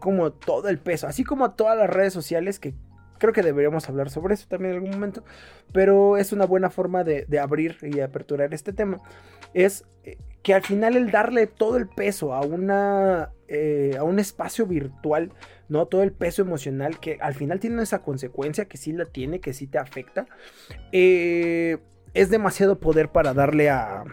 como 0.00 0.32
todo 0.32 0.68
el 0.68 0.78
peso, 0.78 1.06
así 1.06 1.22
como 1.22 1.44
a 1.44 1.54
todas 1.54 1.76
las 1.76 1.90
redes 1.90 2.12
sociales 2.12 2.58
que 2.58 2.74
creo 3.18 3.32
que 3.32 3.42
deberíamos 3.42 3.88
hablar 3.88 4.10
sobre 4.10 4.34
eso 4.34 4.46
también 4.48 4.72
en 4.72 4.76
algún 4.78 4.90
momento, 4.90 5.24
pero 5.72 6.16
es 6.16 6.32
una 6.32 6.46
buena 6.46 6.70
forma 6.70 7.04
de, 7.04 7.24
de 7.26 7.38
abrir 7.38 7.76
y 7.82 8.00
aperturar 8.00 8.52
este 8.54 8.72
tema, 8.72 8.98
es 9.54 9.84
eh, 10.04 10.18
que 10.42 10.54
al 10.54 10.62
final 10.62 10.96
el 10.96 11.10
darle 11.10 11.46
todo 11.46 11.76
el 11.76 11.88
peso 11.88 12.34
a 12.34 12.40
una 12.40 13.30
eh, 13.48 13.94
a 13.98 14.02
un 14.02 14.18
espacio 14.18 14.66
virtual, 14.66 15.32
no 15.68 15.86
todo 15.86 16.02
el 16.02 16.12
peso 16.12 16.42
emocional 16.42 16.98
que 16.98 17.18
al 17.20 17.34
final 17.34 17.60
tiene 17.60 17.82
esa 17.82 18.02
consecuencia 18.02 18.64
que 18.64 18.76
sí 18.76 18.92
la 18.92 19.04
tiene, 19.04 19.40
que 19.40 19.52
sí 19.52 19.66
te 19.66 19.78
afecta, 19.78 20.26
eh, 20.92 21.78
es 22.14 22.30
demasiado 22.30 22.80
poder 22.80 23.10
para 23.10 23.34
darle 23.34 23.70
a, 23.70 24.04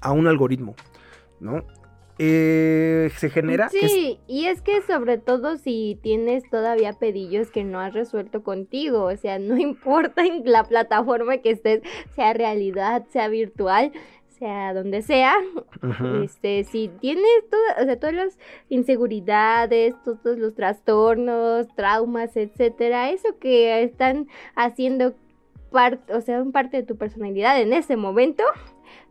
a 0.00 0.12
un 0.12 0.26
algoritmo, 0.26 0.74
¿no? 1.40 1.64
Eh, 2.24 3.10
se 3.16 3.30
genera 3.30 3.66
es- 3.66 3.72
Sí, 3.72 4.20
y 4.28 4.44
es 4.46 4.62
que 4.62 4.80
sobre 4.82 5.18
todo 5.18 5.56
si 5.56 5.98
tienes 6.02 6.48
todavía 6.48 6.92
pedillos 6.92 7.50
que 7.50 7.64
no 7.64 7.80
has 7.80 7.94
resuelto 7.94 8.44
contigo, 8.44 9.04
o 9.06 9.16
sea, 9.16 9.38
no 9.40 9.56
importa 9.58 10.24
en 10.24 10.42
la 10.50 10.62
plataforma 10.64 11.38
que 11.38 11.50
estés, 11.50 11.82
sea 12.14 12.32
realidad, 12.32 13.04
sea 13.10 13.26
virtual, 13.28 13.90
sea 14.38 14.72
donde 14.74 15.02
sea, 15.02 15.34
este, 16.22 16.64
si 16.64 16.88
tienes 17.00 17.24
todas, 17.50 17.82
o 17.82 17.84
sea, 17.84 17.98
todas 17.98 18.14
las 18.14 18.38
inseguridades, 18.68 19.94
todos 20.04 20.38
los 20.38 20.54
trastornos, 20.54 21.66
traumas, 21.74 22.36
etcétera, 22.36 23.10
eso 23.10 23.38
que 23.40 23.82
están 23.82 24.28
haciendo 24.54 25.14
parte, 25.70 26.14
o 26.14 26.20
sea, 26.20 26.44
parte 26.52 26.78
de 26.78 26.82
tu 26.82 26.96
personalidad 26.96 27.60
en 27.60 27.72
ese 27.72 27.96
momento, 27.96 28.42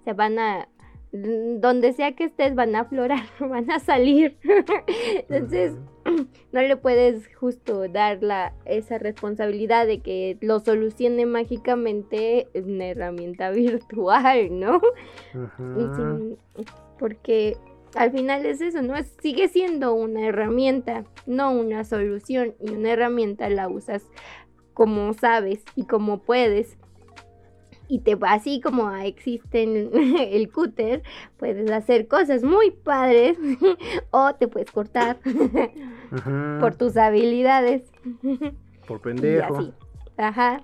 se 0.06 0.14
van 0.14 0.38
a 0.40 0.68
donde 1.14 1.92
sea 1.94 2.14
que 2.14 2.24
estés 2.26 2.56
van 2.56 2.76
a 2.76 2.82
aflorar, 2.82 3.24
van 3.40 3.70
a 3.70 3.80
salir. 3.80 4.38
Entonces, 5.30 5.74
no 6.52 6.62
le 6.62 6.78
puedes 6.78 7.28
justo 7.36 7.88
dar 7.88 8.24
la, 8.24 8.54
esa 8.66 8.98
responsabilidad 8.98 9.86
de 9.88 10.00
que 10.00 10.38
lo 10.42 10.60
solucione 10.60 11.26
mágicamente 11.26 12.48
una 12.54 12.86
herramienta 12.88 13.50
virtual, 13.52 14.60
¿no? 14.60 14.82
Sin- 15.96 16.38
porque 16.98 17.58
al 17.96 18.12
final 18.12 18.46
es 18.46 18.62
eso, 18.62 18.82
¿no? 18.82 18.94
Sigue 19.22 19.50
siendo 19.50 19.94
una 19.94 20.28
herramienta, 20.28 21.04
no 21.26 21.52
una 21.52 21.84
solución. 21.84 22.54
Y 22.62 22.72
una 22.72 22.92
herramienta 22.92 23.50
la 23.50 23.68
usas 23.68 24.06
como 24.74 25.14
sabes 25.14 25.64
y 25.76 25.86
como 25.86 26.20
puedes. 26.20 26.78
Y 27.92 28.00
te 28.00 28.18
así 28.22 28.62
como 28.62 28.90
existe 28.90 29.64
en 29.64 29.90
el 30.18 30.50
cúter, 30.50 31.04
puedes 31.38 31.70
hacer 31.70 32.08
cosas 32.08 32.42
muy 32.42 32.72
padres 32.72 33.38
o 34.12 34.34
te 34.34 34.48
puedes 34.48 34.72
cortar 34.72 35.18
Ujú. 35.26 36.60
por 36.62 36.76
tus 36.76 36.96
habilidades. 36.96 37.84
Por 38.88 39.02
pendejo. 39.02 39.58
así. 39.58 39.74
Ajá. 40.16 40.62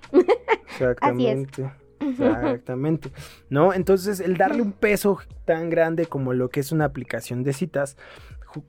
Exactamente. 0.70 1.70
Exactamente. 2.00 3.12
¿No? 3.50 3.74
Entonces, 3.74 4.22
el 4.22 4.38
darle 4.38 4.62
un 4.62 4.72
peso 4.72 5.20
tan 5.44 5.70
grande 5.70 6.06
como 6.06 6.32
lo 6.34 6.48
que 6.48 6.62
es 6.62 6.72
una 6.72 6.86
aplicación 6.86 7.44
de 7.44 7.52
citas, 7.52 7.98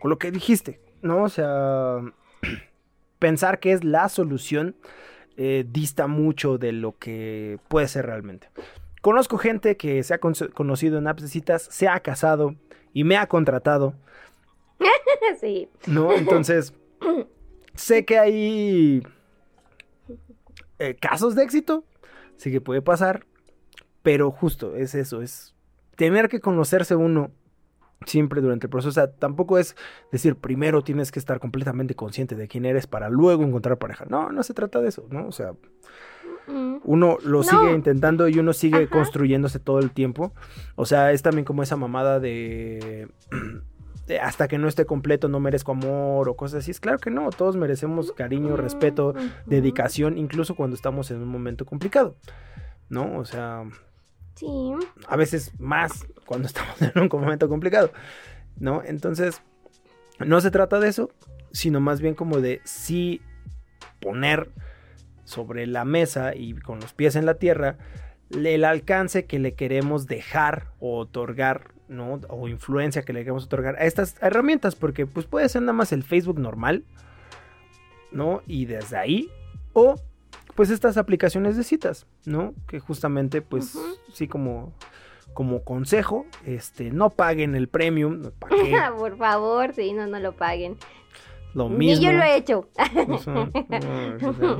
lo 0.02 0.18
que 0.18 0.32
dijiste, 0.32 0.80
¿no? 1.00 1.22
O 1.22 1.28
sea, 1.28 2.00
pensar 3.20 3.60
que 3.60 3.70
es 3.70 3.84
la 3.84 4.08
solución 4.08 4.74
eh, 5.40 5.64
dista 5.66 6.08
mucho 6.08 6.58
de 6.58 6.72
lo 6.72 6.98
que 6.98 7.58
puede 7.68 7.86
ser 7.88 8.04
realmente. 8.06 8.50
Conozco 9.00 9.38
gente 9.38 9.76
que 9.76 10.02
se 10.02 10.12
ha 10.14 10.18
con- 10.18 10.34
conocido 10.52 10.98
en 10.98 11.06
apps 11.06 11.22
de 11.22 11.28
citas, 11.28 11.68
se 11.70 11.86
ha 11.88 12.00
casado 12.00 12.56
y 12.92 13.04
me 13.04 13.16
ha 13.16 13.28
contratado, 13.28 13.94
sí. 15.40 15.68
¿no? 15.86 16.12
Entonces, 16.12 16.74
sé 17.74 18.04
que 18.04 18.18
hay 18.18 19.02
eh, 20.80 20.96
casos 21.00 21.34
de 21.34 21.44
éxito, 21.44 21.84
sí 22.36 22.50
que 22.50 22.60
puede 22.60 22.82
pasar, 22.82 23.24
pero 24.02 24.30
justo 24.32 24.74
es 24.74 24.94
eso, 24.96 25.22
es 25.22 25.54
tener 25.96 26.28
que 26.28 26.40
conocerse 26.40 26.96
uno 26.96 27.30
siempre 28.06 28.40
durante 28.40 28.66
el 28.66 28.70
proceso. 28.70 28.88
O 28.90 28.92
sea, 28.92 29.10
tampoco 29.10 29.58
es 29.58 29.76
decir, 30.12 30.36
primero 30.36 30.82
tienes 30.82 31.10
que 31.12 31.18
estar 31.18 31.40
completamente 31.40 31.94
consciente 31.94 32.36
de 32.36 32.48
quién 32.48 32.64
eres 32.66 32.86
para 32.86 33.08
luego 33.10 33.42
encontrar 33.44 33.78
pareja. 33.78 34.04
No, 34.08 34.30
no 34.30 34.42
se 34.42 34.54
trata 34.54 34.80
de 34.80 34.88
eso, 34.88 35.06
¿no? 35.10 35.26
O 35.26 35.32
sea, 35.32 35.52
Mm. 36.46 36.78
uno 36.84 37.18
lo 37.24 37.38
No. 37.38 37.42
sigue 37.44 37.72
intentando 37.74 38.26
y 38.26 38.38
uno 38.38 38.54
sigue 38.54 38.84
Ajá. 38.84 38.88
construyéndose 38.90 39.58
todo 39.58 39.80
el 39.80 39.90
tiempo. 39.90 40.32
O 40.76 40.86
sea, 40.86 41.12
es 41.12 41.20
también 41.22 41.44
como 41.44 41.62
esa 41.62 41.76
mamada 41.76 42.20
de, 42.20 43.08
de 44.06 44.18
hasta 44.20 44.48
que 44.48 44.56
no 44.56 44.66
esté 44.66 44.86
completo 44.86 45.28
no 45.28 45.40
merezco 45.40 45.72
amor 45.72 46.26
o 46.30 46.36
cosas 46.36 46.60
así. 46.60 46.70
Es 46.70 46.80
claro 46.80 46.98
que 47.00 47.10
no, 47.10 47.28
todos 47.30 47.56
merecemos 47.56 48.12
cariño, 48.12 48.56
respeto, 48.56 49.08
Ujú. 49.08 49.18
dedicación, 49.44 50.16
incluso 50.16 50.54
cuando 50.54 50.74
estamos 50.74 51.10
en 51.10 51.18
un 51.20 51.28
momento 51.28 51.66
complicado. 51.66 52.16
¿No? 52.88 53.18
O 53.18 53.26
sea, 53.26 53.64
Sí. 54.38 54.72
a 55.06 55.16
veces 55.16 55.52
más 55.58 56.06
cuando 56.26 56.46
estamos 56.46 56.80
en 56.82 56.92
un 57.00 57.08
momento 57.10 57.48
complicado, 57.48 57.92
¿no? 58.58 58.82
Entonces, 58.84 59.42
no 60.18 60.40
se 60.40 60.50
trata 60.50 60.80
de 60.80 60.88
eso, 60.88 61.10
sino 61.52 61.80
más 61.80 62.00
bien 62.00 62.14
como 62.14 62.40
de 62.40 62.60
sí 62.64 63.20
poner 64.00 64.50
sobre 65.24 65.66
la 65.66 65.84
mesa 65.84 66.34
y 66.34 66.54
con 66.54 66.80
los 66.80 66.92
pies 66.92 67.16
en 67.16 67.26
la 67.26 67.34
tierra 67.34 67.76
el 68.30 68.64
alcance 68.64 69.26
que 69.26 69.38
le 69.38 69.54
queremos 69.54 70.06
dejar 70.06 70.66
o 70.80 70.98
otorgar, 70.98 71.72
¿no? 71.88 72.20
O 72.28 72.48
influencia 72.48 73.02
que 73.02 73.12
le 73.12 73.20
queremos 73.20 73.44
otorgar 73.44 73.76
a 73.76 73.84
estas 73.84 74.16
herramientas, 74.20 74.74
porque 74.74 75.06
pues 75.06 75.26
puede 75.26 75.48
ser 75.48 75.62
nada 75.62 75.72
más 75.72 75.92
el 75.92 76.02
Facebook 76.02 76.38
normal, 76.38 76.84
¿no? 78.12 78.42
Y 78.46 78.66
desde 78.66 78.96
ahí, 78.96 79.30
o 79.72 79.96
pues 80.58 80.70
estas 80.70 80.96
aplicaciones 80.96 81.56
de 81.56 81.62
citas, 81.62 82.04
¿no? 82.26 82.52
Que 82.66 82.80
justamente 82.80 83.42
pues 83.42 83.78
sí 84.12 84.26
como 84.26 84.72
como 85.32 85.62
consejo, 85.62 86.26
este, 86.44 86.90
no 86.90 87.10
paguen 87.10 87.54
el 87.54 87.68
premium. 87.68 88.32
Por 88.98 89.16
favor, 89.16 89.72
sí, 89.72 89.92
no, 89.92 90.08
no 90.08 90.18
lo 90.18 90.32
paguen. 90.32 90.76
Lo 91.54 91.68
Ni 91.68 91.76
mismo. 91.76 92.06
yo 92.06 92.12
lo 92.12 92.24
he 92.24 92.36
hecho. 92.36 92.68
o 93.08 93.18
sea, 93.18 93.34
no, 93.34 93.50
o 94.30 94.32
sea, 94.34 94.58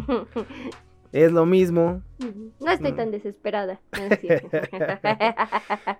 es 1.10 1.32
lo 1.32 1.46
mismo 1.46 2.00
No 2.60 2.70
estoy 2.70 2.92
No. 2.92 2.96
tan 2.96 3.10
desesperada. 3.10 3.80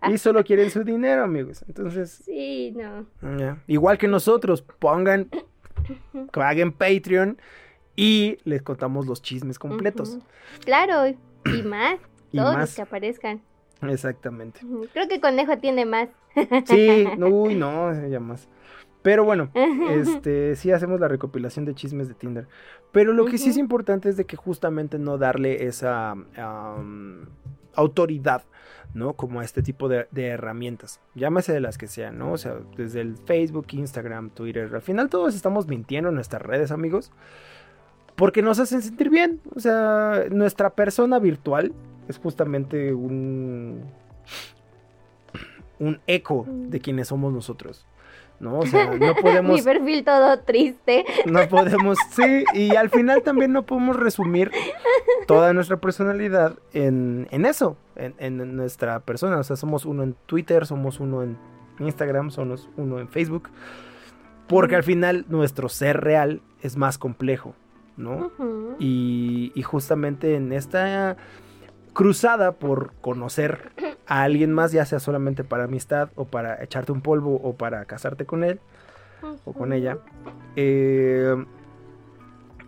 No 0.06 0.14
y 0.14 0.18
solo 0.18 0.44
quieren 0.44 0.70
su 0.70 0.84
dinero, 0.84 1.24
amigos. 1.24 1.64
Entonces, 1.66 2.22
Sí, 2.24 2.72
no. 2.76 3.04
ya. 3.36 3.58
igual 3.66 3.98
que 3.98 4.06
nosotros, 4.06 4.62
pongan, 4.62 5.28
paguen 6.32 6.70
Patreon 6.72 7.38
y 7.98 8.38
les 8.44 8.62
contamos 8.62 9.08
los 9.08 9.22
chismes 9.22 9.58
completos. 9.58 10.18
Claro, 10.64 11.08
y 11.08 11.62
más. 11.64 11.98
y 12.30 12.38
todos 12.38 12.56
los 12.56 12.76
que 12.76 12.82
aparezcan. 12.82 13.42
Exactamente. 13.82 14.60
Creo 14.92 15.08
que 15.08 15.20
Conejo 15.20 15.58
tiene 15.58 15.84
más. 15.84 16.08
Sí, 16.66 17.06
no, 17.18 17.26
uy, 17.26 17.56
no, 17.56 17.92
ya 18.06 18.20
más. 18.20 18.48
Pero 19.02 19.24
bueno, 19.24 19.50
este, 19.90 20.54
sí 20.54 20.70
hacemos 20.70 21.00
la 21.00 21.08
recopilación 21.08 21.64
de 21.64 21.74
chismes 21.74 22.06
de 22.06 22.14
Tinder. 22.14 22.46
Pero 22.92 23.12
lo 23.12 23.24
que 23.24 23.36
sí 23.36 23.50
es 23.50 23.56
importante 23.56 24.08
es 24.08 24.16
de 24.16 24.26
que 24.26 24.36
justamente 24.36 25.00
no 25.00 25.18
darle 25.18 25.66
esa 25.66 26.14
autoridad, 27.74 28.44
¿no? 28.94 29.14
Como 29.14 29.40
a 29.40 29.44
este 29.44 29.60
tipo 29.60 29.88
de, 29.88 30.06
de 30.12 30.28
herramientas. 30.28 31.00
Llámese 31.16 31.52
de 31.52 31.60
las 31.60 31.78
que 31.78 31.88
sean, 31.88 32.16
¿no? 32.16 32.30
O 32.30 32.38
sea, 32.38 32.58
desde 32.76 33.00
el 33.00 33.16
Facebook, 33.16 33.66
Instagram, 33.72 34.30
Twitter. 34.30 34.70
Al 34.72 34.82
final 34.82 35.08
todos 35.08 35.34
estamos 35.34 35.66
mintiendo 35.66 36.10
en 36.10 36.14
nuestras 36.14 36.42
redes, 36.42 36.70
amigos. 36.70 37.10
Porque 38.18 38.42
nos 38.42 38.58
hacen 38.58 38.82
sentir 38.82 39.08
bien. 39.08 39.40
O 39.54 39.60
sea, 39.60 40.24
nuestra 40.30 40.70
persona 40.70 41.18
virtual 41.18 41.72
es 42.08 42.18
justamente 42.18 42.92
un 42.92 43.84
un 45.78 46.00
eco 46.06 46.44
de 46.48 46.80
quienes 46.80 47.08
somos 47.08 47.32
nosotros. 47.32 47.86
¿No? 48.40 48.60
O 48.60 48.66
sea, 48.66 48.94
no 48.94 49.14
Mi 49.14 49.20
podemos 49.20 49.62
perfil 49.62 50.04
todo 50.04 50.38
triste. 50.40 51.04
no 51.26 51.48
podemos, 51.48 51.98
sí, 52.12 52.44
y 52.54 52.76
al 52.76 52.88
final 52.88 53.22
también 53.22 53.52
no 53.52 53.66
podemos 53.66 53.96
resumir 53.96 54.52
toda 55.26 55.52
nuestra 55.52 55.78
personalidad 55.78 56.56
en, 56.72 57.26
en 57.32 57.46
eso, 57.46 57.76
en, 57.96 58.14
en 58.18 58.56
nuestra 58.56 59.00
persona. 59.00 59.38
O 59.38 59.42
sea, 59.42 59.56
somos 59.56 59.84
uno 59.84 60.04
en 60.04 60.14
Twitter, 60.26 60.66
somos 60.66 61.00
uno 61.00 61.24
en 61.24 61.36
Instagram, 61.80 62.30
somos 62.30 62.68
uno 62.76 63.00
en 63.00 63.08
Facebook. 63.08 63.50
Porque 64.46 64.76
al 64.76 64.84
final 64.84 65.26
nuestro 65.28 65.68
ser 65.68 66.00
real 66.00 66.40
es 66.62 66.76
más 66.76 66.96
complejo, 66.96 67.54
¿no? 67.98 68.30
Y, 68.78 69.52
y 69.54 69.62
justamente 69.62 70.34
en 70.36 70.52
esta 70.54 71.16
cruzada 71.92 72.52
por 72.52 72.92
conocer 73.00 73.72
a 74.06 74.22
alguien 74.22 74.52
más, 74.52 74.72
ya 74.72 74.86
sea 74.86 75.00
solamente 75.00 75.44
para 75.44 75.64
amistad 75.64 76.08
o 76.14 76.24
para 76.24 76.62
echarte 76.62 76.92
un 76.92 77.00
polvo 77.02 77.34
o 77.42 77.56
para 77.56 77.84
casarte 77.84 78.24
con 78.24 78.44
él 78.44 78.60
o 79.44 79.52
con 79.52 79.72
ella, 79.72 79.98
eh, 80.56 81.34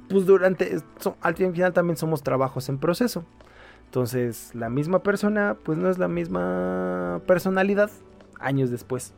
pues 0.08 0.26
durante, 0.26 0.78
so- 0.98 1.16
al 1.20 1.36
final 1.36 1.72
también 1.72 1.96
somos 1.96 2.22
trabajos 2.24 2.68
en 2.68 2.78
proceso. 2.78 3.24
Entonces, 3.84 4.52
la 4.54 4.68
misma 4.68 5.00
persona, 5.02 5.56
pues 5.64 5.78
no 5.78 5.88
es 5.90 5.98
la 5.98 6.08
misma 6.08 7.20
personalidad 7.26 7.90
años 8.40 8.70
después, 8.70 9.14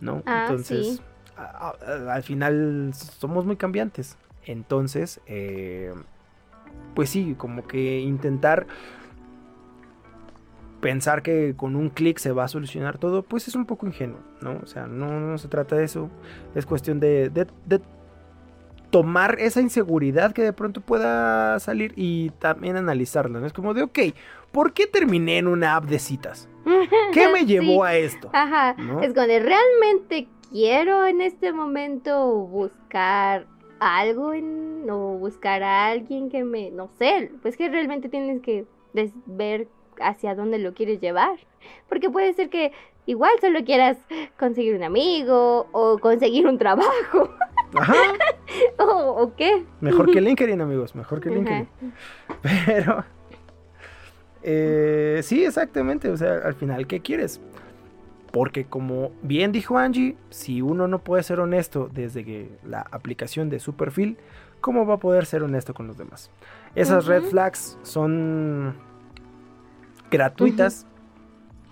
¿no? 0.00 0.22
Ah, 0.26 0.40
Entonces, 0.42 0.96
sí. 0.96 1.00
a- 1.36 1.74
a- 1.86 2.14
al 2.14 2.22
final 2.22 2.90
somos 2.94 3.44
muy 3.44 3.56
cambiantes. 3.56 4.16
Entonces, 4.48 5.20
eh, 5.26 5.92
pues 6.94 7.10
sí, 7.10 7.34
como 7.38 7.66
que 7.66 8.00
intentar 8.00 8.66
pensar 10.80 11.22
que 11.22 11.54
con 11.56 11.74
un 11.76 11.90
clic 11.90 12.18
se 12.18 12.32
va 12.32 12.44
a 12.44 12.48
solucionar 12.48 12.98
todo, 12.98 13.22
pues 13.22 13.48
es 13.48 13.54
un 13.54 13.66
poco 13.66 13.86
ingenuo, 13.86 14.20
¿no? 14.40 14.58
O 14.62 14.66
sea, 14.66 14.86
no, 14.86 15.20
no 15.20 15.36
se 15.38 15.48
trata 15.48 15.76
de 15.76 15.84
eso. 15.84 16.08
Es 16.54 16.66
cuestión 16.66 17.00
de, 17.00 17.30
de- 17.30 17.46
de 17.66 17.80
tomar 18.90 19.36
esa 19.38 19.60
inseguridad 19.60 20.32
que 20.32 20.42
de 20.42 20.52
pronto 20.52 20.80
pueda 20.80 21.58
salir 21.60 21.92
y 21.96 22.30
también 22.38 22.76
analizarla, 22.76 23.38
¿no? 23.40 23.46
Es 23.46 23.52
como 23.52 23.74
de, 23.74 23.82
ok, 23.82 23.98
¿por 24.52 24.72
qué 24.72 24.86
terminé 24.86 25.38
en 25.38 25.46
una 25.48 25.76
app 25.76 25.84
de 25.84 25.98
citas? 25.98 26.48
¿Qué 27.12 27.28
me 27.28 27.44
llevó 27.44 27.84
Sí. 27.84 27.88
a 27.90 27.94
esto? 27.96 28.30
Ajá, 28.32 28.74
¿No? 28.78 29.02
es 29.02 29.12
cuando 29.12 29.34
realmente 29.40 30.28
quiero 30.50 31.06
en 31.06 31.20
este 31.20 31.52
momento 31.52 32.28
buscar 32.46 33.46
algo 33.80 34.32
en, 34.34 34.86
o 34.90 35.18
buscar 35.18 35.62
a 35.62 35.86
alguien 35.88 36.30
que 36.30 36.44
me, 36.44 36.70
no 36.70 36.88
sé, 36.98 37.30
pues 37.42 37.56
que 37.56 37.68
realmente 37.68 38.08
tienes 38.08 38.40
que 38.42 38.64
ver 39.26 39.68
hacia 40.00 40.34
dónde 40.34 40.58
lo 40.58 40.74
quieres 40.74 41.00
llevar, 41.00 41.38
porque 41.88 42.10
puede 42.10 42.32
ser 42.32 42.50
que 42.50 42.72
igual 43.06 43.32
solo 43.40 43.64
quieras 43.64 43.96
conseguir 44.38 44.74
un 44.74 44.82
amigo 44.84 45.66
o 45.72 45.98
conseguir 45.98 46.46
un 46.46 46.58
trabajo 46.58 47.30
Ajá, 47.74 47.94
o, 48.78 48.84
o 49.22 49.34
qué. 49.36 49.64
mejor 49.80 50.10
que 50.10 50.20
LinkedIn, 50.20 50.60
amigos, 50.60 50.94
mejor 50.94 51.20
que 51.20 51.28
Ajá. 51.28 51.36
LinkedIn. 51.38 51.68
Pero, 52.66 53.04
eh, 54.42 55.20
sí, 55.22 55.44
exactamente. 55.44 56.08
O 56.10 56.16
sea, 56.16 56.38
al 56.44 56.54
final, 56.54 56.86
¿qué 56.86 57.00
quieres? 57.00 57.40
Porque 58.30 58.66
como 58.66 59.10
bien 59.22 59.52
dijo 59.52 59.78
Angie, 59.78 60.16
si 60.30 60.60
uno 60.60 60.86
no 60.86 60.98
puede 60.98 61.22
ser 61.22 61.40
honesto 61.40 61.88
desde 61.92 62.24
que 62.24 62.50
la 62.64 62.80
aplicación 62.90 63.48
de 63.48 63.58
su 63.58 63.74
perfil, 63.74 64.18
¿cómo 64.60 64.86
va 64.86 64.94
a 64.94 64.98
poder 64.98 65.26
ser 65.26 65.42
honesto 65.42 65.74
con 65.74 65.86
los 65.86 65.96
demás? 65.96 66.30
Esas 66.74 67.06
red 67.06 67.22
flags 67.24 67.78
son 67.82 68.74
gratuitas. 70.10 70.86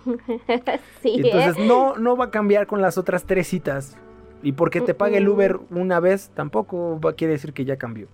sí, 1.03 1.15
entonces 1.17 1.57
¿eh? 1.59 1.67
no, 1.67 1.97
no 1.97 2.17
va 2.17 2.27
a 2.27 2.31
cambiar 2.31 2.67
con 2.67 2.81
las 2.81 2.97
otras 2.97 3.25
tres 3.25 3.49
citas. 3.49 3.97
Y 4.43 4.53
porque 4.53 4.81
te 4.81 4.95
pague 4.95 5.19
el. 5.19 5.29
Uber 5.29 5.59
una 5.71 5.99
vez, 5.99 6.31
tampoco 6.35 7.01
va, 7.01 7.15
quiere 7.15 7.33
decir 7.33 7.53
que 7.53 7.65
ya 7.65 7.77
cambió. 7.77 8.07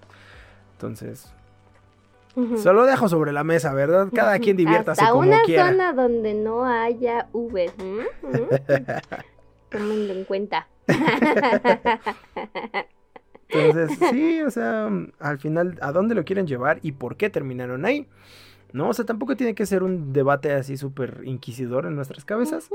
Entonces, 0.72 1.32
Se 2.56 2.72
lo 2.72 2.84
dejo 2.86 3.08
sobre 3.08 3.32
la 3.32 3.44
mesa, 3.44 3.74
¿verdad? 3.74 4.08
Cada 4.14 4.38
quien 4.38 4.56
diviértase 4.56 5.02
Hasta 5.02 5.12
como 5.12 5.26
una 5.28 5.42
quiera. 5.42 5.68
zona 5.70 5.92
donde 5.92 6.34
no 6.34 6.64
haya 6.64 7.28
Uber. 7.32 7.70
¿Mm? 7.78 8.06
Tómenlo 9.70 10.12
en 10.14 10.24
cuenta. 10.24 10.66
Entonces, 13.48 13.98
sí, 14.10 14.40
o 14.42 14.50
sea, 14.50 14.90
al 15.18 15.38
final, 15.38 15.78
¿a 15.82 15.92
dónde 15.92 16.14
lo 16.14 16.24
quieren 16.24 16.46
llevar 16.46 16.78
y 16.82 16.92
por 16.92 17.16
qué 17.16 17.28
terminaron 17.28 17.84
ahí? 17.84 18.06
No, 18.72 18.88
o 18.88 18.94
sea, 18.94 19.04
tampoco 19.04 19.36
tiene 19.36 19.54
que 19.54 19.66
ser 19.66 19.82
un 19.82 20.14
debate 20.14 20.50
así 20.52 20.78
súper 20.78 21.20
inquisidor 21.24 21.84
en 21.84 21.94
nuestras 21.94 22.24
cabezas. 22.24 22.70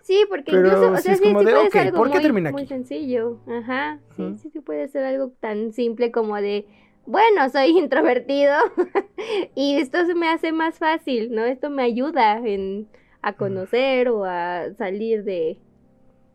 Sí, 0.00 0.24
porque 0.30 0.50
Pero 0.50 0.68
incluso, 0.68 0.92
o 0.92 0.96
sí 0.96 1.02
sea, 1.02 1.12
es 1.12 1.20
como 1.20 1.40
sí 1.40 1.44
de, 1.44 1.52
puede 1.52 1.66
ok, 1.66 1.72
ser 1.72 1.86
algo 1.88 1.96
¿por 1.98 2.06
qué 2.08 2.14
muy, 2.14 2.22
termina 2.22 2.50
muy 2.50 2.62
aquí? 2.62 2.68
sencillo. 2.70 3.36
Ajá, 3.46 3.98
sí, 4.16 4.34
sí, 4.40 4.48
sí 4.50 4.60
puede 4.60 4.88
ser 4.88 5.04
algo 5.04 5.30
tan 5.40 5.72
simple 5.74 6.10
como 6.10 6.36
de, 6.36 6.66
bueno, 7.06 7.48
soy 7.50 7.66
introvertido 7.78 8.54
y 9.54 9.76
esto 9.76 10.04
se 10.06 10.14
me 10.14 10.28
hace 10.28 10.52
más 10.52 10.78
fácil, 10.78 11.32
¿no? 11.32 11.44
Esto 11.44 11.70
me 11.70 11.82
ayuda 11.82 12.38
en, 12.38 12.88
a 13.22 13.34
conocer 13.34 14.08
o 14.08 14.24
a 14.24 14.72
salir 14.78 15.24
de, 15.24 15.58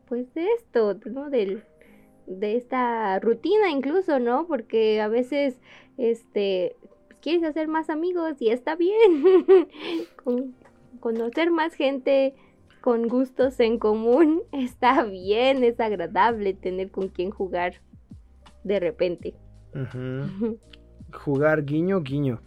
pues 0.07 0.34
de 0.34 0.47
esto, 0.53 0.99
¿no? 1.05 1.30
Del, 1.30 1.63
de 2.26 2.55
esta 2.55 3.20
rutina 3.20 3.70
incluso, 3.70 4.20
¿no? 4.20 4.47
Porque 4.47 5.01
a 5.01 5.07
veces, 5.07 5.59
este, 5.97 6.76
quieres 7.22 7.43
hacer 7.43 7.68
más 7.68 7.89
amigos 7.89 8.41
y 8.41 8.49
está 8.49 8.76
bien. 8.76 9.68
Con, 10.24 10.55
conocer 10.99 11.51
más 11.51 11.74
gente 11.74 12.34
con 12.82 13.07
gustos 13.07 13.59
en 13.59 13.80
común 13.80 14.43
está 14.51 15.03
bien, 15.03 15.63
es 15.63 15.80
agradable 15.80 16.53
tener 16.53 16.89
con 16.89 17.09
quien 17.09 17.32
jugar 17.32 17.82
de 18.63 18.80
repente. 18.80 19.34
Jugar 21.13 21.63
guiño, 21.65 22.01
guiño. 22.01 22.41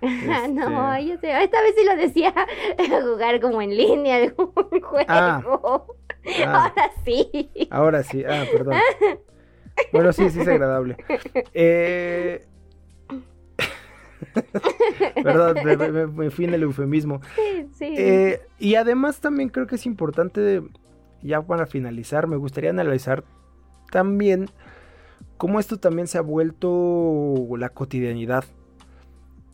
No, 0.00 0.94
Este, 0.94 1.08
yo 1.08 1.18
sé, 1.18 1.42
esta 1.42 1.62
vez 1.62 1.74
sí 1.76 1.84
lo 1.84 1.96
decía, 1.96 2.34
jugar 3.02 3.40
como 3.40 3.62
en 3.62 3.76
línea 3.76 4.16
algún 4.16 4.52
juego. 4.82 5.06
Ah. 5.08 5.42
ah, 6.46 6.72
Ahora 6.74 6.90
sí. 7.04 7.50
ahora 7.70 8.02
sí, 8.02 8.24
ah, 8.24 8.44
perdón. 8.52 8.74
Bueno, 9.92 10.12
sí, 10.12 10.28
sí 10.30 10.40
es 10.40 10.48
agradable. 10.48 10.96
Eh... 11.54 12.44
Perdón, 15.22 16.14
me 16.14 16.30
fui 16.30 16.44
en 16.46 16.54
el 16.54 16.62
eufemismo. 16.62 17.20
Sí, 17.34 17.68
sí. 17.74 17.94
Eh, 17.96 18.40
y 18.58 18.74
además 18.74 19.20
también 19.20 19.48
creo 19.48 19.66
que 19.66 19.76
es 19.76 19.86
importante, 19.86 20.62
ya 21.22 21.42
para 21.42 21.66
finalizar, 21.66 22.26
me 22.26 22.36
gustaría 22.36 22.70
analizar 22.70 23.24
también 23.90 24.50
cómo 25.36 25.60
esto 25.60 25.78
también 25.78 26.06
se 26.06 26.18
ha 26.18 26.22
vuelto 26.22 27.46
la 27.56 27.68
cotidianidad. 27.68 28.44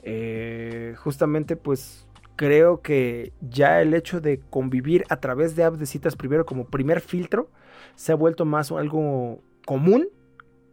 Eh, 0.05 0.95
justamente 0.99 1.57
pues 1.57 2.09
creo 2.37 2.83
que 2.83 3.33
ya 3.41 3.81
el 3.81 3.95
hecho 3.95 4.21
de 4.21 4.41
convivir 4.51 5.05
a 5.09 5.19
través 5.19 5.55
de 5.55 5.63
apps 5.63 5.79
de 5.79 5.87
citas 5.87 6.17
primero 6.17 6.45
como 6.45 6.67
primer 6.67 7.01
filtro 7.01 7.51
se 7.95 8.11
ha 8.11 8.17
vuelto 8.17 8.45
más 8.45 8.73
algo 8.73 9.41
común 9.65 10.09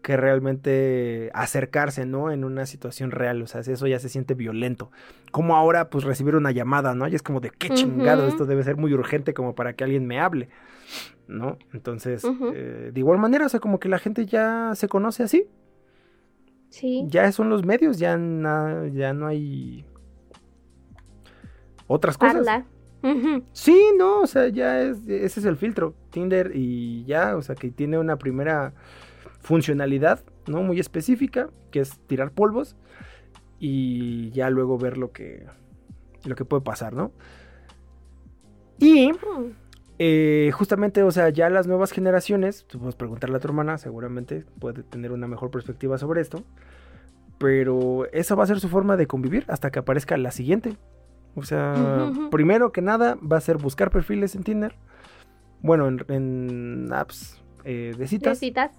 que 0.02 0.18
realmente 0.18 1.30
acercarse, 1.34 2.06
¿no? 2.06 2.32
En 2.32 2.44
una 2.44 2.66
situación 2.66 3.12
real, 3.12 3.42
o 3.42 3.48
sea, 3.48 3.62
eso 3.62 3.86
ya 3.86 4.00
se 4.00 4.10
siente 4.10 4.34
violento. 4.34 4.92
Como 5.32 5.56
ahora, 5.56 5.90
pues 5.90 6.06
recibir 6.06 6.36
una 6.36 6.52
llamada, 6.52 6.96
¿no? 6.96 7.08
Y 7.08 7.16
es 7.16 7.22
como 7.22 7.42
de 7.42 7.52
qué 7.52 7.70
chingado, 7.70 8.28
esto 8.28 8.46
debe 8.46 8.64
ser 8.64 8.78
muy 8.78 8.94
urgente 8.94 9.34
como 9.34 9.56
para 9.56 9.74
que 9.74 9.84
alguien 9.84 10.08
me 10.08 10.20
hable, 10.20 10.50
¿no? 11.30 11.58
Entonces, 11.74 12.24
eh, 12.54 12.92
de 12.94 13.00
igual 13.00 13.20
manera, 13.20 13.46
o 13.46 13.50
sea, 13.50 13.60
como 13.60 13.80
que 13.80 13.88
la 13.88 14.00
gente 14.00 14.26
ya 14.26 14.72
se 14.76 14.88
conoce 14.90 15.24
así, 15.24 15.46
sí. 16.70 17.06
ya 17.08 17.32
son 17.32 17.50
los 17.50 17.64
medios, 17.66 18.00
ya, 18.00 18.18
na- 18.18 18.88
ya 18.92 19.14
no 19.14 19.28
hay 19.28 19.86
otras 21.88 22.18
cosas. 22.18 22.36
Sí, 23.54 23.80
no, 23.98 24.22
o 24.22 24.28
sea, 24.28 24.50
ya 24.50 24.82
es, 24.82 25.08
ese 25.08 25.40
es 25.40 25.46
el 25.46 25.56
filtro, 25.56 25.94
Tinder 26.10 26.52
y 26.54 27.06
ya, 27.06 27.38
o 27.38 27.42
sea, 27.42 27.56
que 27.56 27.72
tiene 27.72 27.98
una 27.98 28.18
primera 28.18 28.74
funcionalidad, 29.40 30.22
¿no? 30.48 30.64
Muy 30.64 30.80
específica, 30.80 31.50
que 31.72 31.80
es 31.80 31.98
tirar 32.08 32.32
polvos 32.32 32.76
y 33.60 34.32
ya 34.32 34.50
luego 34.50 34.78
ver 34.78 34.98
lo 34.98 35.12
que, 35.12 35.46
lo 36.26 36.36
que 36.36 36.44
puede 36.44 36.62
pasar, 36.62 36.94
¿no? 36.94 37.12
Y. 38.80 39.12
eh, 40.00 40.50
justamente, 40.54 41.04
o 41.04 41.12
sea, 41.12 41.30
ya 41.30 41.50
las 41.50 41.68
nuevas 41.68 41.92
generaciones, 41.92 42.66
tú 42.68 42.80
puedes 42.80 42.96
preguntarle 42.96 43.36
a 43.36 43.40
tu 43.40 43.48
hermana, 43.50 43.78
seguramente 43.78 44.46
puede 44.60 44.82
tener 44.84 45.12
una 45.12 45.28
mejor 45.28 45.52
perspectiva 45.52 45.98
sobre 45.98 46.22
esto, 46.22 46.44
pero 47.38 48.06
esa 48.14 48.34
va 48.36 48.46
a 48.46 48.48
ser 48.48 48.60
su 48.62 48.70
forma 48.70 48.96
de 48.98 49.08
convivir 49.08 49.44
hasta 49.50 49.72
que 49.72 49.80
aparezca 49.80 50.18
la 50.18 50.32
siguiente. 50.32 50.78
O 51.36 51.44
sea, 51.44 52.12
primero 52.32 52.72
que 52.72 52.82
nada 52.82 53.18
va 53.22 53.38
a 53.38 53.42
ser 53.42 53.58
buscar 53.58 53.92
perfiles 53.92 54.36
en 54.36 54.44
Tinder, 54.44 54.76
bueno, 55.62 55.88
en, 55.88 56.06
en 56.08 56.94
apps 56.94 57.40
eh, 57.66 57.92
de 57.94 57.98
¿De 57.98 58.08
citas, 58.08 58.40
citas? 58.40 58.72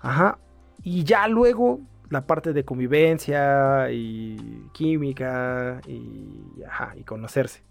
ajá, 0.00 0.38
y 0.82 1.04
ya 1.04 1.26
luego 1.28 1.80
la 2.10 2.26
parte 2.26 2.52
de 2.52 2.64
convivencia 2.64 3.90
y 3.90 4.36
química 4.72 5.80
y, 5.86 6.62
ajá, 6.68 6.94
y 6.96 7.02
conocerse. 7.04 7.62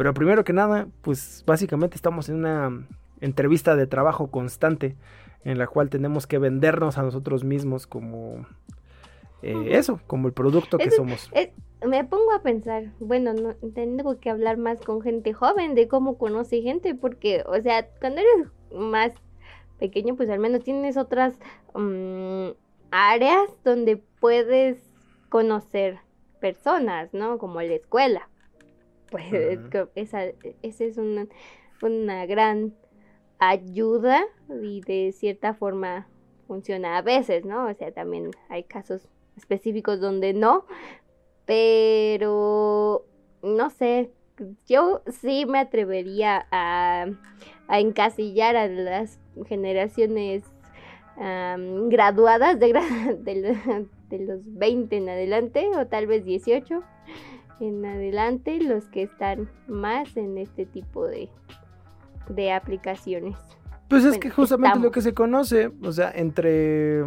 Pero 0.00 0.14
primero 0.14 0.44
que 0.44 0.54
nada, 0.54 0.88
pues 1.02 1.44
básicamente 1.46 1.94
estamos 1.94 2.30
en 2.30 2.36
una 2.36 2.86
entrevista 3.20 3.76
de 3.76 3.86
trabajo 3.86 4.30
constante 4.30 4.96
en 5.44 5.58
la 5.58 5.66
cual 5.66 5.90
tenemos 5.90 6.26
que 6.26 6.38
vendernos 6.38 6.96
a 6.96 7.02
nosotros 7.02 7.44
mismos 7.44 7.86
como 7.86 8.46
eh, 9.42 9.72
eso, 9.72 10.00
como 10.06 10.26
el 10.26 10.32
producto 10.32 10.78
que 10.78 10.90
somos. 10.90 11.28
Es- 11.34 11.50
me 11.86 12.02
pongo 12.04 12.32
a 12.32 12.40
pensar, 12.40 12.94
bueno, 12.98 13.34
no, 13.34 13.54
tengo 13.74 14.18
que 14.18 14.30
hablar 14.30 14.56
más 14.56 14.80
con 14.80 15.02
gente 15.02 15.34
joven 15.34 15.74
de 15.74 15.86
cómo 15.86 16.16
conoce 16.16 16.62
gente, 16.62 16.94
porque, 16.94 17.44
o 17.46 17.60
sea, 17.60 17.86
cuando 18.00 18.22
eres 18.22 18.48
más 18.74 19.12
pequeño, 19.78 20.16
pues 20.16 20.30
al 20.30 20.38
menos 20.38 20.64
tienes 20.64 20.96
otras 20.96 21.34
mm, 21.74 22.52
áreas 22.90 23.50
donde 23.64 23.98
puedes 23.98 24.78
conocer 25.28 25.98
personas, 26.40 27.12
¿no? 27.12 27.36
Como 27.36 27.60
la 27.60 27.74
escuela. 27.74 28.29
Pues 29.10 29.24
esa, 29.94 30.24
esa 30.62 30.84
es 30.84 30.98
una, 30.98 31.26
una 31.82 32.26
gran 32.26 32.74
ayuda 33.38 34.22
y 34.62 34.80
de 34.82 35.12
cierta 35.12 35.54
forma 35.54 36.08
funciona 36.46 36.98
a 36.98 37.02
veces, 37.02 37.44
¿no? 37.44 37.68
O 37.68 37.74
sea, 37.74 37.92
también 37.92 38.30
hay 38.48 38.64
casos 38.64 39.08
específicos 39.36 40.00
donde 40.00 40.34
no, 40.34 40.66
pero 41.46 43.06
no 43.42 43.70
sé, 43.70 44.10
yo 44.66 45.02
sí 45.06 45.46
me 45.46 45.58
atrevería 45.58 46.46
a, 46.50 47.06
a 47.68 47.80
encasillar 47.80 48.56
a 48.56 48.66
las 48.68 49.18
generaciones 49.46 50.44
graduadas 51.16 52.58
de, 52.60 52.72
de 54.08 54.18
los 54.18 54.40
20 54.44 54.96
en 54.96 55.08
adelante 55.08 55.68
o 55.76 55.86
tal 55.86 56.06
vez 56.06 56.24
18 56.24 56.82
en 57.60 57.84
adelante 57.84 58.60
los 58.62 58.88
que 58.88 59.02
están 59.02 59.48
más 59.68 60.16
en 60.16 60.38
este 60.38 60.66
tipo 60.66 61.06
de, 61.06 61.28
de 62.28 62.52
aplicaciones. 62.52 63.36
Pues 63.88 64.04
es 64.04 64.10
Bueno, 64.10 64.20
que 64.20 64.30
justamente 64.30 64.78
lo 64.78 64.90
que 64.90 65.02
se 65.02 65.14
conoce, 65.14 65.70
o 65.82 65.92
sea, 65.92 66.10
entre 66.14 67.04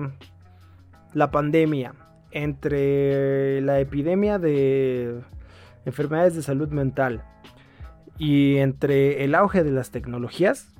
la 1.14 1.32
pandemia, 1.32 1.93
entre 2.32 3.62
la 3.62 3.80
epidemia 3.80 4.39
de 4.39 5.22
enfermedades 5.86 6.36
de 6.36 6.41
salud 6.41 6.70
mental 6.70 7.24
y 8.18 8.58
entre 8.58 9.24
el 9.24 9.36
auge 9.36 9.64
de 9.64 9.72
las 9.72 9.91
tecnologías, 9.91 10.74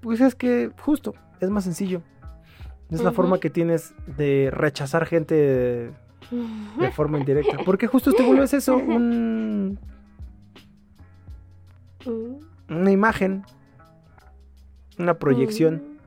pues 0.00 0.20
es 0.20 0.34
que 0.34 0.70
justo 0.80 1.14
es 1.40 1.50
más 1.50 1.64
sencillo. 1.64 2.02
Es 2.90 3.02
la 3.02 3.12
forma 3.12 3.38
que 3.38 3.50
tienes 3.50 3.94
de 4.06 4.48
rechazar 4.50 5.04
gente 5.04 5.92
de, 6.30 6.90
forma 6.92 7.18
indirecta. 7.18 7.58
Porque 7.64 7.86
justo 7.86 8.12
te 8.12 8.22
vuelves 8.22 8.52
eso, 8.54 8.76
un- 8.76 9.78
Mm, 12.06 12.36
una 12.70 12.90
imagen, 12.90 13.44
una 14.98 15.18
proyección. 15.18 15.74
mm. 15.74 15.98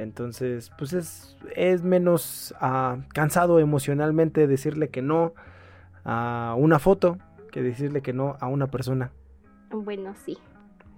Entonces, 0.00 0.70
pues 0.78 0.92
es, 0.92 1.36
es 1.56 1.82
menos 1.82 2.54
ah, 2.60 2.98
cansado 3.12 3.58
emocionalmente 3.58 4.46
decirle 4.46 4.88
que 4.90 5.02
no 5.02 5.34
a 6.04 6.54
una 6.56 6.78
foto 6.78 7.18
que 7.50 7.62
decirle 7.62 8.00
que 8.00 8.12
no 8.12 8.36
a 8.40 8.46
una 8.46 8.68
persona. 8.68 9.10
Bueno, 9.70 10.14
sí. 10.24 10.38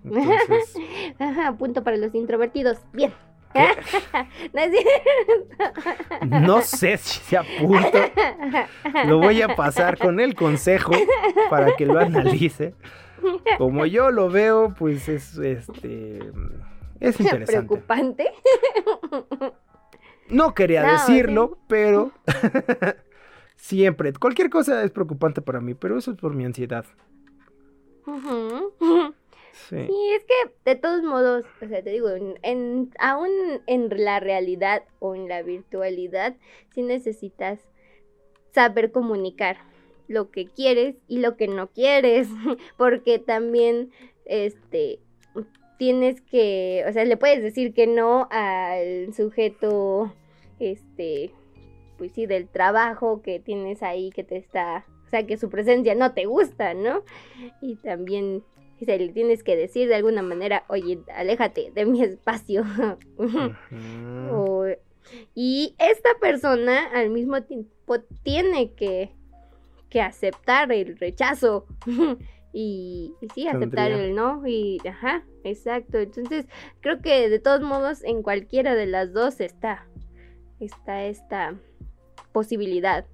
Entonces, 0.04 0.74
punto 1.58 1.82
para 1.82 1.96
los 1.96 2.14
introvertidos. 2.14 2.78
Bien. 2.92 3.12
No 4.52 4.60
es 4.60 4.70
cierto. 4.70 6.26
no 6.26 6.62
sé 6.62 6.96
si 6.98 7.20
se 7.20 7.36
apunto. 7.36 7.98
Lo 9.06 9.18
voy 9.18 9.42
a 9.42 9.54
pasar 9.56 9.98
con 9.98 10.20
el 10.20 10.34
consejo 10.34 10.92
para 11.48 11.74
que 11.76 11.86
lo 11.86 11.98
analice. 11.98 12.74
Como 13.58 13.86
yo 13.86 14.10
lo 14.10 14.30
veo, 14.30 14.74
pues 14.78 15.08
es 15.08 15.36
este 15.36 16.20
es 17.00 17.20
interesante. 17.20 17.66
Preocupante. 17.66 18.32
No 20.28 20.54
quería 20.54 20.86
No, 20.86 20.92
decirlo, 20.92 21.58
pero 21.66 22.12
siempre, 23.56 24.12
cualquier 24.12 24.48
cosa 24.48 24.82
es 24.84 24.90
preocupante 24.90 25.42
para 25.42 25.60
mí, 25.60 25.74
pero 25.74 25.98
eso 25.98 26.12
es 26.12 26.16
por 26.18 26.34
mi 26.34 26.44
ansiedad. 26.44 26.84
Sí. 29.68 29.76
Es 30.16 30.24
que 30.24 30.34
de 30.64 30.76
todos 30.76 31.02
modos, 31.02 31.44
o 31.62 31.66
sea, 31.68 31.82
te 31.82 31.90
digo, 31.90 32.08
en, 32.10 32.38
en- 32.42 32.90
aún 32.98 33.30
en 33.66 33.88
la 34.04 34.20
realidad 34.20 34.82
o 34.98 35.14
en 35.14 35.28
la 35.28 35.42
virtualidad, 35.42 36.36
sí 36.74 36.82
necesitas 36.82 37.60
saber 38.52 38.90
comunicar 38.92 39.58
lo 40.08 40.30
que 40.30 40.46
quieres 40.46 40.96
y 41.06 41.18
lo 41.18 41.36
que 41.36 41.46
no 41.48 41.68
quieres, 41.68 42.28
porque 42.76 43.18
también, 43.18 43.90
este, 44.24 44.98
tienes 45.78 46.20
que, 46.20 46.84
o 46.88 46.92
sea, 46.92 47.04
le 47.04 47.16
puedes 47.16 47.42
decir 47.42 47.72
que 47.72 47.86
no 47.86 48.28
al 48.30 49.14
sujeto, 49.14 50.12
este, 50.58 51.30
pues 51.96 52.12
sí, 52.12 52.26
del 52.26 52.48
trabajo 52.48 53.22
que 53.22 53.40
tienes 53.40 53.82
ahí 53.82 54.10
que 54.10 54.24
te 54.24 54.36
está, 54.36 54.84
o 55.06 55.10
sea, 55.10 55.26
que 55.26 55.36
su 55.38 55.48
presencia 55.48 55.94
no 55.94 56.12
te 56.12 56.26
gusta, 56.26 56.74
¿no? 56.74 57.02
Y 57.60 57.76
también 57.76 58.42
se 58.84 58.98
le 58.98 59.12
tienes 59.12 59.42
que 59.42 59.56
decir 59.56 59.88
de 59.88 59.94
alguna 59.96 60.22
manera, 60.22 60.64
oye, 60.68 61.00
aléjate 61.14 61.70
de 61.74 61.86
mi 61.86 62.02
espacio. 62.04 62.64
O- 64.30 64.66
y 65.34 65.74
esta 65.78 66.10
persona 66.20 66.86
al 66.92 67.10
mismo 67.10 67.42
tiempo 67.42 68.00
tiene 68.22 68.74
que, 68.74 69.12
que 69.88 70.00
aceptar 70.00 70.70
el 70.72 70.96
rechazo. 70.98 71.66
y, 72.52 73.12
y 73.20 73.28
sí, 73.34 73.46
aceptar 73.48 73.88
Tendría. 73.88 74.04
el 74.04 74.14
no. 74.14 74.46
Y, 74.46 74.78
ajá, 74.88 75.24
exacto. 75.44 75.98
Entonces, 75.98 76.46
creo 76.80 77.00
que 77.00 77.28
de 77.28 77.38
todos 77.38 77.60
modos, 77.62 78.04
en 78.04 78.22
cualquiera 78.22 78.74
de 78.74 78.86
las 78.86 79.12
dos 79.12 79.40
está, 79.40 79.86
está 80.60 81.04
esta 81.04 81.54
posibilidad. 82.32 83.06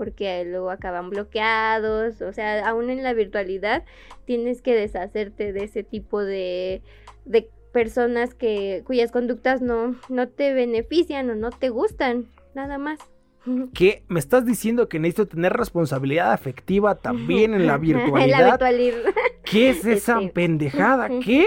Porque 0.00 0.46
luego 0.46 0.70
acaban 0.70 1.10
bloqueados. 1.10 2.22
O 2.22 2.32
sea, 2.32 2.66
aún 2.66 2.88
en 2.88 3.02
la 3.02 3.12
virtualidad 3.12 3.84
tienes 4.24 4.62
que 4.62 4.74
deshacerte 4.74 5.52
de 5.52 5.64
ese 5.64 5.82
tipo 5.82 6.24
de, 6.24 6.80
de 7.26 7.50
personas 7.70 8.34
que 8.34 8.82
cuyas 8.86 9.12
conductas 9.12 9.60
no, 9.60 9.94
no 10.08 10.26
te 10.26 10.54
benefician 10.54 11.28
o 11.28 11.34
no 11.34 11.50
te 11.50 11.68
gustan, 11.68 12.28
nada 12.54 12.78
más. 12.78 12.98
¿Qué? 13.74 14.04
¿Me 14.08 14.20
estás 14.20 14.46
diciendo 14.46 14.88
que 14.88 14.98
necesito 14.98 15.26
tener 15.28 15.52
responsabilidad 15.52 16.32
afectiva 16.32 16.94
también 16.94 17.52
en 17.52 17.66
la 17.66 17.74
en 17.74 17.80
virtualidad? 17.82 18.40
la 18.40 18.46
virtualidad. 18.52 18.98
¿Qué 19.44 19.68
es 19.68 19.84
esa 19.84 20.18
Este. 20.18 20.32
pendejada? 20.32 21.10
¿Qué? 21.22 21.44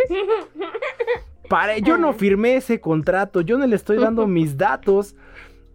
Para, 1.49 1.79
yo 1.79 1.97
no 1.97 2.13
firmé 2.13 2.57
ese 2.57 2.79
contrato, 2.79 3.41
yo 3.41 3.57
no 3.57 3.65
le 3.65 3.75
estoy 3.75 3.97
dando 3.97 4.27
mis 4.27 4.59
datos 4.59 5.15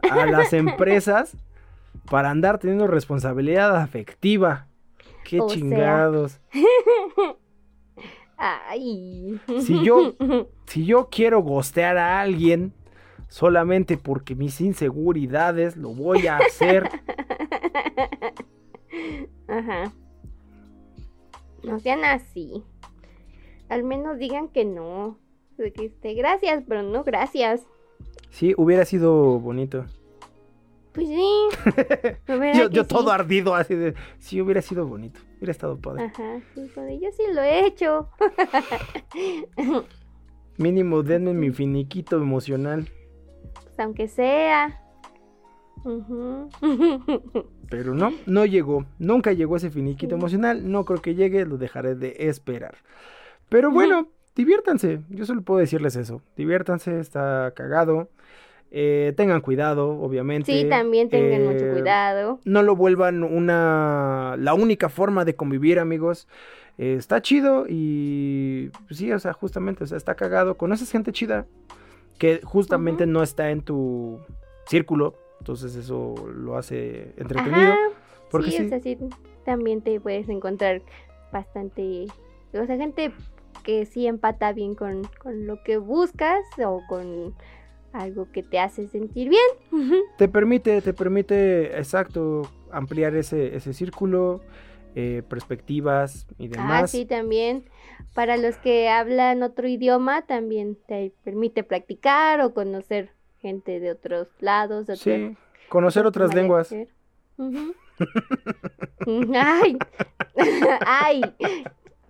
a 0.08 0.26
las 0.26 0.52
empresas 0.52 1.36
para 2.10 2.30
andar 2.30 2.58
teniendo 2.58 2.86
responsabilidad 2.86 3.76
afectiva. 3.76 4.66
Qué 5.24 5.40
O 5.40 5.48
sea. 5.48 5.58
chingados. 5.58 6.40
Ay. 8.36 9.40
Si 9.60 9.82
yo- 9.84 10.14
Si 10.66 10.84
yo 10.84 11.08
quiero 11.10 11.42
gostear 11.42 11.96
a 11.98 12.20
alguien 12.20 12.72
solamente 13.28 13.96
porque 13.96 14.34
mis 14.34 14.60
inseguridades 14.60 15.76
lo 15.76 15.90
voy 15.90 16.26
a 16.26 16.38
hacer. 16.38 16.88
Ajá. 19.48 19.92
No 21.62 21.78
sean 21.80 22.04
así. 22.04 22.62
Al 23.68 23.82
menos 23.82 24.18
digan 24.18 24.48
que 24.48 24.64
no. 24.64 25.18
Este, 25.58 26.14
gracias, 26.14 26.62
pero 26.68 26.82
no 26.82 27.02
gracias. 27.02 27.62
Sí, 28.30 28.54
hubiera 28.56 28.84
sido 28.84 29.40
bonito. 29.40 29.84
Pues 30.98 31.10
sí. 31.10 31.48
¿verdad 32.26 32.70
Yo, 32.72 32.82
sí? 32.82 32.88
todo 32.88 33.12
ardido 33.12 33.54
así 33.54 33.76
de... 33.76 33.94
Sí, 34.18 34.40
hubiera 34.40 34.60
sido 34.60 34.84
bonito. 34.84 35.20
Hubiera 35.36 35.52
estado 35.52 35.78
padre. 35.78 36.06
Ajá, 36.06 36.40
sí, 36.54 36.68
joder, 36.74 36.98
yo 36.98 37.08
sí 37.12 37.22
lo 37.32 37.40
he 37.40 37.66
hecho. 37.66 38.10
Mínimo 40.56 41.04
denme 41.04 41.34
mi 41.34 41.52
finiquito 41.52 42.16
emocional. 42.16 42.88
Pues 43.62 43.78
aunque 43.78 44.08
sea. 44.08 44.82
Pero 47.70 47.94
no, 47.94 48.12
no 48.26 48.44
llegó. 48.44 48.84
Nunca 48.98 49.32
llegó 49.32 49.54
ese 49.56 49.70
finiquito 49.70 50.16
emocional. 50.16 50.68
No 50.68 50.84
creo 50.84 51.00
que 51.00 51.14
llegue, 51.14 51.46
lo 51.46 51.58
dejaré 51.58 51.94
de 51.94 52.16
esperar. 52.18 52.78
Pero 53.48 53.70
bueno, 53.70 54.08
diviértanse. 54.34 55.02
Yo 55.10 55.26
solo 55.26 55.42
puedo 55.42 55.60
decirles 55.60 55.94
eso. 55.94 56.22
Diviértanse, 56.36 56.98
está 56.98 57.52
cagado. 57.54 58.08
Eh, 58.70 59.14
tengan 59.16 59.40
cuidado, 59.40 59.90
obviamente. 60.00 60.52
Sí, 60.52 60.68
también 60.68 61.08
tengan 61.08 61.44
mucho 61.44 61.64
Eh, 61.66 61.72
cuidado. 61.72 62.38
No 62.44 62.62
lo 62.62 62.76
vuelvan 62.76 63.22
una. 63.22 64.36
la 64.38 64.54
única 64.54 64.88
forma 64.88 65.24
de 65.24 65.34
convivir, 65.34 65.78
amigos. 65.78 66.28
Eh, 66.76 66.94
está 66.98 67.22
chido 67.22 67.64
y. 67.68 68.70
pues 68.86 68.98
sí, 68.98 69.10
o 69.12 69.18
sea, 69.18 69.32
justamente, 69.32 69.84
o 69.84 69.86
sea, 69.86 69.96
está 69.96 70.14
cagado. 70.14 70.56
Conoces 70.56 70.90
gente 70.90 71.12
chida 71.12 71.46
que 72.18 72.40
justamente 72.44 73.06
no 73.06 73.22
está 73.22 73.50
en 73.50 73.62
tu 73.62 74.20
círculo. 74.66 75.14
Entonces 75.38 75.74
eso 75.76 76.14
lo 76.34 76.56
hace 76.56 77.14
entretenido. 77.16 77.72
Ajá, 77.72 77.78
Porque 78.30 78.50
sí, 78.50 78.56
sí. 78.58 78.66
o 78.66 78.68
sea, 78.68 78.80
sí, 78.80 78.98
también 79.44 79.80
te 79.82 79.98
puedes 80.00 80.28
encontrar 80.28 80.82
bastante, 81.32 82.06
o 82.52 82.66
sea, 82.66 82.76
gente 82.76 83.12
que 83.62 83.86
sí 83.86 84.06
empata 84.06 84.52
bien 84.52 84.74
con, 84.74 85.02
con 85.22 85.46
lo 85.46 85.62
que 85.62 85.76
buscas 85.78 86.40
o 86.64 86.82
con 86.88 87.34
algo 87.92 88.28
que 88.32 88.42
te 88.42 88.58
hace 88.58 88.86
sentir 88.88 89.28
bien. 89.30 89.46
Te 90.18 90.28
permite, 90.28 90.82
te 90.82 90.92
permite, 90.92 91.78
exacto, 91.78 92.42
ampliar 92.70 93.16
ese, 93.16 93.56
ese 93.56 93.72
círculo, 93.72 94.42
eh, 94.94 95.22
perspectivas 95.28 96.26
y 96.38 96.48
demás. 96.48 96.84
Ah, 96.84 96.86
sí, 96.86 97.06
también. 97.06 97.64
Para 98.14 98.36
los 98.36 98.56
que 98.56 98.88
hablan 98.88 99.42
otro 99.42 99.66
idioma, 99.68 100.22
también 100.22 100.76
te 100.86 101.12
permite 101.24 101.64
practicar 101.64 102.40
o 102.40 102.54
conocer 102.54 103.10
gente 103.40 103.80
de 103.80 103.90
otros 103.92 104.28
lados. 104.40 104.86
de 104.86 104.96
Sí, 104.96 105.36
conocer 105.68 106.06
otras 106.06 106.34
lenguas. 106.34 106.74
ay, 109.34 109.78
ay, 110.86 111.22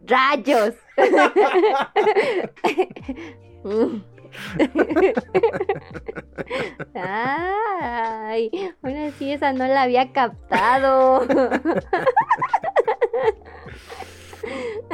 rayos. 0.07 0.74
Ay, 6.95 8.51
ahora 8.83 9.11
sí 9.18 9.33
esa 9.33 9.53
no 9.53 9.66
la 9.66 9.83
había 9.83 10.12
captado. 10.12 11.26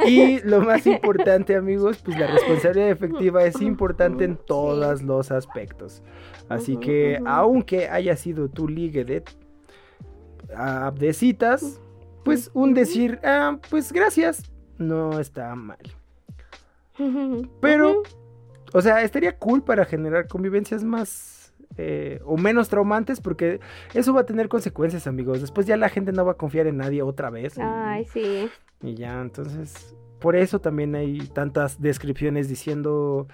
Y 0.05 0.41
lo 0.41 0.61
más 0.61 0.85
importante, 0.87 1.55
amigos, 1.55 2.01
pues 2.03 2.19
la 2.19 2.27
responsabilidad 2.27 2.89
efectiva 2.89 3.43
es 3.45 3.61
importante 3.61 4.25
en 4.25 4.37
todos 4.37 5.01
los 5.01 5.31
aspectos. 5.31 6.03
Así 6.49 6.77
que, 6.77 7.19
aunque 7.25 7.87
haya 7.87 8.15
sido 8.15 8.49
tu 8.49 8.67
ligue 8.67 9.05
de, 9.05 9.23
ah, 10.55 10.91
de 10.95 11.13
citas, 11.13 11.79
pues 12.23 12.51
un 12.53 12.73
decir, 12.73 13.19
ah, 13.23 13.57
pues 13.69 13.91
gracias, 13.91 14.43
no 14.77 15.19
está 15.19 15.55
mal. 15.55 15.79
Pero. 17.61 18.03
O 18.75 18.81
sea, 18.81 19.01
estaría 19.03 19.37
cool 19.37 19.63
para 19.63 19.85
generar 19.85 20.27
convivencias 20.27 20.83
más 20.83 21.53
eh, 21.77 22.19
o 22.25 22.37
menos 22.37 22.69
traumantes 22.69 23.19
porque 23.21 23.59
eso 23.93 24.13
va 24.13 24.21
a 24.21 24.25
tener 24.25 24.47
consecuencias, 24.49 25.07
amigos. 25.07 25.41
Después 25.41 25.65
ya 25.65 25.77
la 25.77 25.89
gente 25.89 26.11
no 26.11 26.25
va 26.25 26.33
a 26.33 26.37
confiar 26.37 26.67
en 26.67 26.77
nadie 26.77 27.01
otra 27.01 27.29
vez. 27.29 27.57
y- 27.57 27.61
Ay, 27.61 28.05
sí. 28.05 28.49
y 28.81 28.95
ya, 28.95 29.19
entonces, 29.21 29.95
por 30.19 30.35
eso 30.35 30.59
también 30.59 30.95
hay 30.95 31.19
tantas 31.33 31.81
descripciones 31.81 32.47
diciendo, 32.49 33.27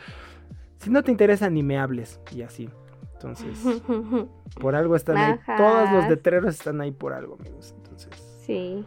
si 0.79 0.89
no 0.89 1.03
te 1.03 1.11
interesa 1.11 1.49
ni 1.49 1.63
me 1.63 1.77
hables, 1.77 2.19
y 2.35 2.41
así. 2.43 2.69
Entonces, 3.13 3.59
por 4.59 4.75
algo 4.75 4.95
están 4.95 5.17
ahí, 5.17 5.39
todos 5.57 5.91
los 5.91 6.09
letreros 6.09 6.55
están 6.55 6.81
ahí 6.81 6.91
por 6.91 7.13
algo, 7.13 7.35
amigos. 7.39 7.73
Entonces, 7.77 8.09
Sí. 8.45 8.83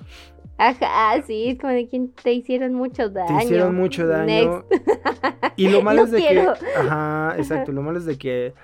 Ajá, 0.57 1.21
sí, 1.27 1.49
es 1.51 1.59
como 1.59 1.73
de 1.73 1.89
quien 1.89 2.13
te 2.13 2.33
hicieron 2.33 2.75
mucho 2.75 3.09
daño. 3.09 3.39
te 3.39 3.45
hicieron 3.45 3.75
mucho 3.75 4.07
daño. 4.07 4.65
Next. 4.71 4.87
Y 5.57 5.69
lo 5.69 5.83
malo 5.83 6.01
No 6.01 6.05
es 6.07 6.11
de 6.13 6.19
quiero. 6.19 6.55
que, 6.55 6.67
ajá, 6.77 7.35
exacto, 7.39 7.71
lo 7.73 7.83
malo 7.83 7.99
es 7.99 8.05
de 8.07 8.17
que 8.19 8.55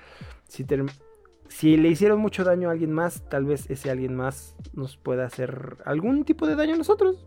si, 0.47 0.63
ter- 0.65 0.85
si 1.47 1.77
le 1.77 1.89
hicieron 1.89 2.19
mucho 2.19 2.43
daño 2.43 2.69
a 2.69 2.71
alguien 2.73 2.91
más, 2.91 3.23
tal 3.29 3.45
vez 3.45 3.69
ese 3.69 3.89
alguien 3.91 4.15
más 4.15 4.55
nos 4.73 4.97
pueda 4.97 5.25
hacer 5.25 5.77
algún 5.85 6.23
tipo 6.25 6.47
de 6.47 6.55
daño 6.55 6.75
a 6.75 6.77
nosotros. 6.77 7.25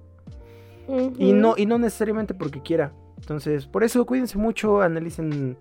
Y 1.18 1.32
no, 1.32 1.54
y 1.56 1.64
no 1.66 1.78
necesariamente 1.78 2.34
porque 2.34 2.60
quiera. 2.62 2.92
Entonces, 3.18 3.66
por 3.66 3.84
eso 3.84 4.04
cuídense 4.04 4.36
mucho, 4.36 4.82
analicen 4.82 5.56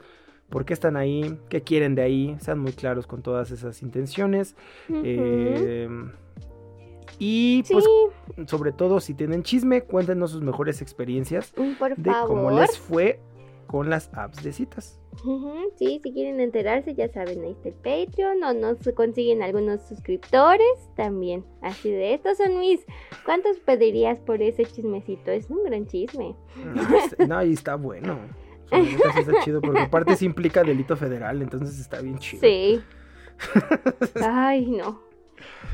por 0.50 0.66
qué 0.66 0.74
están 0.74 0.98
ahí, 0.98 1.40
qué 1.50 1.62
quieren 1.62 1.96
de 1.96 2.02
ahí, 2.02 2.36
sean 2.42 2.60
muy 2.60 2.74
claros 2.74 3.08
con 3.08 3.22
todas 3.22 3.52
esas 3.52 3.82
intenciones. 3.82 4.56
Ujú. 4.90 5.02
eh, 5.06 5.90
y 7.20 7.64
sí, 7.66 7.74
pues, 7.74 8.50
sobre 8.50 8.72
todo, 8.72 9.00
si 9.00 9.14
tienen 9.14 9.44
chisme, 9.44 9.82
cuéntenos 9.82 10.32
sus 10.32 10.42
mejores 10.42 10.82
experiencias 10.82 11.54
mm, 11.58 11.74
por 11.74 11.96
de 11.96 12.12
favor. 12.12 12.28
cómo 12.28 12.52
les 12.52 12.78
fue 12.78 13.20
con 13.68 13.90
las 13.90 14.12
apps 14.14 14.44
de 14.44 14.54
citas. 14.54 15.00
Sí, 15.78 16.00
si 16.04 16.12
quieren 16.12 16.40
enterarse, 16.40 16.96
ya 16.96 17.08
saben, 17.10 17.44
ahí 17.44 17.52
está 17.52 17.70
el 17.70 17.76
Patreon 17.76 18.44
o 18.44 18.54
nos 18.54 18.78
consiguen 18.96 19.42
algunos 19.42 19.82
suscriptores 19.88 20.90
también. 20.96 21.46
Así 21.62 21.90
de, 21.90 22.14
estos 22.14 22.38
son 22.38 22.60
mis... 22.60 22.86
¿Cuántos 23.26 23.58
pedirías 23.60 24.20
por 24.20 24.42
ese 24.42 24.66
chismecito? 24.66 25.32
Es 25.32 25.50
un 25.50 25.64
gran 25.64 25.88
chisme. 25.88 26.36
No, 27.20 27.28
no, 27.28 27.44
y 27.44 27.54
está 27.54 27.76
bueno. 27.76 28.20
Sí 28.72 28.98
está 29.20 29.42
chido, 29.44 29.62
porque 29.62 29.82
aparte 29.82 30.16
sí 30.16 30.26
implica 30.26 30.64
delito 30.64 30.98
federal, 30.98 31.42
entonces 31.42 31.80
está 31.80 32.02
bien 32.02 32.18
chido. 32.18 32.42
Sí. 32.42 32.82
Ay, 34.24 34.66
no. 34.68 35.02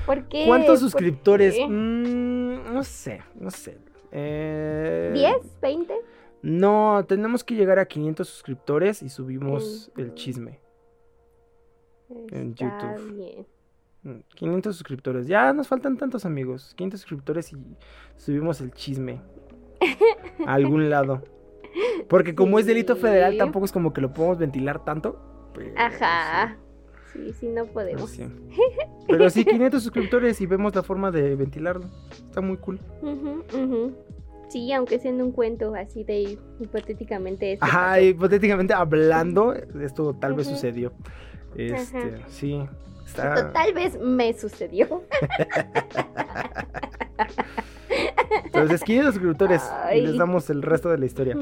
¿Por 0.05 0.27
qué? 0.27 0.45
¿Cuántos 0.47 0.79
¿Por 0.79 0.89
suscriptores? 0.91 1.55
qué? 1.55 1.67
Mm, 1.67 2.73
no 2.73 2.83
sé, 2.83 3.21
no 3.35 3.51
sé. 3.51 3.77
Eh, 4.11 5.13
¿10? 5.15 5.41
¿20? 5.61 5.93
No, 6.41 7.05
tenemos 7.07 7.43
que 7.43 7.55
llegar 7.55 7.79
a 7.79 7.85
500 7.85 8.27
suscriptores 8.27 9.03
y 9.03 9.09
subimos 9.09 9.91
el 9.97 10.13
chisme. 10.13 10.59
En 12.31 12.55
YouTube. 12.55 13.15
bien. 13.15 14.23
500 14.35 14.75
suscriptores. 14.75 15.27
Ya 15.27 15.51
nos 15.53 15.67
faltan 15.67 15.97
tantos 15.97 16.25
amigos. 16.25 16.73
500 16.77 16.99
suscriptores 17.01 17.51
y 17.53 17.57
subimos 18.15 18.61
el 18.61 18.71
chisme 18.71 19.21
a 20.47 20.53
algún 20.53 20.89
lado. 20.89 21.21
Porque 22.07 22.33
como 22.33 22.57
es 22.57 22.65
delito 22.65 22.95
federal, 22.95 23.37
tampoco 23.37 23.65
es 23.65 23.71
como 23.71 23.93
que 23.93 24.01
lo 24.01 24.13
podemos 24.13 24.37
ventilar 24.39 24.83
tanto. 24.85 25.51
pero 25.53 25.71
Ajá. 25.77 26.57
Sí, 26.57 26.68
sí, 27.13 27.47
no 27.47 27.65
sí, 27.65 27.71
podemos. 27.73 28.09
sí. 28.09 28.23
Pero 29.07 29.29
sí, 29.29 29.45
500 29.45 29.81
suscriptores 29.81 30.39
y 30.41 30.45
vemos 30.45 30.75
la 30.75 30.83
forma 30.83 31.11
de 31.11 31.35
ventilarlo. 31.35 31.85
Está 32.11 32.41
muy 32.41 32.57
cool. 32.57 32.79
Sí, 34.49 34.71
aunque 34.73 34.99
sea 34.99 35.11
en 35.11 35.21
un 35.21 35.31
cuento 35.31 35.75
así 35.75 36.03
de 36.03 36.37
hipotéticamente. 36.59 37.53
esto 37.53 37.65
Ajá, 37.65 37.91
pasó. 37.91 38.01
hipotéticamente 38.01 38.73
hablando, 38.73 39.53
esto 39.53 40.15
tal 40.15 40.33
vez 40.33 40.47
sucedió. 40.47 40.91
Este, 41.55 42.23
sí. 42.27 42.59
Esto 43.05 43.51
tal 43.53 43.73
vez 43.73 43.99
me 43.99 44.33
sucedió. 44.33 45.03
Entonces, 48.45 48.83
500 48.83 49.13
suscriptores 49.13 49.63
y 49.95 50.01
les 50.01 50.17
damos 50.17 50.49
el 50.49 50.61
resto 50.61 50.89
de 50.89 50.97
la 50.97 51.05
historia. 51.05 51.35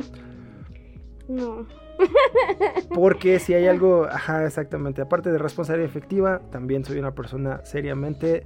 No. 1.28 1.68
Porque 2.94 3.40
si 3.40 3.54
hay 3.54 3.68
algo, 3.68 4.06
ajá, 4.10 4.46
exactamente, 4.46 5.02
aparte 5.02 5.32
de 5.32 5.38
responsabilidad 5.38 5.90
efectiva, 5.90 6.42
también 6.52 6.84
soy 6.86 7.00
una 7.00 7.14
persona 7.14 7.62
seriamente 7.64 8.46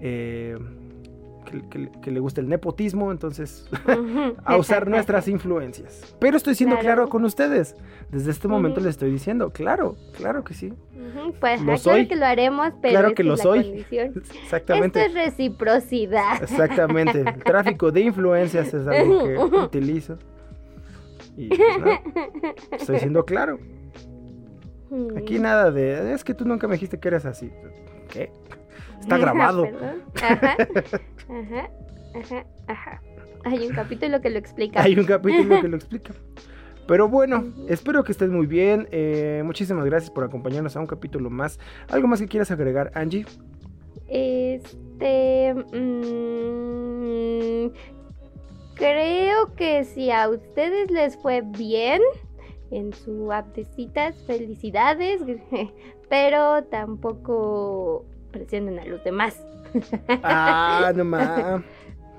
eh, 0.00 0.56
que, 1.50 1.68
que- 1.68 1.90
que 2.00 2.10
le 2.10 2.20
gusta 2.20 2.40
el 2.40 2.48
nepotismo, 2.48 3.10
entonces 3.12 3.68
a 4.44 4.56
usar 4.56 4.88
nuestras 4.88 5.28
influencias. 5.28 6.14
Pero 6.18 6.36
estoy 6.36 6.54
siendo 6.54 6.76
Claro. 6.76 6.86
claro, 6.96 7.08
con 7.08 7.24
ustedes. 7.24 7.76
Desde 8.10 8.30
este 8.30 8.48
momento 8.48 8.80
les 8.80 8.90
estoy 8.90 9.10
diciendo, 9.10 9.50
claro, 9.50 9.96
claro 10.16 10.44
que 10.44 10.54
sí. 10.54 10.72
Pues 11.40 11.60
Lo 11.60 11.72
ajá, 11.72 11.78
soy. 11.78 11.92
claro 11.94 12.08
que 12.08 12.16
lo 12.16 12.26
haremos, 12.26 12.72
pero 12.80 12.92
Claro 13.00 13.14
que 13.14 13.22
es 13.22 13.28
lo 13.28 13.36
la 13.36 13.42
soy. 13.42 13.62
condición. 13.64 14.22
Exactamente. 14.44 15.00
Esto 15.04 15.18
es 15.18 15.26
reciprocidad. 15.26 16.42
Exactamente. 16.42 17.20
El 17.20 17.42
tráfico 17.44 17.90
de 17.90 18.00
influencias 18.02 18.72
es 18.72 18.86
algo 18.86 19.24
que 19.24 19.36
utilizo. 19.58 20.18
Y 21.36 21.48
pues, 21.48 21.60
nada, 21.78 22.00
estoy 22.72 22.98
siendo 22.98 23.24
claro. 23.24 23.58
Aquí 25.16 25.38
Mm. 25.38 25.42
nada 25.42 25.70
de, 25.70 26.12
es 26.12 26.22
que 26.24 26.34
tú 26.34 26.44
nunca 26.44 26.68
me 26.68 26.74
dijiste 26.74 26.98
que 27.00 27.08
eres 27.08 27.24
así. 27.24 27.50
¿Qué? 28.10 28.30
Está 29.00 29.16
grabado. 29.56 29.66
Ajá, 30.22 30.56
ajá, 31.28 31.70
ajá, 32.14 32.46
ajá. 32.68 33.02
Hay 33.44 33.66
un 33.66 33.74
capítulo 33.74 34.20
que 34.20 34.28
lo 34.30 34.38
explica. 34.38 34.82
Hay 34.82 34.98
un 34.98 35.06
capítulo 35.06 35.60
que 35.62 35.68
lo 35.68 35.76
explica. 35.78 36.12
Pero 36.86 37.08
bueno, 37.08 37.44
espero 37.68 38.04
que 38.04 38.12
estés 38.12 38.28
muy 38.28 38.46
bien. 38.46 38.86
Eh, 38.90 39.40
muchísimas 39.44 39.84
gracias 39.86 40.10
por 40.10 40.24
acompañarnos 40.24 40.76
a 40.76 40.80
un 40.80 40.86
capítulo 40.86 41.30
más. 41.30 41.58
¿Algo 41.88 42.06
más 42.08 42.20
que 42.20 42.28
quieras 42.28 42.50
agregar, 42.50 42.90
Angie? 42.94 43.24
Este. 44.08 45.54
mm, 45.54 47.70
creo 48.82 49.54
que 49.54 49.84
si 49.84 50.10
a 50.10 50.28
ustedes 50.28 50.90
les 50.90 51.16
fue 51.16 51.42
bien 51.42 52.02
en 52.72 52.92
su 52.92 53.30
app 53.30 53.54
de 53.54 53.64
citas, 53.64 54.16
felicidades. 54.26 55.22
Pero 56.08 56.64
tampoco 56.64 58.04
presionen 58.32 58.80
a 58.80 58.84
los 58.84 59.02
demás. 59.04 59.40
Ah, 60.24 60.92
no 60.94 61.04
más. 61.04 61.62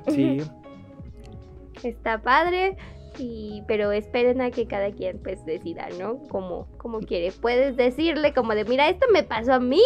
Sí. 0.08 0.42
Está 1.84 2.22
padre. 2.22 2.78
Y, 3.20 3.62
pero 3.68 3.92
esperen 3.92 4.42
a 4.42 4.50
que 4.50 4.66
cada 4.66 4.90
quien 4.90 5.20
pues 5.20 5.46
decida, 5.46 5.88
¿no? 6.00 6.18
Como, 6.30 6.68
como 6.78 7.00
quiere. 7.00 7.32
Puedes 7.32 7.78
decirle 7.78 8.34
como 8.34 8.56
de, 8.56 8.66
mira, 8.66 8.90
esto 8.90 9.06
me 9.14 9.22
pasó 9.22 9.54
a 9.54 9.60
mí. 9.60 9.84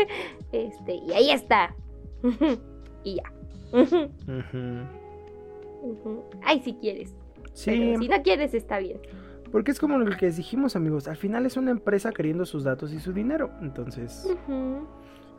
este, 0.52 0.94
y 0.94 1.12
ahí 1.12 1.30
está. 1.30 1.74
y 3.04 3.16
ya. 3.16 4.90
Ay, 6.42 6.60
si 6.60 6.74
quieres. 6.74 7.14
Sí, 7.52 7.70
Pero 7.70 8.00
si 8.00 8.08
no 8.08 8.22
quieres, 8.22 8.54
está 8.54 8.78
bien. 8.78 9.00
porque 9.50 9.70
es 9.72 9.80
como 9.80 9.98
lo 9.98 10.16
que 10.16 10.30
dijimos, 10.30 10.76
amigos. 10.76 11.08
Al 11.08 11.16
final 11.16 11.46
es 11.46 11.56
una 11.56 11.70
empresa 11.72 12.12
queriendo 12.12 12.44
sus 12.46 12.64
datos 12.64 12.92
y 12.92 13.00
su 13.00 13.12
dinero. 13.12 13.50
Entonces, 13.60 14.28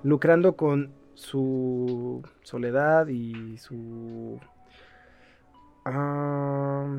lucrando 0.03 0.55
con 0.55 0.91
su 1.13 2.21
soledad 2.41 3.07
y 3.07 3.57
su... 3.57 4.39
ah, 5.85 6.97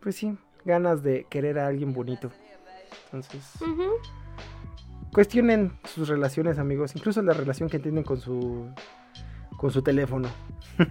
pues 0.00 0.16
sí, 0.16 0.36
ganas 0.64 1.02
de 1.02 1.26
querer 1.28 1.58
a 1.58 1.66
alguien 1.66 1.92
bonito. 1.92 2.30
Entonces, 3.06 3.54
cuestionen 5.12 5.72
sus 5.84 6.08
relaciones, 6.08 6.58
amigos. 6.58 6.94
Incluso 6.94 7.22
la 7.22 7.32
relación 7.32 7.68
que 7.68 7.78
tienen 7.78 8.04
con 8.04 8.18
su... 8.20 8.68
Con 9.58 9.70
su 9.70 9.82
teléfono. 9.82 10.28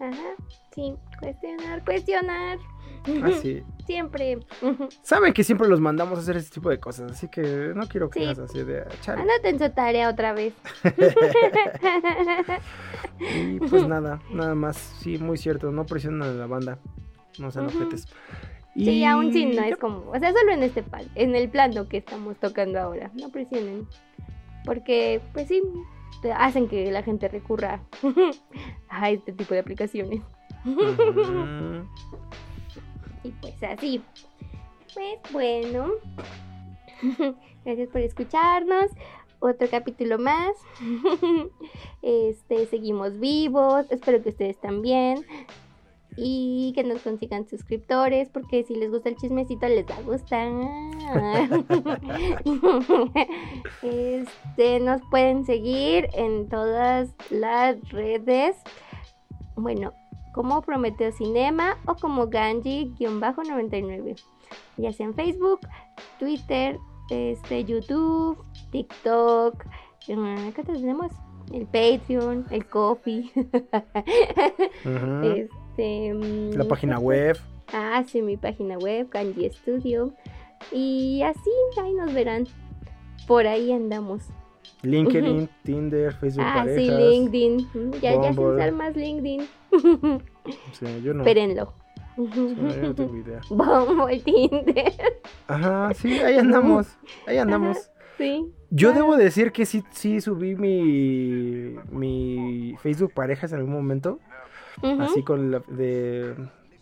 Ajá. 0.00 0.34
Sí, 0.74 0.94
cuestionar, 1.20 1.84
cuestionar. 1.84 2.58
Así. 3.24 3.62
Siempre. 3.86 4.38
Saben 5.02 5.34
que 5.34 5.44
siempre 5.44 5.68
los 5.68 5.78
mandamos 5.80 6.18
a 6.18 6.22
hacer 6.22 6.38
ese 6.38 6.50
tipo 6.50 6.70
de 6.70 6.80
cosas, 6.80 7.12
así 7.12 7.28
que 7.28 7.72
no 7.74 7.86
quiero 7.86 8.08
que 8.08 8.34
Sí. 8.34 8.40
así 8.40 8.62
de 8.64 8.80
"Ah, 8.80 8.88
chale". 9.02 9.20
Anoten 9.22 9.58
su 9.58 9.68
tarea 9.70 10.08
otra 10.08 10.32
vez. 10.32 10.54
Y 13.20 13.58
pues 13.60 13.86
nada, 13.86 14.20
nada 14.30 14.54
más. 14.54 14.76
Sí, 15.00 15.18
muy 15.18 15.36
cierto, 15.36 15.70
no 15.70 15.86
presionan 15.86 16.28
a 16.28 16.32
la 16.32 16.46
banda. 16.46 16.78
No 17.38 17.50
sean 17.50 17.66
Ujú. 17.66 17.78
ojetes. 17.78 18.08
Sí, 18.74 19.04
aún 19.04 19.32
sí 19.32 19.46
no 19.46 19.62
es 19.62 19.76
como, 19.76 20.10
o 20.10 20.18
sea, 20.18 20.32
solo 20.32 20.52
en 20.52 20.62
este 20.64 20.82
pan, 20.82 21.04
en 21.14 21.36
el 21.36 21.48
plano 21.48 21.88
que 21.88 21.98
estamos 21.98 22.36
tocando 22.38 22.80
ahora, 22.80 23.10
no 23.14 23.28
presionen, 23.28 23.86
porque 24.64 25.20
pues 25.32 25.46
sí, 25.46 25.62
te 26.22 26.32
hacen 26.32 26.68
que 26.68 26.90
la 26.90 27.02
gente 27.02 27.28
recurra 27.28 27.80
a 28.88 29.10
este 29.10 29.32
tipo 29.32 29.54
de 29.54 29.60
aplicaciones. 29.60 30.22
Y 33.24 33.30
pues 33.30 33.54
así, 33.62 34.02
pues 34.92 35.18
bueno, 35.32 35.92
gracias 37.64 37.88
por 37.88 38.02
escucharnos, 38.02 38.90
otro 39.38 39.66
capítulo 39.70 40.18
más, 40.18 40.52
este, 42.02 42.66
seguimos 42.66 43.18
vivos, 43.18 43.86
espero 43.90 44.22
que 44.22 44.28
ustedes 44.28 44.60
también. 44.60 45.24
Y 46.16 46.72
que 46.74 46.84
nos 46.84 47.02
consigan 47.02 47.48
suscriptores, 47.48 48.28
porque 48.28 48.62
si 48.62 48.76
les 48.76 48.90
gusta 48.90 49.08
el 49.08 49.16
chismecito 49.16 49.66
les 49.66 49.84
va 49.84 49.96
a 49.96 50.02
gustar. 50.02 50.48
este, 53.82 54.80
nos 54.80 55.02
pueden 55.10 55.44
seguir 55.44 56.08
en 56.14 56.48
todas 56.48 57.10
las 57.30 57.80
redes. 57.90 58.56
Bueno, 59.56 59.92
como 60.34 60.62
Prometeo 60.62 61.12
Cinema 61.12 61.78
o 61.86 61.94
como 61.94 62.28
Ganji-99. 62.28 64.20
Ya 64.76 64.92
sea 64.92 65.06
en 65.06 65.14
Facebook, 65.14 65.60
Twitter, 66.18 66.78
este, 67.10 67.64
YouTube, 67.64 68.36
TikTok. 68.70 69.64
eh, 70.08 70.52
¿Qué 70.54 70.62
tenemos? 70.62 71.12
El 71.52 71.66
Patreon, 71.66 72.46
el 72.50 72.66
Coffee. 72.66 73.30
Este, 74.84 75.48
mm, 75.82 76.56
La 76.56 76.64
página 76.64 76.98
web. 76.98 77.38
Ah, 77.72 78.04
sí, 78.06 78.22
mi 78.22 78.36
página 78.36 78.76
web, 78.78 79.08
Kanji 79.08 79.50
Studio. 79.50 80.12
Y 80.72 81.22
así, 81.22 81.50
ahí 81.82 81.92
nos 81.94 82.12
verán. 82.14 82.46
Por 83.26 83.46
ahí 83.46 83.72
andamos. 83.72 84.22
LinkedIn, 84.82 85.48
Tinder, 85.62 86.12
Facebook 86.14 86.44
Ah, 86.46 86.64
sí, 86.64 86.88
parejas. 86.88 86.98
LinkedIn. 87.00 87.56
Mm, 87.74 87.90
Ya, 88.00 88.12
ya 88.12 88.18
Bumble. 88.32 88.44
usar 88.56 88.72
más 88.72 88.96
LinkedIn. 88.96 89.46
Sí, 90.72 90.84
yo 91.02 91.14
no. 91.14 91.22
Espérenlo. 91.22 91.72
Sí, 92.16 92.22
no, 92.60 92.70
yo 92.74 92.82
no 92.82 92.94
tengo 92.94 93.16
idea. 93.16 93.40
Bumble, 93.48 94.20
Tinder. 94.20 94.92
Ajá, 95.48 95.94
sí, 95.94 96.18
ahí 96.18 96.36
andamos. 96.36 96.86
Ahí 97.26 97.38
andamos. 97.38 97.90
Sí. 98.18 98.44
Yo 98.70 98.92
debo 98.92 99.16
decir 99.16 99.52
que 99.52 99.64
sí, 99.66 99.82
sí 99.90 100.20
subí 100.20 100.54
mi, 100.54 101.74
mi 101.90 102.76
Facebook 102.82 103.12
parejas 103.14 103.52
en 103.52 103.58
algún 103.60 103.72
momento. 103.72 104.18
Así 105.00 105.22
con 105.22 105.50
la 105.50 105.62
de 105.68 106.34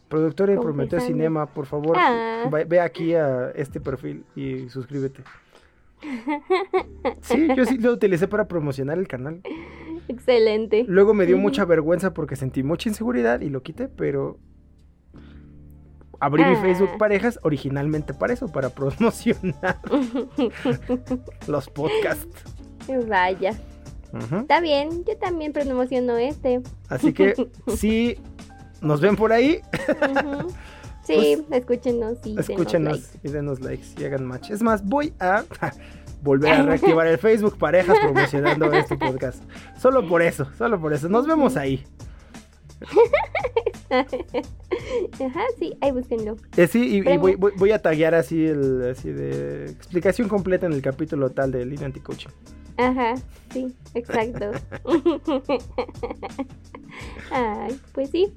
productora 0.09 0.53
y 0.53 0.57
Prometeo. 0.59 1.01
Cinema, 1.01 1.47
por 1.47 1.67
favor, 1.67 1.97
Ah. 1.99 2.49
ve, 2.51 2.65
ve 2.65 2.81
aquí 2.81 3.15
a 3.15 3.51
este 3.55 3.81
perfil 3.81 4.25
y 4.37 4.69
suscríbete. 4.69 5.23
Sí, 7.21 7.49
yo 7.57 7.65
sí 7.65 7.79
lo 7.79 7.93
utilicé 7.93 8.27
para 8.29 8.49
promocionar 8.49 8.99
el 8.99 9.07
canal. 9.07 9.41
Excelente. 10.09 10.85
Luego 10.89 11.15
me 11.15 11.27
dio 11.27 11.39
mucha 11.39 11.65
vergüenza 11.65 12.13
porque 12.13 12.35
sentí 12.37 12.63
mucha 12.65 12.89
inseguridad 12.89 13.41
y 13.41 13.49
lo 13.51 13.63
quité, 13.63 13.87
pero 13.89 14.39
abrí 16.19 16.45
mi 16.45 16.55
Ah. 16.55 16.61
Facebook 16.61 16.99
parejas 16.99 17.39
originalmente 17.43 18.13
para 18.15 18.33
eso, 18.33 18.49
para 18.51 18.71
promocionar 18.75 19.81
los 21.47 21.69
podcasts. 21.71 22.45
Vaya. 23.09 23.53
Ujú. 24.13 24.37
Está 24.41 24.61
bien, 24.61 25.05
yo 25.05 25.17
también 25.19 25.53
promociono 25.53 26.17
este. 26.19 26.61
Así 26.89 27.13
que 27.13 27.35
si 27.77 28.19
nos 28.81 29.01
ven 29.01 29.17
por 29.17 29.33
ahí, 29.33 29.61
Ujú. 30.11 30.49
Sí, 31.05 31.45
escúchenos 31.51 32.19
y 32.25 32.31
denos 32.37 32.49
escúchenos 32.49 33.01
like. 33.01 33.29
y 33.29 33.33
denos 33.33 33.61
likes 33.61 33.87
y 33.99 34.05
hagan 34.05 34.25
match. 34.25 34.51
Es 34.51 34.63
más, 34.63 34.85
voy 34.85 35.13
a 35.19 35.43
volver 36.23 36.53
a 36.53 36.63
reactivar 36.63 37.09
el 37.09 37.19
Facebook 37.19 37.59
Parejas 37.59 37.99
promocionando 37.99 38.73
este 38.73 38.97
podcast. 38.97 39.43
Solo 39.81 40.07
por 40.07 40.23
eso, 40.23 40.47
solo 40.57 40.81
por 40.81 40.93
eso. 40.93 41.09
Nos 41.09 41.27
vemos 41.27 41.57
ahí. 41.57 41.85
Ajá, 43.91 45.41
sí, 45.59 45.77
ahí 45.81 45.91
búsquenlo. 45.91 46.37
Eh, 46.57 46.67
sí, 46.67 46.97
y, 46.99 47.17
voy, 47.19 47.35
voy- 47.35 47.53
voy 47.57 47.73
a 47.73 47.81
taguear 47.81 48.15
así 48.15 48.47
el 48.47 48.91
así 48.91 49.11
de 49.11 49.67
explicación 49.67 50.29
completa 50.29 50.67
en 50.67 50.73
el 50.73 50.83
capítulo 50.83 51.31
tal 51.31 51.51
de 51.53 51.65
Línea 51.65 51.87
Anticoaching. 51.87 52.31
Ajá, 52.77 53.15
sí, 53.53 53.75
exacto. 53.95 54.51
Ay, 57.31 57.81
pues 57.93 58.11
sí, 58.11 58.33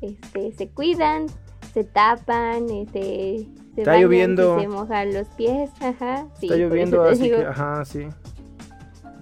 este, 0.00 0.52
se 0.52 0.68
cuidan, 0.68 1.26
se 1.72 1.84
tapan, 1.84 2.68
este, 2.70 3.46
se 3.74 3.80
Está 3.82 3.92
bañan, 3.92 4.02
lloviendo. 4.04 4.60
se 4.60 4.68
mojan 4.68 5.14
los 5.14 5.26
pies, 5.28 5.70
ajá. 5.80 6.26
Sí, 6.38 6.46
Está 6.46 6.56
lloviendo, 6.56 7.02
así 7.04 7.22
digo. 7.24 7.38
que, 7.38 7.44
ajá, 7.46 7.84
sí. 7.84 8.06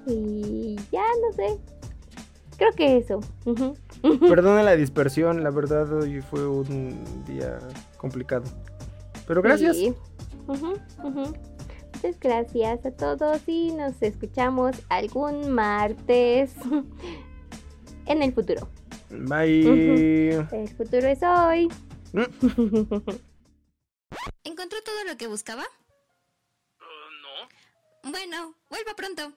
Y 0.07 0.77
ya, 0.93 1.03
no 1.27 1.33
sé. 1.35 1.59
Creo 2.57 2.73
que 2.73 2.99
eso. 2.99 3.21
Perdona 4.21 4.63
la 4.63 4.77
dispersión, 4.77 5.43
la 5.43 5.51
verdad 5.51 5.93
hoy 5.93 6.21
fue 6.21 6.47
un 6.47 6.97
día 7.27 7.59
complicado. 7.97 8.45
Pero 9.27 9.43
gracias. 9.43 9.77
Sí. 9.77 9.95
Ujú. 10.47 10.75
Muchas 12.05 12.21
gracias 12.21 12.85
a 12.85 12.95
todos 12.95 13.41
y 13.47 13.73
nos 13.73 14.03
escuchamos 14.03 14.77
algún 14.91 15.51
martes 15.51 16.53
en 18.07 18.23
el 18.23 18.35
futuro. 18.35 18.69
Bye. 19.09 20.37
El 20.53 20.69
futuro 20.77 21.07
es 21.09 21.23
hoy. 21.23 21.69
¿Encontró 24.45 24.83
todo 24.83 25.05
lo 25.09 25.17
que 25.17 25.29
buscaba? 25.29 25.65
no. 27.23 28.11
Bueno, 28.11 28.55
vuelva 28.69 28.93
pronto. 28.95 29.33